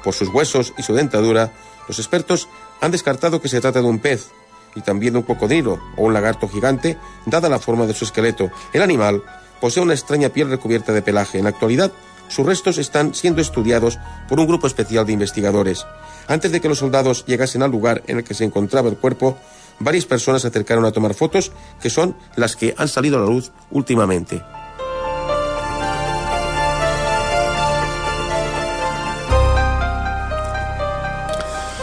Por 0.04 0.12
sus 0.12 0.28
huesos 0.28 0.74
y 0.76 0.82
su 0.82 0.92
dentadura, 0.92 1.50
los 1.88 1.98
expertos 2.00 2.50
han 2.82 2.90
descartado 2.90 3.40
que 3.40 3.48
se 3.48 3.62
trata 3.62 3.80
de 3.80 3.86
un 3.86 3.98
pez 3.98 4.28
y 4.74 4.80
también 4.80 5.16
un 5.16 5.22
cocodrilo 5.22 5.78
o 5.96 6.04
un 6.04 6.14
lagarto 6.14 6.48
gigante, 6.48 6.98
dada 7.26 7.48
la 7.48 7.58
forma 7.58 7.86
de 7.86 7.94
su 7.94 8.04
esqueleto. 8.04 8.50
El 8.72 8.82
animal 8.82 9.22
posee 9.60 9.82
una 9.82 9.94
extraña 9.94 10.30
piel 10.30 10.50
recubierta 10.50 10.92
de 10.92 11.02
pelaje. 11.02 11.38
En 11.38 11.44
la 11.44 11.50
actualidad, 11.50 11.92
sus 12.28 12.46
restos 12.46 12.78
están 12.78 13.14
siendo 13.14 13.40
estudiados 13.40 13.98
por 14.28 14.40
un 14.40 14.46
grupo 14.46 14.66
especial 14.66 15.04
de 15.04 15.12
investigadores. 15.12 15.84
Antes 16.28 16.52
de 16.52 16.60
que 16.60 16.68
los 16.68 16.78
soldados 16.78 17.26
llegasen 17.26 17.62
al 17.62 17.70
lugar 17.70 18.02
en 18.06 18.18
el 18.18 18.24
que 18.24 18.34
se 18.34 18.44
encontraba 18.44 18.88
el 18.88 18.96
cuerpo, 18.96 19.36
varias 19.80 20.06
personas 20.06 20.42
se 20.42 20.48
acercaron 20.48 20.84
a 20.84 20.92
tomar 20.92 21.14
fotos, 21.14 21.50
que 21.82 21.90
son 21.90 22.16
las 22.36 22.54
que 22.54 22.74
han 22.78 22.88
salido 22.88 23.18
a 23.18 23.20
la 23.20 23.26
luz 23.26 23.50
últimamente. 23.70 24.42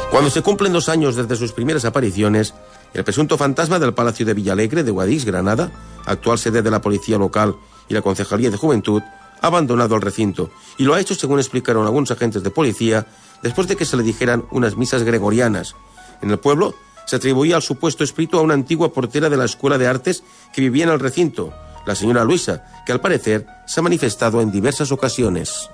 Cuando 0.10 0.32
se 0.32 0.42
cumplen 0.42 0.74
dos 0.74 0.90
años 0.90 1.16
desde 1.16 1.36
sus 1.36 1.52
primeras 1.52 1.86
apariciones, 1.86 2.54
el 2.94 3.04
presunto 3.04 3.38
fantasma 3.38 3.80
del 3.80 3.94
Palacio 3.94 4.26
de 4.26 4.34
Villalegre 4.34 4.84
de 4.84 4.92
Guadix, 4.92 5.26
Granada, 5.26 5.72
actual 6.06 6.40
sede 6.40 6.62
de 6.62 6.72
la 6.72 6.82
Policía 6.82 7.18
Local 7.18 7.56
y 7.88 7.94
la 7.94 8.02
Concejalía 8.02 8.50
de 8.50 8.58
Juventud, 8.58 9.02
ha 9.42 9.48
abandonado 9.48 9.96
el 9.96 10.02
recinto 10.02 10.50
y 10.78 10.84
lo 10.84 10.94
ha 10.94 11.00
hecho, 11.00 11.16
según 11.16 11.40
explicaron 11.40 11.86
algunos 11.86 12.12
agentes 12.12 12.44
de 12.44 12.50
policía, 12.50 13.06
después 13.44 13.68
de 13.68 13.76
que 13.76 13.86
se 13.86 13.98
le 13.98 14.04
dijeran 14.04 14.46
unas 14.52 14.78
misas 14.78 15.04
gregorianas. 15.04 15.76
En 16.22 16.32
el 16.32 16.40
pueblo 16.40 16.76
se 17.06 17.16
atribuía 17.16 17.56
al 17.56 17.62
supuesto 17.62 18.04
espíritu 18.04 18.38
a 18.38 18.42
una 18.42 18.54
antigua 18.54 18.92
portera 18.92 19.30
de 19.30 19.38
la 19.38 19.46
Escuela 19.46 19.78
de 19.78 19.88
Artes 19.88 20.24
que 20.54 20.62
vivía 20.62 20.86
en 20.86 20.90
el 20.90 21.00
recinto, 21.00 21.54
la 21.86 21.96
señora 21.96 22.24
Luisa, 22.24 22.66
que 22.86 22.92
al 22.92 23.02
parecer 23.02 23.48
se 23.66 23.80
ha 23.80 23.84
manifestado 23.84 24.42
en 24.42 24.52
diversas 24.52 24.92
ocasiones. 24.92 25.70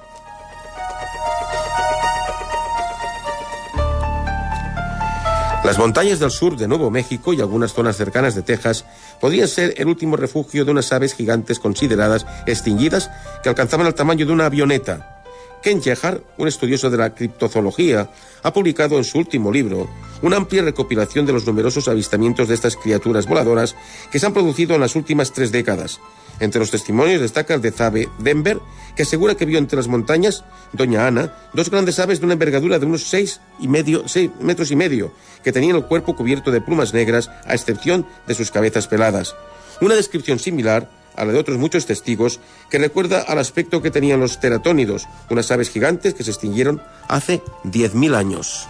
Las 5.64 5.78
montañas 5.78 6.20
del 6.20 6.30
sur 6.30 6.58
de 6.58 6.68
Nuevo 6.68 6.92
México 6.92 7.32
y 7.32 7.40
algunas 7.40 7.72
zonas 7.72 7.96
cercanas 7.96 8.36
de 8.36 8.42
Texas 8.42 8.84
podrían 9.22 9.48
ser 9.48 9.74
el 9.78 9.88
último 9.88 10.18
refugio 10.18 10.66
de 10.66 10.72
unas 10.72 10.92
aves 10.92 11.14
gigantes 11.14 11.58
consideradas 11.58 12.26
extinguidas 12.46 13.10
que 13.42 13.48
alcanzaban 13.48 13.88
el 13.88 13.94
tamaño 13.94 14.26
de 14.26 14.34
una 14.34 14.48
avioneta. 14.48 15.23
Ken 15.64 15.82
Jehar, 15.82 16.22
un 16.38 16.48
estudioso 16.50 16.90
de 16.90 16.98
la 16.98 17.16
criptozoología, 17.16 18.12
ha 18.44 18.54
publicado 18.54 18.98
en 18.98 19.06
su 19.06 19.18
último 19.18 19.50
libro 19.50 19.90
una 20.22 20.36
amplia 20.36 20.62
recopilación 20.62 21.26
de 21.26 21.32
los 21.32 21.48
numerosos 21.48 21.88
avistamientos 21.88 22.50
de 22.50 22.54
estas 22.54 22.76
criaturas 22.76 23.28
voladoras 23.28 23.76
que 24.12 24.20
se 24.20 24.26
han 24.26 24.34
producido 24.34 24.76
en 24.76 24.82
las 24.82 24.96
últimas 24.98 25.32
tres 25.32 25.54
décadas. 25.54 26.02
Entre 26.42 26.60
los 26.60 26.72
testimonios 26.72 27.22
destaca 27.22 27.54
el 27.54 27.62
de 27.62 27.72
Zabe 27.72 28.10
Denver, 28.20 28.60
que 28.96 29.04
asegura 29.04 29.36
que 29.36 29.46
vio 29.46 29.58
entre 29.58 29.78
las 29.78 29.88
montañas, 29.88 30.44
Doña 30.74 31.08
Ana, 31.08 31.34
dos 31.54 31.70
grandes 31.70 31.98
aves 32.00 32.20
de 32.20 32.26
una 32.26 32.34
envergadura 32.34 32.78
de 32.78 32.86
unos 32.86 33.04
seis, 33.04 33.40
y 33.60 33.70
medio, 33.70 34.08
seis 34.08 34.32
metros 34.42 34.70
y 34.72 34.76
medio, 34.76 35.14
que 35.44 35.54
tenían 35.54 35.78
el 35.78 35.86
cuerpo 35.86 36.16
cubierto 36.16 36.52
de 36.52 36.60
plumas 36.60 36.94
negras, 36.94 37.30
a 37.46 37.54
excepción 37.54 38.06
de 38.28 38.36
sus 38.36 38.52
cabezas 38.52 38.88
peladas. 38.88 39.36
Una 39.80 39.96
descripción 39.96 40.40
similar 40.40 40.90
a 41.16 41.26
la 41.26 41.34
de 41.34 41.40
otros 41.40 41.58
muchos 41.58 41.86
testigos, 41.86 42.40
que 42.70 42.78
recuerda 42.78 43.22
al 43.22 43.40
aspecto 43.40 43.82
que 43.82 43.92
tenían 43.92 44.20
los 44.20 44.40
teratónidos, 44.40 45.08
unas 45.30 45.52
aves 45.52 45.70
gigantes 45.70 46.14
que 46.14 46.24
se 46.24 46.32
extinguieron 46.32 46.82
hace 47.08 47.42
10.000 47.66 48.16
años. 48.16 48.68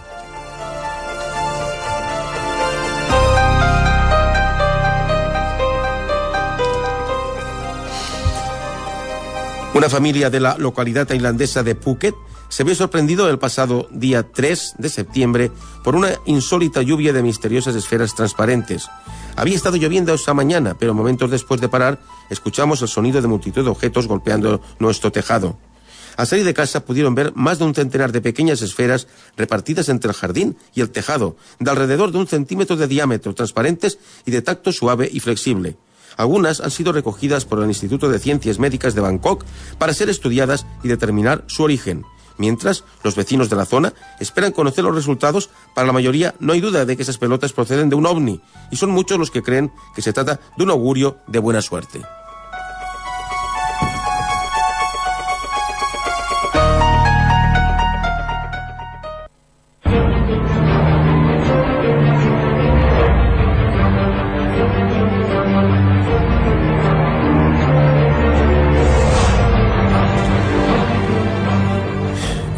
Una 9.74 9.90
familia 9.90 10.30
de 10.30 10.40
la 10.40 10.56
localidad 10.60 11.08
tailandesa 11.08 11.64
de 11.64 11.74
Phuket 11.74 12.14
se 12.54 12.64
vio 12.64 12.76
sorprendido 12.76 13.28
el 13.32 13.40
pasado 13.40 13.88
día 13.90 14.22
3 14.32 14.76
de 14.78 14.90
septiembre 14.90 15.52
por 15.84 15.96
una 15.96 16.12
insólita 16.28 16.84
lluvia 16.84 17.12
de 17.12 17.24
misteriosas 17.24 17.74
esferas 17.74 18.14
transparentes. 18.14 18.90
Había 19.36 19.56
estado 19.56 19.78
lloviendo 19.78 20.14
esa 20.14 20.36
mañana, 20.36 20.78
pero 20.78 20.94
momentos 20.94 21.32
después 21.32 21.60
de 21.62 21.68
parar, 21.68 22.00
escuchamos 22.30 22.84
el 22.84 22.90
sonido 22.90 23.24
de 23.24 23.28
multitud 23.28 23.64
de 23.64 23.72
objetos 23.72 24.08
golpeando 24.08 24.62
nuestro 24.78 25.12
tejado. 25.12 25.58
Al 26.16 26.28
salir 26.28 26.46
de 26.46 26.54
casa 26.54 26.86
pudieron 26.86 27.16
ver 27.16 27.34
más 27.34 27.58
de 27.58 27.66
un 27.66 27.74
centenar 27.74 28.12
de 28.12 28.22
pequeñas 28.22 28.62
esferas 28.62 29.08
repartidas 29.36 29.90
entre 29.90 30.12
el 30.12 30.16
jardín 30.16 30.56
y 30.76 30.82
el 30.82 30.92
tejado, 30.92 31.36
de 31.58 31.72
alrededor 31.72 32.12
de 32.12 32.20
un 32.20 32.28
centímetro 32.28 32.76
de 32.76 32.86
diámetro, 32.86 33.34
transparentes 33.34 33.98
y 34.28 34.32
de 34.32 34.44
tacto 34.44 34.72
suave 34.72 35.10
y 35.12 35.22
flexible. 35.22 35.76
Algunas 36.18 36.62
han 36.62 36.70
sido 36.70 36.92
recogidas 36.92 37.46
por 37.46 37.64
el 37.64 37.68
Instituto 37.68 38.10
de 38.10 38.20
Ciencias 38.20 38.60
Médicas 38.60 38.94
de 38.94 39.02
Bangkok 39.02 39.44
para 39.80 39.96
ser 39.96 40.12
estudiadas 40.12 40.68
y 40.84 40.88
determinar 40.88 41.44
su 41.48 41.64
origen. 41.64 42.04
Mientras, 42.38 42.84
los 43.04 43.16
vecinos 43.16 43.50
de 43.50 43.56
la 43.56 43.66
zona 43.66 43.94
esperan 44.20 44.52
conocer 44.52 44.84
los 44.84 44.96
resultados. 44.96 45.50
Para 45.74 45.88
la 45.88 45.94
mayoría 45.94 46.36
no 46.40 46.54
hay 46.54 46.62
duda 46.62 46.86
de 46.86 46.96
que 46.96 47.04
esas 47.04 47.18
pelotas 47.18 47.54
proceden 47.54 47.90
de 47.90 47.96
un 47.96 48.06
ovni 48.06 48.42
y 48.72 48.76
son 48.78 48.92
muchos 48.92 49.20
los 49.20 49.32
que 49.32 49.44
creen 49.44 49.72
que 49.96 50.02
se 50.02 50.14
trata 50.14 50.40
de 50.58 50.64
un 50.64 50.72
augurio 50.72 51.18
de 51.28 51.40
buena 51.40 51.62
suerte. 51.62 52.02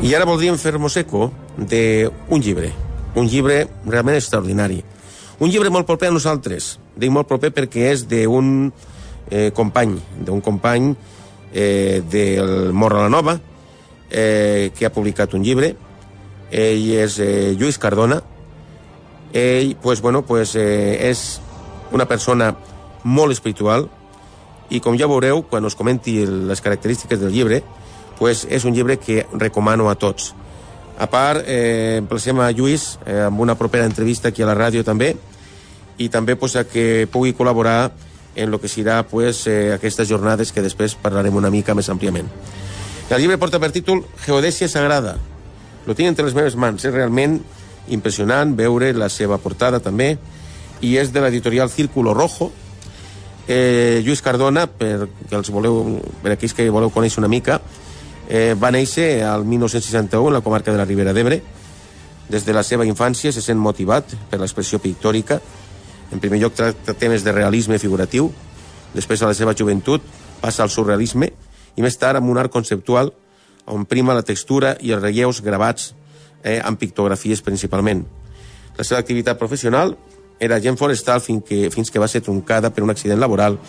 I 0.06 0.12
ara 0.14 0.26
voldríem 0.30 0.54
fer-nos 0.62 0.94
eco 1.02 1.32
d'un 1.58 2.42
llibre, 2.44 2.68
un 3.18 3.26
llibre 3.26 3.64
realment 3.88 4.20
extraordinari. 4.20 4.84
Un 5.42 5.50
llibre 5.50 5.72
molt 5.74 5.88
proper 5.90 6.12
a 6.12 6.14
nosaltres, 6.14 6.76
dic 6.94 7.10
molt 7.10 7.26
proper 7.26 7.50
perquè 7.56 7.88
és 7.90 8.04
d'un 8.06 8.68
eh, 9.32 9.50
company, 9.58 9.96
d'un 10.28 10.44
company 10.46 10.92
eh, 11.50 12.04
del 12.06 12.70
Morra 12.70 13.08
la 13.08 13.10
Nova, 13.10 13.34
eh, 14.12 14.70
que 14.78 14.86
ha 14.86 14.94
publicat 14.94 15.34
un 15.34 15.42
llibre. 15.42 15.72
Ell 16.54 16.86
és 17.00 17.18
eh, 17.18 17.56
Lluís 17.58 17.82
Cardona. 17.82 18.20
Ell, 19.34 19.74
pues, 19.82 20.04
bueno, 20.06 20.22
pues, 20.22 20.54
eh, 20.54 21.00
és 21.10 21.42
una 21.92 22.06
persona 22.06 22.52
molt 23.02 23.34
espiritual 23.34 23.90
i, 24.70 24.84
com 24.86 25.02
ja 25.02 25.10
veureu, 25.10 25.42
quan 25.50 25.66
us 25.66 25.74
comenti 25.74 26.20
les 26.30 26.62
característiques 26.62 27.26
del 27.26 27.34
llibre, 27.34 27.64
pues 28.20 28.46
és 28.50 28.66
un 28.66 28.74
llibre 28.74 28.98
que 28.98 29.26
recomano 29.34 29.90
a 29.90 29.96
tots. 29.96 30.34
A 30.98 31.10
part, 31.12 31.44
eh, 31.46 31.98
emplacem 32.00 32.40
a 32.40 32.52
Lluís 32.56 32.98
eh, 33.06 33.26
amb 33.28 33.40
una 33.44 33.58
propera 33.60 33.86
entrevista 33.86 34.30
aquí 34.30 34.44
a 34.44 34.48
la 34.48 34.56
ràdio 34.56 34.84
també 34.84 35.16
i 35.98 36.08
també 36.10 36.36
pues, 36.36 36.56
a 36.56 36.64
que 36.64 37.08
pugui 37.12 37.34
col·laborar 37.36 37.92
en 38.36 38.52
lo 38.52 38.60
que 38.60 38.68
serà 38.68 39.04
pues, 39.04 39.46
eh, 39.48 39.74
aquestes 39.74 40.08
jornades 40.08 40.52
que 40.52 40.64
després 40.64 40.96
parlarem 40.96 41.36
una 41.36 41.52
mica 41.52 41.76
més 41.76 41.90
àmpliament. 41.90 42.30
El 43.10 43.22
llibre 43.22 43.38
porta 43.38 43.60
per 43.62 43.72
títol 43.72 44.02
Geodèsia 44.26 44.68
Sagrada. 44.72 45.18
Lo 45.86 45.94
tinc 45.94 46.10
entre 46.10 46.26
les 46.26 46.34
meves 46.34 46.56
mans. 46.58 46.84
És 46.84 46.94
realment 46.94 47.38
impressionant 47.94 48.56
veure 48.58 48.94
la 48.98 49.12
seva 49.14 49.38
portada 49.38 49.80
també 49.80 50.16
i 50.82 50.96
és 50.98 51.12
de 51.14 51.22
l'editorial 51.22 51.70
Círculo 51.70 52.16
Rojo. 52.16 52.52
Eh, 53.48 54.02
Lluís 54.04 54.24
Cardona, 54.26 54.66
per, 54.66 55.08
que 55.30 55.38
els 55.38 55.52
voleu, 55.54 56.00
per 56.24 56.34
aquells 56.34 56.56
que 56.58 56.66
voleu 56.74 56.90
conèixer 56.90 57.22
una 57.22 57.30
mica, 57.30 57.60
Eh, 58.28 58.56
va 58.58 58.72
néixer 58.74 59.22
al 59.24 59.46
1961 59.46 60.32
en 60.32 60.34
la 60.34 60.42
comarca 60.42 60.72
de 60.72 60.80
la 60.80 60.86
Ribera 60.86 61.14
d'Ebre. 61.14 61.42
Des 62.30 62.46
de 62.46 62.54
la 62.54 62.64
seva 62.64 62.86
infància 62.86 63.32
se 63.32 63.42
sent 63.42 63.60
motivat 63.62 64.16
per 64.32 64.40
l'expressió 64.42 64.80
pictòrica. 64.82 65.40
En 66.12 66.22
primer 66.22 66.40
lloc 66.42 66.56
tracta 66.58 66.96
temes 66.98 67.24
de 67.24 67.34
realisme 67.34 67.78
figuratiu, 67.80 68.32
després 68.96 69.22
a 69.22 69.30
la 69.30 69.38
seva 69.38 69.54
joventut 69.54 70.02
passa 70.42 70.64
al 70.64 70.74
surrealisme 70.74 71.30
i 71.76 71.84
més 71.86 71.98
tard 72.02 72.18
amb 72.18 72.30
un 72.32 72.40
art 72.42 72.52
conceptual 72.52 73.12
on 73.66 73.86
prima 73.86 74.14
la 74.14 74.26
textura 74.26 74.76
i 74.82 74.94
els 74.94 75.04
relleus 75.04 75.42
gravats 75.46 75.94
eh, 76.44 76.62
amb 76.62 76.80
pictografies 76.80 77.42
principalment. 77.42 78.06
La 78.78 78.84
seva 78.84 79.02
activitat 79.02 79.38
professional 79.38 79.96
era 80.40 80.58
agent 80.58 80.78
forestal 80.78 81.22
fins 81.22 81.44
que, 81.48 81.70
fins 81.72 81.92
que 81.92 82.02
va 82.02 82.10
ser 82.12 82.22
truncada 82.26 82.72
per 82.74 82.84
un 82.84 82.94
accident 82.94 83.20
laboral 83.20 83.60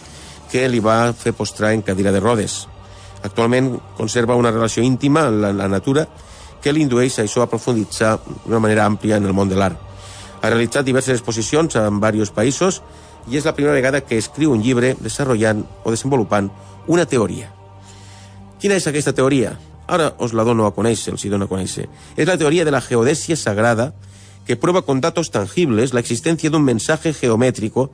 que 0.51 0.67
li 0.69 0.81
va 0.81 1.13
fer 1.17 1.35
postrar 1.37 1.73
en 1.75 1.83
cadira 1.83 2.13
de 2.13 2.21
rodes. 2.21 2.67
Actualment 3.27 3.75
conserva 3.99 4.37
una 4.39 4.53
relació 4.55 4.85
íntima 4.87 5.27
amb 5.27 5.43
la, 5.43 5.53
la 5.53 5.69
natura 5.69 6.07
que 6.63 6.73
l'indueix 6.73 7.19
a 7.19 7.25
això 7.27 7.43
a 7.45 7.51
profunditzar 7.51 8.17
d'una 8.45 8.63
manera 8.63 8.87
àmplia 8.87 9.19
en 9.21 9.27
el 9.27 9.35
món 9.37 9.51
de 9.51 9.59
l'art. 9.59 9.79
Ha 10.43 10.51
realitzat 10.51 10.87
diverses 10.87 11.19
exposicions 11.19 11.77
en 11.79 12.01
diversos 12.01 12.33
països 12.35 12.81
i 13.31 13.39
és 13.39 13.47
la 13.47 13.55
primera 13.55 13.75
vegada 13.75 14.03
que 14.07 14.19
escriu 14.19 14.53
un 14.55 14.63
llibre 14.63 14.95
desenvolupant 15.01 15.65
o 15.85 15.95
desenvolupant 15.95 16.51
una 16.87 17.07
teoria. 17.07 17.51
Quina 18.61 18.77
és 18.79 18.87
aquesta 18.87 19.15
teoria? 19.15 19.57
Ara 19.87 20.13
os 20.23 20.33
la 20.35 20.45
dono 20.47 20.67
a 20.67 20.75
conèixer, 20.75 21.13
els 21.15 21.25
hi 21.25 21.31
dono 21.31 21.47
a 21.47 21.51
conèixer. 21.51 21.87
És 22.17 22.27
la 22.27 22.39
teoria 22.39 22.65
de 22.65 22.75
la 22.75 22.81
geodesia 22.81 23.37
sagrada 23.37 23.93
que 24.47 24.57
prueba 24.57 24.83
con 24.83 25.01
datos 25.01 25.31
tangibles 25.31 25.93
la 25.93 26.01
existencia 26.01 26.51
de 26.51 26.57
un 26.57 26.65
mensaje 26.65 27.13
geométrico 27.13 27.91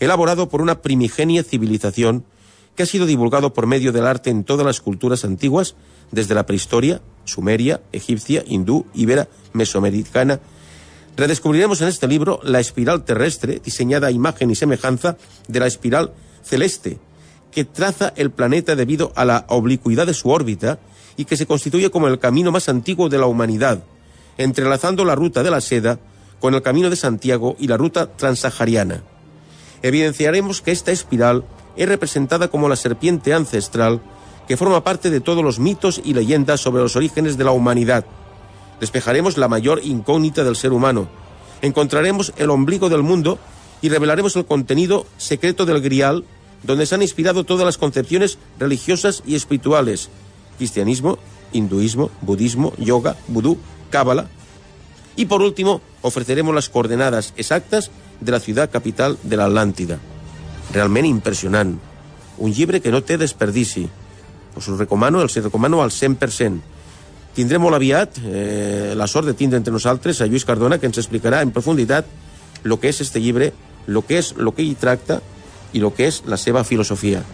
elaborado 0.00 0.48
por 0.48 0.60
una 0.60 0.82
primigenia 0.82 1.42
civilización 1.42 2.24
que 2.74 2.82
ha 2.82 2.86
sido 2.86 3.06
divulgado 3.06 3.52
por 3.52 3.66
medio 3.66 3.92
del 3.92 4.06
arte 4.06 4.30
en 4.30 4.44
todas 4.44 4.66
las 4.66 4.80
culturas 4.80 5.24
antiguas, 5.24 5.76
desde 6.10 6.34
la 6.34 6.46
prehistoria, 6.46 7.00
sumeria, 7.24 7.80
egipcia, 7.92 8.44
hindú, 8.46 8.86
ibera, 8.94 9.28
mesoamericana. 9.52 10.40
Redescubriremos 11.16 11.80
en 11.80 11.88
este 11.88 12.08
libro 12.08 12.40
la 12.42 12.60
espiral 12.60 13.04
terrestre, 13.04 13.60
diseñada 13.64 14.08
a 14.08 14.10
imagen 14.10 14.50
y 14.50 14.56
semejanza 14.56 15.16
de 15.46 15.60
la 15.60 15.66
espiral 15.66 16.12
celeste, 16.42 16.98
que 17.52 17.64
traza 17.64 18.12
el 18.16 18.30
planeta 18.30 18.74
debido 18.74 19.12
a 19.14 19.24
la 19.24 19.46
oblicuidad 19.48 20.06
de 20.06 20.14
su 20.14 20.30
órbita 20.30 20.80
y 21.16 21.24
que 21.24 21.36
se 21.36 21.46
constituye 21.46 21.90
como 21.90 22.08
el 22.08 22.18
camino 22.18 22.50
más 22.50 22.68
antiguo 22.68 23.08
de 23.08 23.18
la 23.18 23.26
humanidad, 23.26 23.84
entrelazando 24.38 25.04
la 25.04 25.14
ruta 25.14 25.44
de 25.44 25.50
la 25.52 25.60
seda 25.60 26.00
con 26.40 26.54
el 26.54 26.62
camino 26.62 26.90
de 26.90 26.96
Santiago 26.96 27.54
y 27.58 27.68
la 27.68 27.76
ruta 27.76 28.10
transsahariana. 28.16 29.04
Evidenciaremos 29.82 30.62
que 30.62 30.72
esta 30.72 30.90
espiral 30.90 31.44
es 31.76 31.88
representada 31.88 32.48
como 32.48 32.68
la 32.68 32.76
serpiente 32.76 33.34
ancestral 33.34 34.00
que 34.46 34.56
forma 34.56 34.84
parte 34.84 35.10
de 35.10 35.20
todos 35.20 35.42
los 35.42 35.58
mitos 35.58 36.00
y 36.04 36.14
leyendas 36.14 36.60
sobre 36.60 36.82
los 36.82 36.96
orígenes 36.96 37.36
de 37.36 37.44
la 37.44 37.52
humanidad. 37.52 38.04
Despejaremos 38.80 39.38
la 39.38 39.48
mayor 39.48 39.80
incógnita 39.82 40.44
del 40.44 40.56
ser 40.56 40.72
humano. 40.72 41.08
Encontraremos 41.62 42.32
el 42.36 42.50
ombligo 42.50 42.88
del 42.88 43.02
mundo 43.02 43.38
y 43.80 43.88
revelaremos 43.88 44.36
el 44.36 44.44
contenido 44.44 45.06
secreto 45.16 45.64
del 45.64 45.80
grial 45.80 46.24
donde 46.62 46.86
se 46.86 46.94
han 46.94 47.02
inspirado 47.02 47.44
todas 47.44 47.64
las 47.64 47.78
concepciones 47.78 48.38
religiosas 48.58 49.22
y 49.26 49.34
espirituales. 49.34 50.08
Cristianismo, 50.58 51.18
hinduismo, 51.52 52.10
budismo, 52.22 52.72
yoga, 52.78 53.16
vudú, 53.28 53.58
cábala. 53.90 54.28
Y 55.16 55.26
por 55.26 55.42
último, 55.42 55.80
ofreceremos 56.02 56.54
las 56.54 56.68
coordenadas 56.68 57.34
exactas 57.36 57.90
de 58.20 58.32
la 58.32 58.40
ciudad 58.40 58.70
capital 58.70 59.18
de 59.22 59.36
la 59.36 59.44
Atlántida. 59.44 59.98
Realment 60.72 61.06
impressionant. 61.06 61.74
Un 62.38 62.54
llibre 62.54 62.80
que 62.80 62.92
no 62.94 63.02
té 63.04 63.18
desperdici. 63.20 63.84
Us 64.56 64.68
ho 64.68 64.78
recomano, 64.78 65.20
els 65.22 65.36
recomano 65.42 65.82
al 65.82 65.90
100%. 65.90 66.72
Tindrem 67.34 67.62
molt 67.66 67.74
aviat 67.74 68.20
eh, 68.22 68.94
la 68.94 69.08
sort 69.10 69.26
de 69.26 69.34
tindre 69.34 69.58
entre 69.58 69.74
nosaltres 69.74 70.20
a 70.22 70.28
Lluís 70.30 70.46
Cardona, 70.46 70.78
que 70.78 70.86
ens 70.86 71.00
explicarà 71.02 71.42
en 71.42 71.50
profunditat 71.50 72.06
el 72.64 72.78
que 72.78 72.90
és 72.94 73.00
este 73.02 73.20
llibre, 73.20 73.52
el 73.88 74.02
que 74.06 74.20
és 74.22 74.32
el 74.38 74.54
que 74.54 74.62
hi 74.62 74.76
tracta 74.78 75.20
i 75.74 75.82
el 75.82 75.90
que 75.92 76.06
és 76.08 76.22
la 76.30 76.38
seva 76.38 76.62
filosofia. 76.64 77.24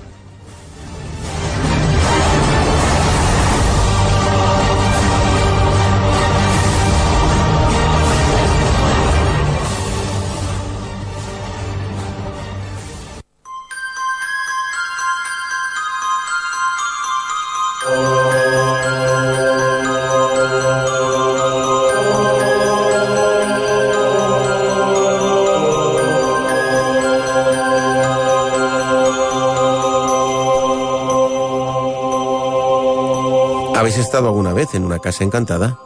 Estado 34.10 34.26
alguna 34.26 34.52
vez 34.52 34.74
en 34.74 34.84
una 34.84 34.98
casa 34.98 35.22
encantada? 35.22 35.78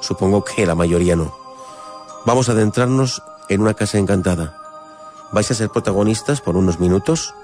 Supongo 0.00 0.42
que 0.44 0.64
la 0.64 0.74
mayoría 0.74 1.14
no. 1.14 1.36
Vamos 2.24 2.48
a 2.48 2.52
adentrarnos 2.52 3.22
en 3.50 3.60
una 3.60 3.74
casa 3.74 3.98
encantada. 3.98 4.56
Vais 5.30 5.50
a 5.50 5.54
ser 5.54 5.68
protagonistas 5.68 6.40
por 6.40 6.56
unos 6.56 6.80
minutos 6.80 7.34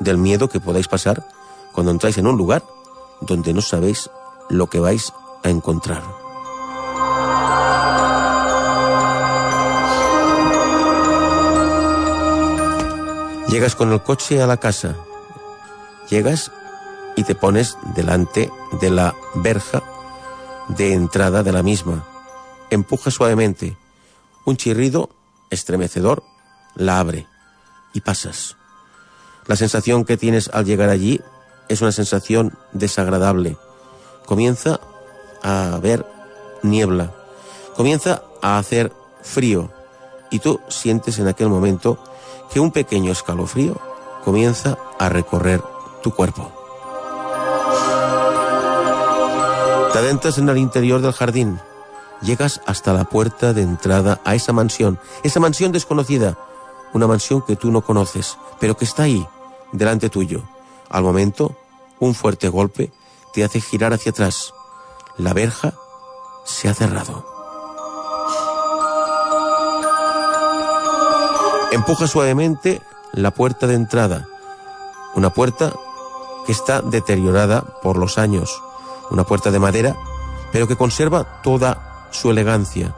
del 0.00 0.16
miedo 0.16 0.48
que 0.48 0.58
podáis 0.58 0.88
pasar 0.88 1.26
cuando 1.74 1.92
entráis 1.92 2.16
en 2.16 2.28
un 2.28 2.38
lugar 2.38 2.62
donde 3.20 3.52
no 3.52 3.60
sabéis 3.60 4.08
lo 4.48 4.68
que 4.68 4.80
vais 4.80 5.12
a 5.42 5.50
encontrar. 5.50 6.02
Llegas 13.48 13.76
con 13.76 13.92
el 13.92 14.02
coche 14.02 14.40
a 14.40 14.46
la 14.46 14.56
casa. 14.56 14.96
Llegas 16.08 16.50
y 17.16 17.24
te 17.24 17.34
pones 17.34 17.76
delante 17.94 18.50
de 18.80 18.88
la 18.88 19.14
verja 19.34 19.82
de 20.68 20.94
entrada 20.94 21.42
de 21.42 21.52
la 21.52 21.62
misma. 21.62 22.06
Empuja 22.70 23.10
suavemente. 23.10 23.76
Un 24.44 24.56
chirrido 24.56 25.10
estremecedor 25.50 26.22
la 26.74 26.98
abre 26.98 27.26
y 27.92 28.00
pasas. 28.00 28.56
La 29.46 29.56
sensación 29.56 30.04
que 30.04 30.16
tienes 30.16 30.48
al 30.52 30.64
llegar 30.64 30.88
allí 30.88 31.20
es 31.68 31.80
una 31.80 31.92
sensación 31.92 32.56
desagradable. 32.72 33.56
Comienza 34.26 34.80
a 35.42 35.74
haber 35.74 36.06
niebla. 36.62 37.12
Comienza 37.76 38.22
a 38.40 38.58
hacer 38.58 38.92
frío. 39.22 39.72
Y 40.30 40.38
tú 40.38 40.60
sientes 40.68 41.18
en 41.18 41.28
aquel 41.28 41.48
momento 41.48 41.98
que 42.52 42.60
un 42.60 42.70
pequeño 42.70 43.12
escalofrío 43.12 43.80
comienza 44.24 44.78
a 44.98 45.08
recorrer 45.08 45.62
tu 46.02 46.14
cuerpo. 46.14 46.61
Te 49.92 49.98
adentras 49.98 50.38
en 50.38 50.48
el 50.48 50.56
interior 50.56 51.02
del 51.02 51.12
jardín. 51.12 51.60
Llegas 52.22 52.62
hasta 52.66 52.94
la 52.94 53.04
puerta 53.04 53.52
de 53.52 53.60
entrada 53.60 54.20
a 54.24 54.34
esa 54.34 54.52
mansión, 54.52 54.98
esa 55.22 55.38
mansión 55.38 55.70
desconocida, 55.70 56.38
una 56.94 57.06
mansión 57.06 57.42
que 57.42 57.56
tú 57.56 57.70
no 57.70 57.82
conoces, 57.82 58.38
pero 58.58 58.76
que 58.76 58.86
está 58.86 59.02
ahí, 59.02 59.26
delante 59.72 60.08
tuyo. 60.08 60.42
Al 60.88 61.02
momento, 61.02 61.54
un 62.00 62.14
fuerte 62.14 62.48
golpe 62.48 62.90
te 63.34 63.44
hace 63.44 63.60
girar 63.60 63.92
hacia 63.92 64.10
atrás. 64.10 64.54
La 65.18 65.34
verja 65.34 65.74
se 66.44 66.68
ha 66.68 66.74
cerrado. 66.74 67.26
Empuja 71.70 72.06
suavemente 72.06 72.80
la 73.12 73.30
puerta 73.32 73.66
de 73.66 73.74
entrada, 73.74 74.26
una 75.14 75.30
puerta 75.34 75.72
que 76.46 76.52
está 76.52 76.80
deteriorada 76.80 77.62
por 77.82 77.98
los 77.98 78.16
años, 78.16 78.62
una 79.12 79.24
puerta 79.24 79.50
de 79.50 79.58
madera, 79.58 79.96
pero 80.50 80.66
que 80.66 80.76
conserva 80.76 81.42
toda 81.42 82.08
su 82.10 82.30
elegancia. 82.30 82.94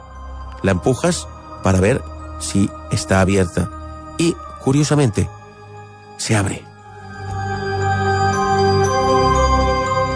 La 0.61 0.71
empujas 0.71 1.27
para 1.63 1.79
ver 1.79 2.03
si 2.39 2.69
está 2.91 3.21
abierta 3.21 3.69
y, 4.17 4.35
curiosamente, 4.63 5.29
se 6.17 6.35
abre. 6.35 6.63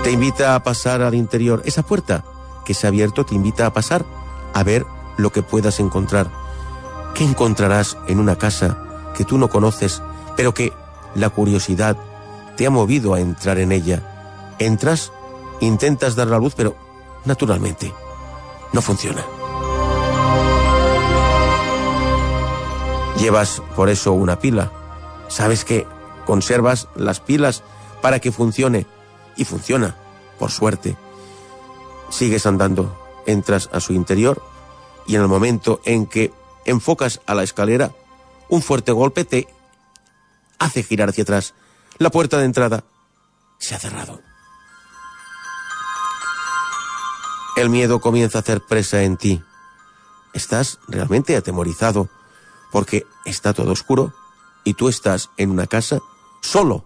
Te 0.04 0.12
invita 0.12 0.56
a 0.56 0.64
pasar 0.64 1.02
al 1.02 1.14
interior. 1.14 1.62
Esa 1.66 1.84
puerta 1.84 2.24
que 2.66 2.74
se 2.74 2.88
ha 2.88 2.90
abierto 2.90 3.26
te 3.26 3.36
invita 3.36 3.66
a 3.66 3.74
pasar 3.74 4.06
a 4.54 4.64
ver 4.64 4.86
lo 5.18 5.32
que 5.32 5.44
puedas 5.44 5.80
encontrar. 5.80 6.30
¿Qué 7.14 7.24
encontrarás 7.24 7.98
en 8.08 8.20
una 8.20 8.38
casa 8.38 8.78
que 9.16 9.26
tú 9.26 9.38
no 9.38 9.50
conoces, 9.50 10.02
pero 10.36 10.54
que 10.54 10.74
la 11.16 11.30
curiosidad 11.30 11.98
te 12.56 12.66
ha 12.66 12.70
movido 12.70 13.14
a 13.14 13.20
entrar 13.20 13.60
en 13.60 13.72
ella? 13.72 14.56
Entras, 14.60 15.12
intentas 15.60 16.16
dar 16.16 16.28
la 16.28 16.40
luz, 16.40 16.54
pero 16.56 16.76
naturalmente 17.26 17.94
no 18.74 18.82
funciona. 18.82 19.26
Llevas 23.20 23.62
por 23.76 23.90
eso 23.90 24.14
una 24.14 24.40
pila. 24.40 24.72
Sabes 25.28 25.66
que 25.66 25.86
conservas 26.26 26.88
las 26.96 27.20
pilas 27.20 27.64
para 28.02 28.20
que 28.20 28.32
funcione. 28.32 28.86
Y 29.36 29.46
funciona, 29.46 29.96
por 30.38 30.52
suerte. 30.52 30.98
Sigues 32.10 32.46
andando, 32.46 32.98
entras 33.26 33.70
a 33.72 33.80
su 33.80 33.94
interior 33.94 34.42
y 35.06 35.16
en 35.16 35.22
el 35.22 35.28
momento 35.28 35.82
en 35.86 36.06
que 36.06 36.32
enfocas 36.66 37.22
a 37.26 37.36
la 37.36 37.44
escalera, 37.44 37.92
un 38.48 38.62
fuerte 38.62 38.92
golpe 38.92 39.26
te 39.26 39.48
hace 40.58 40.84
girar 40.84 41.10
hacia 41.10 41.24
atrás. 41.24 41.54
La 41.98 42.10
puerta 42.12 42.38
de 42.38 42.46
entrada 42.46 42.84
se 43.58 43.76
ha 43.76 43.80
cerrado. 43.80 44.29
El 47.60 47.70
miedo 47.70 48.00
comienza 48.00 48.38
a 48.38 48.42
hacer 48.42 48.62
presa 48.62 49.04
en 49.04 49.18
ti. 49.18 49.44
Estás 50.32 50.80
realmente 50.88 51.36
atemorizado 51.36 52.08
porque 52.72 53.06
está 53.26 53.54
todo 53.54 53.74
oscuro 53.74 54.14
y 54.64 54.76
tú 54.76 54.88
estás 54.88 55.30
en 55.36 55.52
una 55.52 55.68
casa 55.68 56.00
solo, 56.40 56.86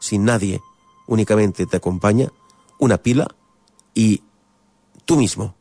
sin 0.00 0.24
nadie. 0.24 0.60
Únicamente 1.06 1.66
te 1.66 1.76
acompaña 1.76 2.32
una 2.80 2.98
pila 2.98 3.28
y 3.94 4.24
tú 5.04 5.16
mismo, 5.16 5.54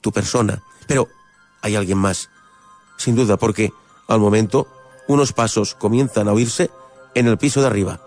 tu 0.00 0.10
persona. 0.10 0.64
Pero 0.88 1.06
hay 1.62 1.76
alguien 1.76 1.98
más, 1.98 2.30
sin 2.96 3.14
duda, 3.14 3.36
porque 3.36 3.72
al 4.08 4.18
momento 4.18 4.66
unos 5.06 5.32
pasos 5.32 5.76
comienzan 5.76 6.26
a 6.26 6.32
oírse 6.32 6.68
en 7.14 7.28
el 7.28 7.38
piso 7.38 7.60
de 7.60 7.68
arriba. 7.68 8.00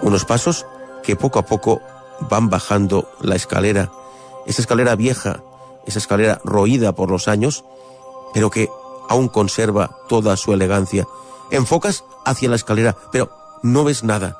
Unos 0.00 0.24
pasos 0.24 0.64
que 1.02 1.16
poco 1.16 1.38
a 1.38 1.46
poco 1.46 1.80
van 2.28 2.50
bajando 2.50 3.10
la 3.20 3.36
escalera, 3.36 3.90
esa 4.46 4.62
escalera 4.62 4.96
vieja, 4.96 5.42
esa 5.86 5.98
escalera 5.98 6.40
roída 6.44 6.92
por 6.92 7.10
los 7.10 7.28
años, 7.28 7.64
pero 8.34 8.50
que 8.50 8.68
aún 9.08 9.28
conserva 9.28 9.96
toda 10.08 10.36
su 10.36 10.52
elegancia. 10.52 11.06
Enfocas 11.50 12.04
hacia 12.24 12.48
la 12.48 12.56
escalera, 12.56 12.96
pero 13.10 13.30
no 13.62 13.84
ves 13.84 14.04
nada. 14.04 14.38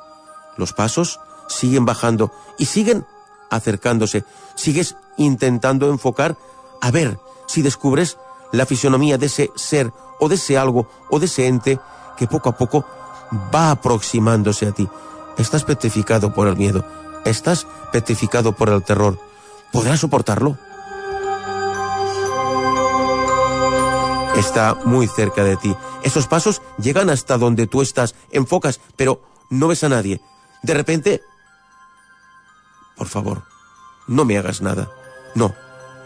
Los 0.57 0.73
pasos 0.73 1.19
siguen 1.47 1.85
bajando 1.85 2.31
y 2.57 2.65
siguen 2.65 3.05
acercándose. 3.49 4.23
Sigues 4.55 4.95
intentando 5.17 5.89
enfocar 5.89 6.37
a 6.81 6.91
ver 6.91 7.19
si 7.47 7.61
descubres 7.61 8.17
la 8.51 8.65
fisonomía 8.65 9.17
de 9.17 9.25
ese 9.27 9.51
ser 9.55 9.91
o 10.19 10.29
de 10.29 10.35
ese 10.35 10.57
algo 10.57 10.87
o 11.09 11.19
de 11.19 11.25
ese 11.25 11.47
ente 11.47 11.79
que 12.17 12.27
poco 12.27 12.49
a 12.49 12.57
poco 12.57 12.85
va 13.53 13.71
aproximándose 13.71 14.67
a 14.67 14.71
ti. 14.71 14.87
Estás 15.41 15.63
petrificado 15.63 16.35
por 16.35 16.47
el 16.47 16.55
miedo, 16.55 16.85
estás 17.25 17.65
petrificado 17.91 18.51
por 18.51 18.69
el 18.69 18.83
terror. 18.83 19.19
¿Podrás 19.71 19.99
soportarlo? 19.99 20.55
Está 24.37 24.75
muy 24.85 25.07
cerca 25.07 25.43
de 25.43 25.57
ti. 25.57 25.75
Esos 26.03 26.27
pasos 26.27 26.61
llegan 26.77 27.09
hasta 27.09 27.39
donde 27.39 27.65
tú 27.65 27.81
estás, 27.81 28.13
enfocas, 28.29 28.79
pero 28.95 29.23
no 29.49 29.67
ves 29.67 29.83
a 29.83 29.89
nadie. 29.89 30.21
De 30.61 30.75
repente... 30.75 31.23
Por 32.95 33.07
favor, 33.07 33.41
no 34.07 34.25
me 34.25 34.37
hagas 34.37 34.61
nada. 34.61 34.91
No, 35.33 35.55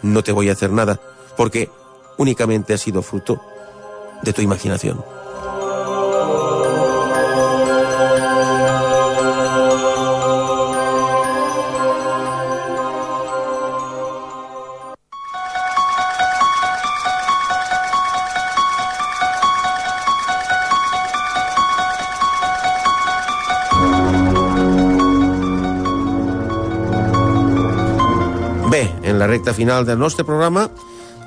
no 0.02 0.24
te 0.24 0.32
voy 0.32 0.48
a 0.48 0.54
hacer 0.54 0.72
nada, 0.72 1.02
porque 1.36 1.70
únicamente 2.18 2.74
ha 2.74 2.78
sido 2.78 3.02
fruto 3.02 3.42
de 4.24 4.32
tu 4.32 4.42
imaginación. 4.42 5.04
Recta 29.36 29.54
final 29.54 29.84
del 29.84 30.00
nostre 30.00 30.24
programa 30.24 30.70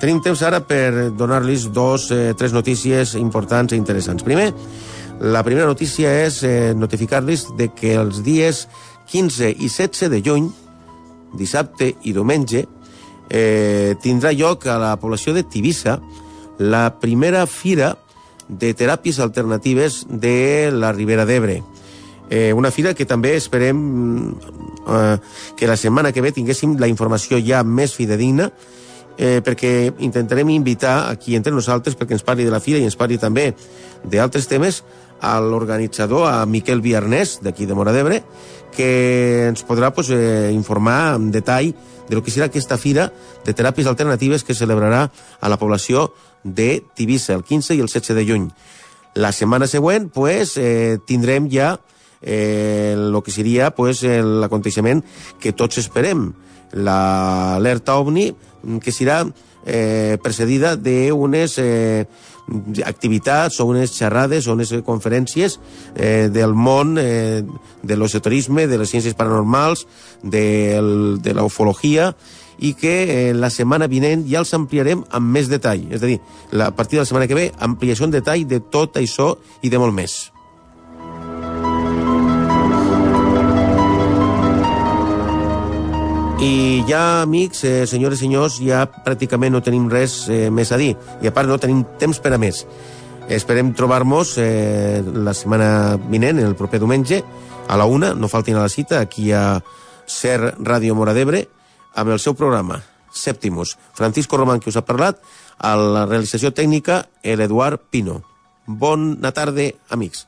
tenim 0.00 0.22
temps 0.24 0.40
ara 0.46 0.62
per 0.64 1.10
donar-los 1.12 1.66
dos, 1.76 2.06
eh, 2.10 2.32
tres 2.38 2.54
notícies 2.56 3.12
importants 3.18 3.74
i 3.74 3.76
interessants. 3.76 4.24
Primer, 4.24 4.54
la 5.20 5.42
primera 5.44 5.66
notícia 5.66 6.08
és 6.24 6.40
eh, 6.42 6.72
notificar-los 6.74 7.50
de 7.58 7.68
que 7.74 7.96
els 8.00 8.22
dies 8.24 8.64
15 9.12 9.50
i 9.50 9.68
16 9.68 10.08
de 10.08 10.22
juny, 10.24 10.48
dissabte 11.36 11.90
i 12.00 12.14
diumenge, 12.16 12.64
eh, 13.28 13.96
tindrà 14.00 14.32
lloc 14.32 14.64
a 14.66 14.78
la 14.80 14.94
població 14.96 15.34
de 15.36 15.44
Tivissa 15.44 15.98
la 16.58 16.94
primera 17.02 17.44
fira 17.46 17.96
de 18.48 18.72
teràpies 18.72 19.20
alternatives 19.20 20.06
de 20.08 20.70
la 20.72 20.94
Ribera 20.96 21.26
d'Ebre. 21.28 21.60
Eh, 22.30 22.54
una 22.56 22.70
fira 22.70 22.94
que 22.94 23.04
també 23.04 23.36
esperem 23.36 24.34
eh, 24.88 25.18
que 25.56 25.66
la 25.66 25.76
setmana 25.76 26.12
que 26.12 26.24
ve 26.24 26.32
tinguéssim 26.32 26.78
la 26.78 26.88
informació 26.90 27.40
ja 27.44 27.62
més 27.64 27.94
fidedigna 27.94 28.50
eh, 29.18 29.42
perquè 29.44 29.92
intentarem 29.98 30.48
invitar 30.54 31.10
aquí 31.10 31.36
entre 31.36 31.52
nosaltres 31.52 31.98
perquè 31.98 32.16
ens 32.16 32.24
parli 32.24 32.46
de 32.46 32.54
la 32.54 32.62
fira 32.62 32.78
i 32.78 32.86
ens 32.86 32.96
parli 32.96 33.18
també 33.18 33.50
d'altres 34.04 34.46
temes 34.48 34.82
a 35.20 35.40
l'organitzador, 35.40 36.28
a 36.30 36.46
Miquel 36.46 36.80
Viarnès, 36.80 37.40
d'aquí 37.42 37.66
de 37.66 37.74
Mora 37.74 37.92
d'Ebre, 37.92 38.22
que 38.74 39.48
ens 39.48 39.64
podrà 39.66 39.90
pues, 39.90 40.10
eh, 40.10 40.50
informar 40.54 41.16
en 41.16 41.32
detall 41.34 41.74
de 42.08 42.14
lo 42.14 42.22
que 42.22 42.30
serà 42.30 42.46
aquesta 42.48 42.78
fira 42.78 43.10
de 43.44 43.52
teràpies 43.52 43.88
alternatives 43.90 44.44
que 44.44 44.54
celebrarà 44.54 45.08
a 45.40 45.48
la 45.48 45.58
població 45.58 46.12
de 46.44 46.84
Tivissa 46.94 47.34
el 47.34 47.42
15 47.42 47.74
i 47.74 47.82
el 47.82 47.90
16 47.90 48.14
de 48.14 48.24
juny. 48.24 48.48
La 49.18 49.32
setmana 49.32 49.66
següent 49.66 50.08
pues, 50.14 50.56
eh, 50.56 50.98
tindrem 51.06 51.50
ja 51.50 51.80
eh, 52.22 52.94
el 52.96 53.16
que 53.24 53.34
seria 53.34 53.70
pues, 53.74 54.02
l'aconteixement 54.02 55.04
que 55.40 55.52
tots 55.52 55.78
esperem, 55.82 56.32
l'alerta 56.72 57.96
OVNI, 58.00 58.26
que 58.82 58.92
serà 58.92 59.22
eh, 59.64 60.18
precedida 60.22 60.74
d'unes 60.76 61.58
eh, 61.62 62.06
activitats 62.84 63.60
o 63.60 63.68
unes 63.68 63.92
xerrades 63.92 64.48
o 64.48 64.56
unes 64.56 64.72
conferències 64.84 65.58
eh, 65.94 66.28
del 66.32 66.54
món 66.54 66.96
eh, 67.00 67.44
de 67.82 67.96
l'esoterisme, 67.96 68.66
de 68.66 68.78
les 68.80 68.90
ciències 68.90 69.16
paranormals, 69.16 69.86
de 70.22 71.32
la 71.34 71.44
ufologia, 71.44 72.14
i 72.58 72.74
que 72.74 72.94
eh, 73.04 73.34
la 73.34 73.52
setmana 73.54 73.86
vinent 73.86 74.24
ja 74.28 74.40
els 74.42 74.54
ampliarem 74.56 75.04
amb 75.14 75.36
més 75.36 75.50
detall. 75.50 75.84
És 75.92 76.02
a 76.02 76.10
dir, 76.10 76.18
la, 76.50 76.72
a 76.72 76.74
partir 76.74 76.98
de 76.98 77.04
la 77.04 77.10
setmana 77.10 77.28
que 77.30 77.38
ve, 77.38 77.52
ampliació 77.62 78.08
en 78.08 78.16
detall 78.16 78.48
de 78.48 78.60
tot 78.60 78.98
això 78.98 79.36
i 79.62 79.70
de 79.70 79.78
molt 79.78 79.94
més. 79.94 80.18
I 86.38 86.84
ja, 86.86 87.22
amics, 87.22 87.64
eh, 87.64 87.84
senyores 87.90 88.20
i 88.20 88.28
senyors, 88.28 88.60
ja 88.62 88.84
pràcticament 88.86 89.50
no 89.50 89.60
tenim 89.64 89.88
res 89.90 90.28
eh, 90.30 90.52
més 90.54 90.70
a 90.70 90.76
dir. 90.78 90.92
I 91.18 91.26
a 91.26 91.32
part 91.34 91.50
no 91.50 91.56
tenim 91.58 91.80
temps 91.98 92.20
per 92.22 92.30
a 92.30 92.38
més. 92.38 92.60
Esperem 93.26 93.72
trobar-nos 93.74 94.36
eh, 94.38 95.02
la 95.02 95.34
setmana 95.34 95.98
vinent, 95.98 96.38
el 96.38 96.54
proper 96.54 96.78
diumenge, 96.78 97.18
a 97.66 97.80
la 97.80 97.88
una, 97.90 98.12
no 98.14 98.30
faltin 98.30 98.54
a 98.54 98.62
la 98.62 98.70
cita, 98.70 99.02
aquí 99.02 99.32
a 99.34 99.58
Ser 100.06 100.54
Ràdio 100.62 100.94
Mora 100.94 101.16
d'Ebre, 101.16 101.42
amb 101.98 102.14
el 102.14 102.22
seu 102.22 102.38
programa, 102.38 102.78
Sèptimus. 103.10 103.74
Francisco 103.98 104.38
Román, 104.38 104.62
que 104.62 104.70
us 104.70 104.78
ha 104.78 104.86
parlat, 104.86 105.18
a 105.58 105.74
la 105.74 106.06
realització 106.06 106.54
tècnica, 106.54 107.02
l'Eduard 107.26 107.82
Pino. 107.90 108.22
Bona 108.64 109.34
tarda, 109.34 109.72
amics. 109.90 110.27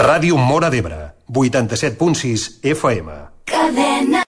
Ràdio 0.00 0.38
Mora 0.40 0.70
d'Ebre, 0.72 0.98
87.6 1.28 2.44
FM. 2.64 3.08
Cadena 3.44 4.10